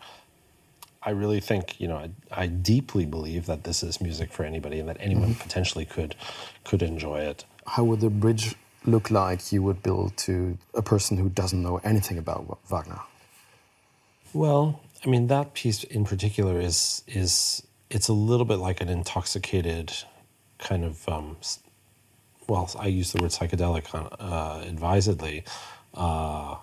I 1.01 1.11
really 1.11 1.39
think, 1.39 1.79
you 1.79 1.87
know, 1.87 1.97
I, 1.97 2.09
I 2.31 2.47
deeply 2.47 3.05
believe 3.05 3.45
that 3.45 3.63
this 3.63 3.83
is 3.83 4.01
music 4.01 4.31
for 4.31 4.43
anybody 4.43 4.79
and 4.79 4.89
that 4.89 4.97
anyone 4.99 5.35
potentially 5.35 5.85
could 5.85 6.15
could 6.63 6.81
enjoy 6.81 7.19
it. 7.19 7.45
How 7.65 7.83
would 7.83 8.01
the 8.01 8.09
bridge 8.09 8.55
look 8.85 9.11
like 9.11 9.51
you 9.51 9.61
would 9.63 9.81
build 9.83 10.17
to 10.17 10.57
a 10.73 10.81
person 10.81 11.17
who 11.17 11.29
doesn't 11.29 11.61
know 11.61 11.77
anything 11.83 12.17
about 12.17 12.59
Wagner? 12.69 13.01
Well, 14.33 14.81
I 15.05 15.09
mean 15.09 15.27
that 15.27 15.53
piece 15.53 15.83
in 15.83 16.05
particular 16.05 16.59
is 16.59 17.03
is 17.07 17.63
it's 17.89 18.07
a 18.07 18.13
little 18.13 18.45
bit 18.45 18.57
like 18.57 18.81
an 18.81 18.89
intoxicated 18.89 19.93
kind 20.59 20.83
of 20.83 21.07
um, 21.09 21.37
well, 22.49 22.69
I 22.77 22.87
use 22.87 23.13
the 23.13 23.21
word 23.21 23.31
psychedelic 23.31 23.85
uh, 24.19 24.63
advisedly. 24.67 25.43
Uh, 25.93 26.55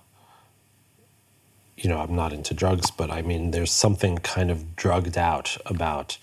you 1.77 1.89
know, 1.89 2.01
I'm 2.01 2.15
not 2.15 2.33
into 2.33 2.55
drugs, 2.55 2.91
but 2.91 3.11
I 3.11 3.23
mean, 3.23 3.53
there's 3.53 3.73
something 3.73 4.19
kind 4.19 4.51
of 4.51 4.77
drugged 4.77 5.17
out 5.17 5.57
about 5.67 6.19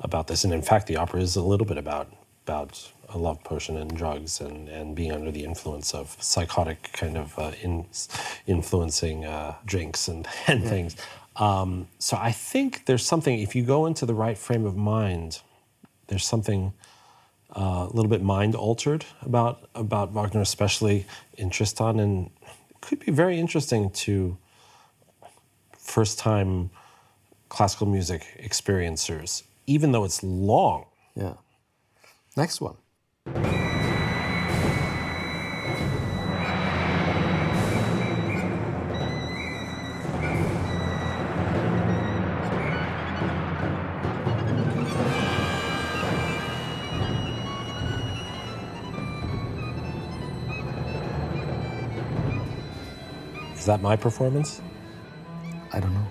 about 0.00 0.28
this, 0.28 0.44
and 0.44 0.54
in 0.54 0.62
fact, 0.62 0.86
the 0.86 0.96
opera 0.96 1.20
is 1.20 1.34
a 1.34 1.42
little 1.42 1.66
bit 1.66 1.76
about 1.76 2.12
about 2.46 2.92
a 3.10 3.18
love 3.18 3.42
potion 3.42 3.76
and 3.76 3.96
drugs 3.96 4.40
and, 4.40 4.68
and 4.68 4.94
being 4.94 5.12
under 5.12 5.30
the 5.30 5.44
influence 5.44 5.94
of 5.94 6.16
psychotic 6.20 6.90
kind 6.92 7.16
of 7.16 7.38
uh, 7.38 7.52
in, 7.62 7.86
influencing 8.46 9.24
uh, 9.24 9.54
drinks 9.64 10.08
and, 10.08 10.28
and 10.46 10.62
things. 10.64 10.96
Um, 11.36 11.88
so 11.98 12.18
I 12.20 12.32
think 12.32 12.84
there's 12.84 13.04
something, 13.04 13.40
if 13.40 13.54
you 13.54 13.62
go 13.62 13.86
into 13.86 14.04
the 14.06 14.14
right 14.14 14.36
frame 14.36 14.66
of 14.66 14.76
mind, 14.76 15.40
there's 16.08 16.26
something 16.26 16.72
uh, 17.58 17.88
a 17.90 17.92
little 17.92 18.08
bit 18.08 18.22
mind 18.22 18.54
altered 18.54 19.04
about, 19.22 19.68
about 19.74 20.12
Wagner, 20.12 20.40
especially 20.40 21.06
in 21.36 21.50
Tristan, 21.50 21.98
and 21.98 22.30
it 22.70 22.80
could 22.80 23.00
be 23.00 23.10
very 23.10 23.38
interesting 23.38 23.90
to 23.90 24.38
first 25.76 26.18
time 26.18 26.70
classical 27.48 27.86
music 27.86 28.26
experiencers, 28.40 29.42
even 29.66 29.90
though 29.92 30.04
it's 30.04 30.22
long. 30.22 30.84
Yeah. 31.16 31.34
Next 32.36 32.60
one. 32.60 32.76
That 53.68 53.82
my 53.82 53.96
performance? 53.96 54.60
I 55.72 55.80
don't 55.80 55.94
know. 55.94 56.06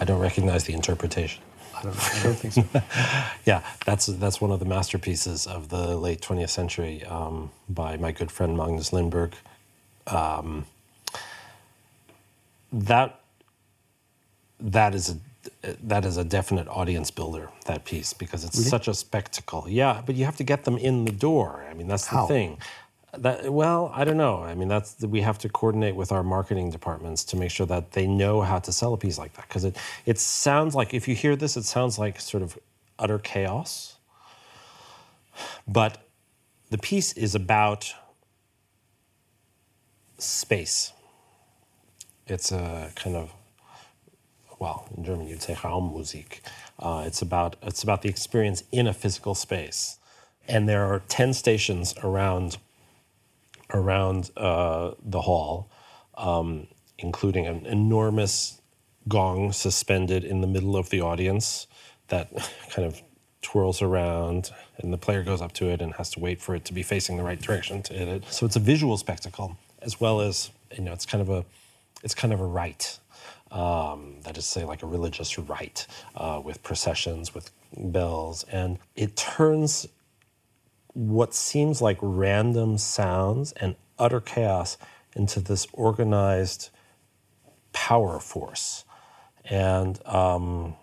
I 0.00 0.04
don't 0.04 0.20
recognize 0.20 0.64
the 0.64 0.72
interpretation. 0.72 1.42
I 1.76 1.82
don't 1.82 1.94
know. 1.94 2.02
I 2.02 2.22
don't 2.22 2.34
think 2.34 2.54
so. 2.54 2.64
Yeah, 3.44 3.62
that's 3.84 4.06
that's 4.06 4.40
one 4.40 4.50
of 4.50 4.60
the 4.60 4.64
masterpieces 4.64 5.46
of 5.46 5.68
the 5.68 5.96
late 5.96 6.20
20th 6.20 6.50
century 6.50 7.04
um, 7.04 7.50
by 7.68 7.96
my 7.96 8.12
good 8.12 8.30
friend 8.30 8.56
Magnus 8.56 8.90
Lindberg. 8.90 9.34
Um, 10.06 10.64
that 12.72 13.20
that 14.58 14.94
is 14.94 15.10
a 15.10 15.16
that 15.82 16.04
is 16.06 16.16
a 16.16 16.24
definite 16.24 16.68
audience 16.68 17.10
builder. 17.10 17.50
That 17.66 17.84
piece 17.84 18.14
because 18.14 18.42
it's 18.44 18.66
such 18.66 18.88
a 18.88 18.94
spectacle. 18.94 19.66
Yeah, 19.68 20.02
but 20.04 20.14
you 20.14 20.24
have 20.24 20.36
to 20.36 20.44
get 20.44 20.64
them 20.64 20.78
in 20.78 21.04
the 21.04 21.12
door. 21.12 21.64
I 21.70 21.74
mean, 21.74 21.88
that's 21.88 22.06
the 22.06 22.26
thing. 22.26 22.58
That 23.16 23.52
well, 23.52 23.90
I 23.92 24.04
don't 24.04 24.16
know. 24.16 24.42
I 24.42 24.54
mean, 24.54 24.68
that's 24.68 25.00
we 25.02 25.20
have 25.22 25.38
to 25.38 25.48
coordinate 25.48 25.96
with 25.96 26.12
our 26.12 26.22
marketing 26.22 26.70
departments 26.70 27.24
to 27.24 27.36
make 27.36 27.50
sure 27.50 27.66
that 27.66 27.92
they 27.92 28.06
know 28.06 28.40
how 28.42 28.60
to 28.60 28.72
sell 28.72 28.94
a 28.94 28.96
piece 28.96 29.18
like 29.18 29.34
that 29.34 29.48
because 29.48 29.64
it 29.64 29.76
it 30.06 30.18
sounds 30.18 30.74
like 30.76 30.94
if 30.94 31.08
you 31.08 31.16
hear 31.16 31.34
this, 31.34 31.56
it 31.56 31.64
sounds 31.64 31.98
like 31.98 32.20
sort 32.20 32.42
of 32.42 32.56
utter 32.98 33.18
chaos. 33.18 33.96
But 35.66 36.06
the 36.70 36.78
piece 36.78 37.12
is 37.14 37.34
about 37.34 37.92
space. 40.18 40.92
It's 42.28 42.52
a 42.52 42.92
kind 42.94 43.16
of 43.16 43.34
well, 44.60 44.86
in 44.96 45.02
German 45.04 45.26
you'd 45.26 45.42
say 45.42 45.54
Raummusik. 45.54 46.40
Uh, 46.78 47.02
it's 47.06 47.22
about 47.22 47.56
it's 47.62 47.82
about 47.82 48.02
the 48.02 48.08
experience 48.08 48.62
in 48.70 48.86
a 48.86 48.92
physical 48.92 49.34
space, 49.34 49.98
and 50.46 50.68
there 50.68 50.84
are 50.84 51.00
ten 51.08 51.32
stations 51.32 51.94
around 52.04 52.58
around 53.72 54.30
uh, 54.36 54.92
the 55.02 55.20
hall, 55.20 55.70
um, 56.16 56.66
including 56.98 57.46
an 57.46 57.66
enormous 57.66 58.60
gong 59.08 59.52
suspended 59.52 60.24
in 60.24 60.40
the 60.40 60.46
middle 60.46 60.76
of 60.76 60.90
the 60.90 61.00
audience 61.00 61.66
that 62.08 62.30
kind 62.70 62.86
of 62.86 63.02
twirls 63.42 63.80
around, 63.80 64.50
and 64.78 64.92
the 64.92 64.98
player 64.98 65.22
goes 65.22 65.40
up 65.40 65.52
to 65.52 65.68
it 65.70 65.80
and 65.80 65.94
has 65.94 66.10
to 66.10 66.20
wait 66.20 66.40
for 66.40 66.54
it 66.54 66.64
to 66.66 66.74
be 66.74 66.82
facing 66.82 67.16
the 67.16 67.22
right 67.22 67.40
direction 67.40 67.82
to 67.82 67.94
hit 67.94 68.08
it. 68.08 68.24
So 68.30 68.44
it's 68.44 68.56
a 68.56 68.60
visual 68.60 68.96
spectacle 68.96 69.56
as 69.82 70.00
well 70.00 70.20
as 70.20 70.50
you 70.76 70.84
know 70.84 70.92
it's 70.92 71.06
kind 71.06 71.22
of 71.22 71.30
a 71.30 71.44
it's 72.02 72.14
kind 72.14 72.32
of 72.32 72.40
a 72.40 72.46
rite. 72.46 72.98
Um, 73.50 74.14
that 74.22 74.38
is, 74.38 74.46
say, 74.46 74.64
like 74.64 74.84
a 74.84 74.86
religious 74.86 75.36
rite 75.36 75.88
uh, 76.14 76.40
with 76.42 76.62
processions, 76.62 77.34
with 77.34 77.50
bells, 77.76 78.44
and 78.44 78.78
it 78.94 79.16
turns 79.16 79.88
what 80.94 81.34
seems 81.34 81.80
like 81.80 81.98
random 82.00 82.78
sounds 82.78 83.52
and 83.52 83.76
utter 83.98 84.20
chaos 84.20 84.76
into 85.14 85.40
this 85.40 85.66
organized 85.72 86.70
power 87.72 88.18
force. 88.18 88.84
And 89.44 90.04
um, 90.06 90.74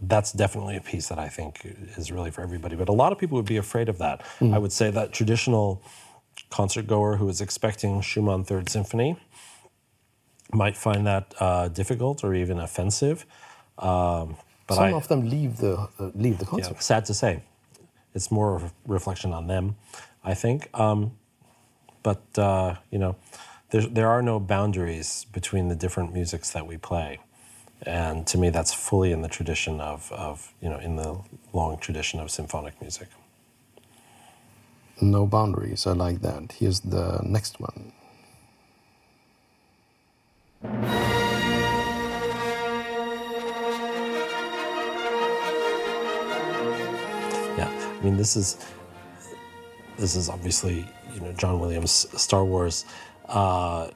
that's 0.00 0.32
definitely 0.32 0.76
a 0.76 0.80
piece 0.80 1.08
that 1.08 1.18
I 1.18 1.28
think 1.28 1.60
is 1.96 2.12
really 2.12 2.30
for 2.30 2.42
everybody. 2.42 2.76
But 2.76 2.88
a 2.88 2.92
lot 2.92 3.12
of 3.12 3.18
people 3.18 3.36
would 3.36 3.46
be 3.46 3.56
afraid 3.56 3.88
of 3.88 3.98
that. 3.98 4.24
I 4.54 4.58
would 4.58 4.72
say 4.72 4.90
that 4.90 5.12
traditional 5.12 5.82
concert 6.50 6.86
goer 6.86 7.16
who 7.16 7.28
is 7.28 7.40
expecting 7.40 8.00
Schumann 8.00 8.44
Third 8.44 8.68
Symphony 8.68 9.16
might 10.52 10.76
find 10.76 11.06
that 11.06 11.34
uh, 11.40 11.68
difficult 11.68 12.22
or 12.22 12.34
even 12.34 12.58
offensive. 12.58 13.26
Um, 13.78 14.36
but 14.66 14.74
Some 14.76 14.84
I, 14.84 14.92
of 14.92 15.08
them 15.08 15.28
leave 15.28 15.58
the 15.58 15.88
uh, 15.98 16.10
leave 16.14 16.38
the 16.38 16.44
yeah, 16.44 16.50
concert. 16.50 16.82
sad 16.82 17.04
to 17.06 17.14
say, 17.14 17.42
it's 18.16 18.32
more 18.32 18.56
of 18.56 18.62
a 18.64 18.70
reflection 18.86 19.32
on 19.32 19.46
them, 19.46 19.76
I 20.24 20.34
think. 20.34 20.68
Um, 20.74 21.12
but 22.02 22.22
uh, 22.38 22.76
you 22.90 22.98
know, 22.98 23.16
there 23.70 23.82
there 23.82 24.08
are 24.08 24.22
no 24.22 24.40
boundaries 24.40 25.26
between 25.32 25.68
the 25.68 25.76
different 25.76 26.12
musics 26.12 26.50
that 26.52 26.66
we 26.66 26.78
play, 26.78 27.20
and 27.82 28.26
to 28.28 28.38
me, 28.38 28.50
that's 28.50 28.72
fully 28.72 29.12
in 29.12 29.22
the 29.22 29.28
tradition 29.28 29.80
of 29.80 30.10
of 30.12 30.52
you 30.62 30.68
know 30.70 30.78
in 30.78 30.96
the 30.96 31.20
long 31.52 31.78
tradition 31.78 32.18
of 32.18 32.30
symphonic 32.30 32.80
music. 32.80 33.08
No 35.00 35.26
boundaries. 35.26 35.86
I 35.86 35.92
like 35.92 36.22
that. 36.22 36.52
Here's 36.58 36.80
the 36.80 37.20
next 37.22 37.60
one. 37.60 37.92
I 47.98 48.04
mean, 48.04 48.16
this 48.16 48.36
is 48.36 48.58
this 49.96 50.16
is 50.16 50.28
obviously 50.28 50.86
you 51.14 51.20
know 51.20 51.32
John 51.32 51.60
Williams' 51.60 52.06
Star 52.20 52.44
Wars. 52.44 52.84
Uh, 53.26 53.88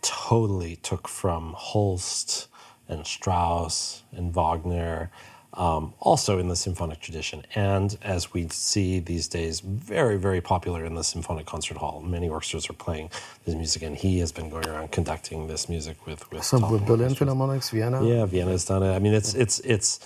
totally 0.00 0.76
took 0.76 1.08
from 1.08 1.54
Holst 1.56 2.48
and 2.88 3.06
Strauss 3.06 4.02
and 4.12 4.32
Wagner, 4.32 5.10
um, 5.54 5.92
also 5.98 6.38
in 6.38 6.48
the 6.48 6.56
symphonic 6.56 7.00
tradition, 7.00 7.42
and 7.54 7.98
as 8.02 8.32
we 8.32 8.48
see 8.48 9.00
these 9.00 9.26
days, 9.28 9.60
very 9.60 10.16
very 10.16 10.40
popular 10.40 10.84
in 10.84 10.94
the 10.94 11.02
symphonic 11.02 11.46
concert 11.46 11.78
hall. 11.78 12.00
Many 12.00 12.28
orchestras 12.28 12.70
are 12.70 12.74
playing 12.74 13.10
this 13.44 13.54
music, 13.54 13.82
and 13.82 13.96
he 13.96 14.20
has 14.20 14.30
been 14.30 14.48
going 14.50 14.68
around 14.68 14.92
conducting 14.92 15.48
this 15.48 15.68
music 15.68 16.06
with 16.06 16.30
with 16.30 16.44
So 16.44 16.60
top 16.60 16.70
with 16.70 16.86
Berlin. 16.86 17.14
Philharmonics, 17.14 17.70
Vienna. 17.70 18.06
Yeah, 18.06 18.24
Vienna's 18.26 18.64
done 18.64 18.84
it. 18.84 18.94
I 18.94 19.00
mean, 19.00 19.14
it's 19.14 19.34
it's 19.34 19.58
it's 19.60 20.00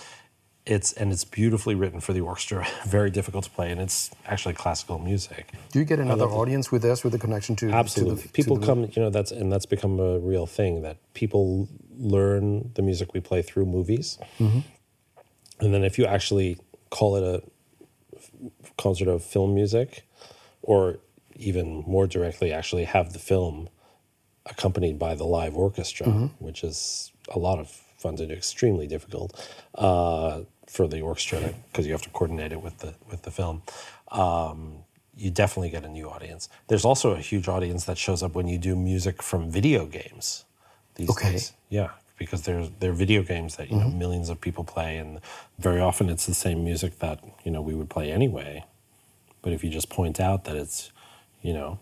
it's 0.65 0.93
and 0.93 1.11
it's 1.11 1.25
beautifully 1.25 1.75
written 1.75 1.99
for 1.99 2.13
the 2.13 2.21
orchestra. 2.21 2.65
Very 2.85 3.09
difficult 3.09 3.45
to 3.45 3.51
play, 3.51 3.71
and 3.71 3.81
it's 3.81 4.11
actually 4.25 4.53
classical 4.53 4.97
music. 4.97 5.51
Do 5.71 5.79
you 5.79 5.85
get 5.85 5.99
another 5.99 6.25
audience 6.25 6.71
with 6.71 6.81
this, 6.81 7.03
with 7.03 7.13
the 7.13 7.19
connection 7.19 7.55
to 7.57 7.69
Absolutely, 7.69 8.21
To 8.21 8.27
the, 8.27 8.33
people 8.33 8.57
to 8.57 8.65
come. 8.65 8.83
You 8.83 9.03
know, 9.03 9.09
that's 9.09 9.31
and 9.31 9.51
that's 9.51 9.65
become 9.65 9.99
a 9.99 10.19
real 10.19 10.45
thing 10.45 10.81
that 10.83 10.97
people 11.13 11.67
learn 11.97 12.71
the 12.75 12.81
music 12.81 13.13
we 13.13 13.19
play 13.19 13.41
through 13.41 13.65
movies, 13.65 14.17
and 15.59 15.73
then 15.73 15.83
if 15.83 15.97
you 15.97 16.05
actually 16.05 16.57
call 16.89 17.15
it 17.15 17.23
a 17.23 17.43
concert 18.77 19.07
of 19.07 19.23
film 19.23 19.53
music, 19.53 20.07
or 20.61 20.99
even 21.35 21.83
more 21.85 22.07
directly, 22.07 22.53
actually 22.53 22.85
have 22.85 23.11
the 23.13 23.19
film 23.19 23.67
accompanied 24.45 24.99
by 24.99 25.15
the 25.15 25.23
live 25.23 25.55
orchestra, 25.55 26.07
which 26.39 26.63
is 26.63 27.11
a 27.29 27.39
lot 27.39 27.59
of 27.59 27.69
fun 27.97 28.15
to 28.17 28.27
do, 28.27 28.33
extremely 28.33 28.85
difficult 28.85 29.49
uh, 29.75 30.41
for 30.73 30.87
the 30.87 31.01
orchestra 31.01 31.53
because 31.71 31.85
you 31.87 31.93
have 31.93 32.01
to 32.01 32.09
coordinate 32.09 32.51
it 32.51 32.61
with 32.67 32.75
the 32.79 32.91
with 33.09 33.21
the 33.27 33.31
film. 33.31 33.61
Um, 34.11 34.59
you 35.15 35.29
definitely 35.29 35.69
get 35.69 35.83
a 35.85 35.89
new 35.89 36.09
audience. 36.09 36.49
There's 36.69 36.85
also 36.85 37.11
a 37.11 37.19
huge 37.19 37.47
audience 37.55 37.85
that 37.85 37.97
shows 37.97 38.23
up 38.23 38.33
when 38.33 38.47
you 38.47 38.57
do 38.57 38.75
music 38.75 39.21
from 39.21 39.51
video 39.51 39.85
games 39.85 40.45
these 40.95 41.09
Okay. 41.11 41.31
days. 41.33 41.53
Yeah, 41.69 41.89
because 42.17 42.41
they're 42.41 42.67
they're 42.79 42.97
video 43.05 43.21
games 43.23 43.55
that 43.57 43.69
you 43.69 43.77
know 43.77 43.89
millions 43.89 44.29
of 44.29 44.37
people 44.41 44.63
play, 44.63 44.97
and 44.97 45.19
very 45.59 45.79
often 45.79 46.09
it's 46.09 46.25
the 46.25 46.33
same 46.33 46.63
music 46.63 46.99
that 46.99 47.17
you 47.45 47.51
know 47.51 47.61
we 47.61 47.75
would 47.75 47.89
play 47.89 48.11
anyway. 48.11 48.65
But 49.43 49.53
if 49.53 49.63
you 49.63 49.69
just 49.69 49.89
point 49.89 50.19
out 50.19 50.45
that 50.45 50.55
it's, 50.55 50.91
you 51.41 51.53
know, 51.53 51.77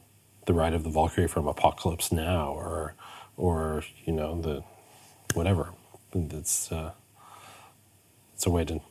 the 0.47 0.53
Ride 0.53 0.73
of 0.73 0.83
the 0.83 0.89
Valkyrie 0.89 1.27
from 1.27 1.47
Apocalypse 1.47 2.11
Now, 2.11 2.51
or, 2.51 2.95
or 3.37 3.83
you 4.03 4.11
know, 4.13 4.41
the, 4.41 4.63
whatever, 5.35 5.69
it's, 6.13 6.71
uh, 6.71 6.91
it's 8.41 8.47
a 8.47 8.49
way 8.49 8.65
to 8.65 8.81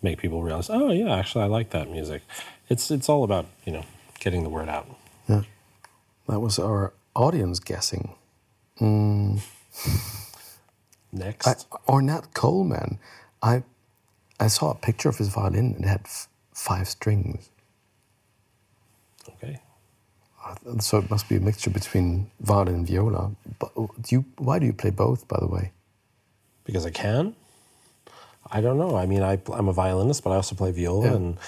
make 0.00 0.20
people 0.20 0.42
realize, 0.44 0.70
oh 0.70 0.92
yeah, 0.92 1.12
actually 1.16 1.42
I 1.42 1.48
like 1.48 1.70
that 1.70 1.90
music. 1.90 2.22
It's 2.68 2.88
it's 2.92 3.08
all 3.08 3.24
about 3.24 3.46
you 3.64 3.72
know 3.72 3.84
getting 4.20 4.44
the 4.44 4.48
word 4.48 4.68
out. 4.68 4.86
Yeah, 5.28 5.42
That 6.28 6.40
was 6.40 6.58
our 6.60 6.92
audience 7.16 7.60
guessing. 7.60 8.14
Mm. 8.80 9.40
Next, 11.12 11.46
I, 11.48 11.54
Ornette 11.92 12.34
Coleman. 12.34 13.00
I 13.42 13.64
I 14.40 14.48
saw 14.48 14.70
a 14.70 14.76
picture 14.76 15.08
of 15.08 15.18
his 15.18 15.28
violin. 15.28 15.74
and 15.76 15.84
It 15.84 15.88
had 15.88 16.06
five 16.54 16.88
strings. 16.88 17.50
okay. 19.30 19.60
So 20.80 20.98
it 20.98 21.10
must 21.10 21.28
be 21.28 21.36
a 21.36 21.40
mixture 21.40 21.70
between 21.70 22.30
violin 22.40 22.74
and 22.76 22.86
viola. 22.88 23.32
But 23.58 23.72
oh, 23.76 23.90
do 24.00 24.16
you, 24.16 24.24
why 24.38 24.58
do 24.60 24.66
you 24.66 24.72
play 24.72 24.90
both, 24.90 25.28
by 25.28 25.38
the 25.40 25.48
way? 25.48 25.72
because 26.64 26.86
I 26.86 26.90
can. 26.90 27.34
I 28.50 28.60
don't 28.60 28.78
know. 28.78 28.96
I 28.96 29.06
mean, 29.06 29.22
I, 29.22 29.40
I'm 29.52 29.68
a 29.68 29.72
violinist, 29.72 30.22
but 30.24 30.30
I 30.30 30.36
also 30.36 30.54
play 30.54 30.70
viola, 30.72 31.06
Yeah. 31.06 31.14
and 31.14 31.38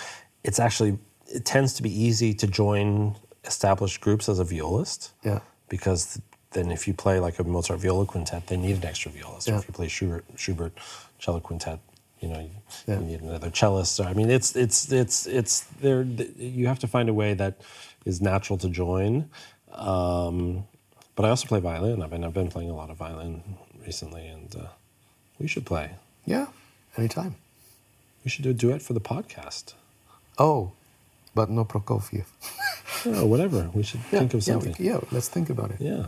it's 0.45 0.59
actually 0.59 0.99
it 1.27 1.45
tends 1.45 1.75
to 1.75 1.83
be 1.83 1.91
easy 2.05 2.33
to 2.35 2.47
join 2.47 3.15
established 3.45 4.01
groups 4.01 4.29
as 4.29 4.39
a 4.39 4.45
violist. 4.45 5.13
Yeah. 5.25 5.41
Because 5.69 6.21
then, 6.53 6.71
if 6.71 6.89
you 6.89 6.95
play 6.95 7.21
like 7.21 7.39
a 7.39 7.45
Mozart 7.45 7.81
viola 7.81 8.07
quintet, 8.07 8.47
they 8.47 8.57
need 8.57 8.77
an 8.77 8.85
extra 8.87 9.11
violist. 9.13 9.49
Or 9.49 9.53
Yeah. 9.53 9.59
if 9.59 9.69
you 9.69 9.75
play 9.75 9.89
Schubert, 9.89 10.25
Schubert 10.37 10.73
cello 11.19 11.41
quintet, 11.41 11.79
you 12.21 12.29
know, 12.29 12.41
you, 12.41 12.51
Yeah. 12.87 12.99
you 13.01 13.05
need 13.07 13.21
another 13.21 13.51
cellist. 13.51 13.95
So 13.95 14.05
I 14.05 14.15
mean, 14.15 14.31
it's 14.31 14.57
it's 14.57 14.91
it's 14.93 15.27
it's 15.27 15.61
there. 15.81 16.03
You 16.03 16.67
have 16.67 16.79
to 16.81 16.87
find 16.89 17.09
a 17.09 17.15
way 17.15 17.35
that 17.35 17.61
is 18.07 18.21
natural 18.21 18.59
to 18.59 18.69
join. 18.69 19.29
Um, 19.73 20.65
but 21.15 21.25
I 21.25 21.31
also 21.31 21.47
play 21.47 21.61
violin. 21.61 22.03
I've 22.03 22.11
been 22.11 22.25
I've 22.25 22.33
been 22.35 22.49
playing 22.49 22.71
a 22.71 22.75
lot 22.75 22.91
of 22.91 22.97
violin 22.97 23.43
recently, 23.87 24.27
and 24.27 24.55
uh, 24.57 24.69
we 25.39 25.47
should 25.47 25.67
play. 25.67 25.91
Yeah, 26.25 26.47
anytime. 26.99 27.35
We 28.25 28.31
should 28.31 28.45
do 28.45 28.51
a 28.51 28.55
duet 28.55 28.83
for 28.83 28.93
the 28.93 29.01
podcast. 29.01 29.75
Oh, 30.39 30.73
but 31.35 31.49
no 31.51 31.65
Prokofiev. 31.65 32.25
Oh, 33.07 33.27
whatever. 33.27 33.71
We 33.75 33.85
should 33.85 34.01
Yeah, 34.11 34.19
think 34.19 34.35
of 34.35 34.41
yeah, 34.47 34.57
we- 34.57 34.63
something. 34.65 34.87
Yeah, 34.87 34.99
let's 35.13 35.29
think 35.29 35.51
about 35.51 35.71
it. 35.71 35.81
Yeah. 35.81 36.07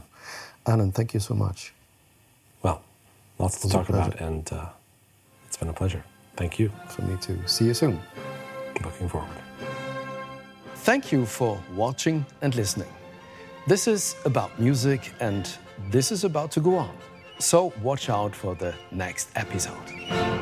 Alan, 0.67 0.91
thank 0.91 1.15
you 1.15 1.21
so 1.21 1.35
much. 1.35 1.73
Well, 2.65 2.83
lots 3.39 3.61
to 3.61 3.69
talk 3.69 3.89
about, 3.89 4.21
and 4.21 4.53
uh, 4.53 4.67
it's 5.47 5.57
been 5.57 5.69
a 5.69 5.73
pleasure. 5.73 6.03
Thank 6.37 6.59
you. 6.59 6.73
For 6.89 7.03
me 7.03 7.17
too. 7.21 7.39
See 7.47 7.67
you 7.67 7.75
soon. 7.75 8.01
Looking 8.85 9.09
forward. 9.09 9.39
Thank 10.83 11.13
you 11.13 11.27
for 11.27 11.61
watching 11.77 12.27
and 12.43 12.55
listening. 12.57 12.93
This 13.69 13.87
is 13.87 14.17
about 14.25 14.59
music 14.59 15.13
and 15.21 15.49
this 15.93 16.11
is 16.11 16.25
about 16.25 16.51
to 16.53 16.61
go 16.61 16.75
on. 16.77 16.95
So 17.39 17.73
watch 17.83 18.09
out 18.11 18.35
for 18.35 18.55
the 18.57 18.75
next 18.91 19.29
episode. 19.37 20.40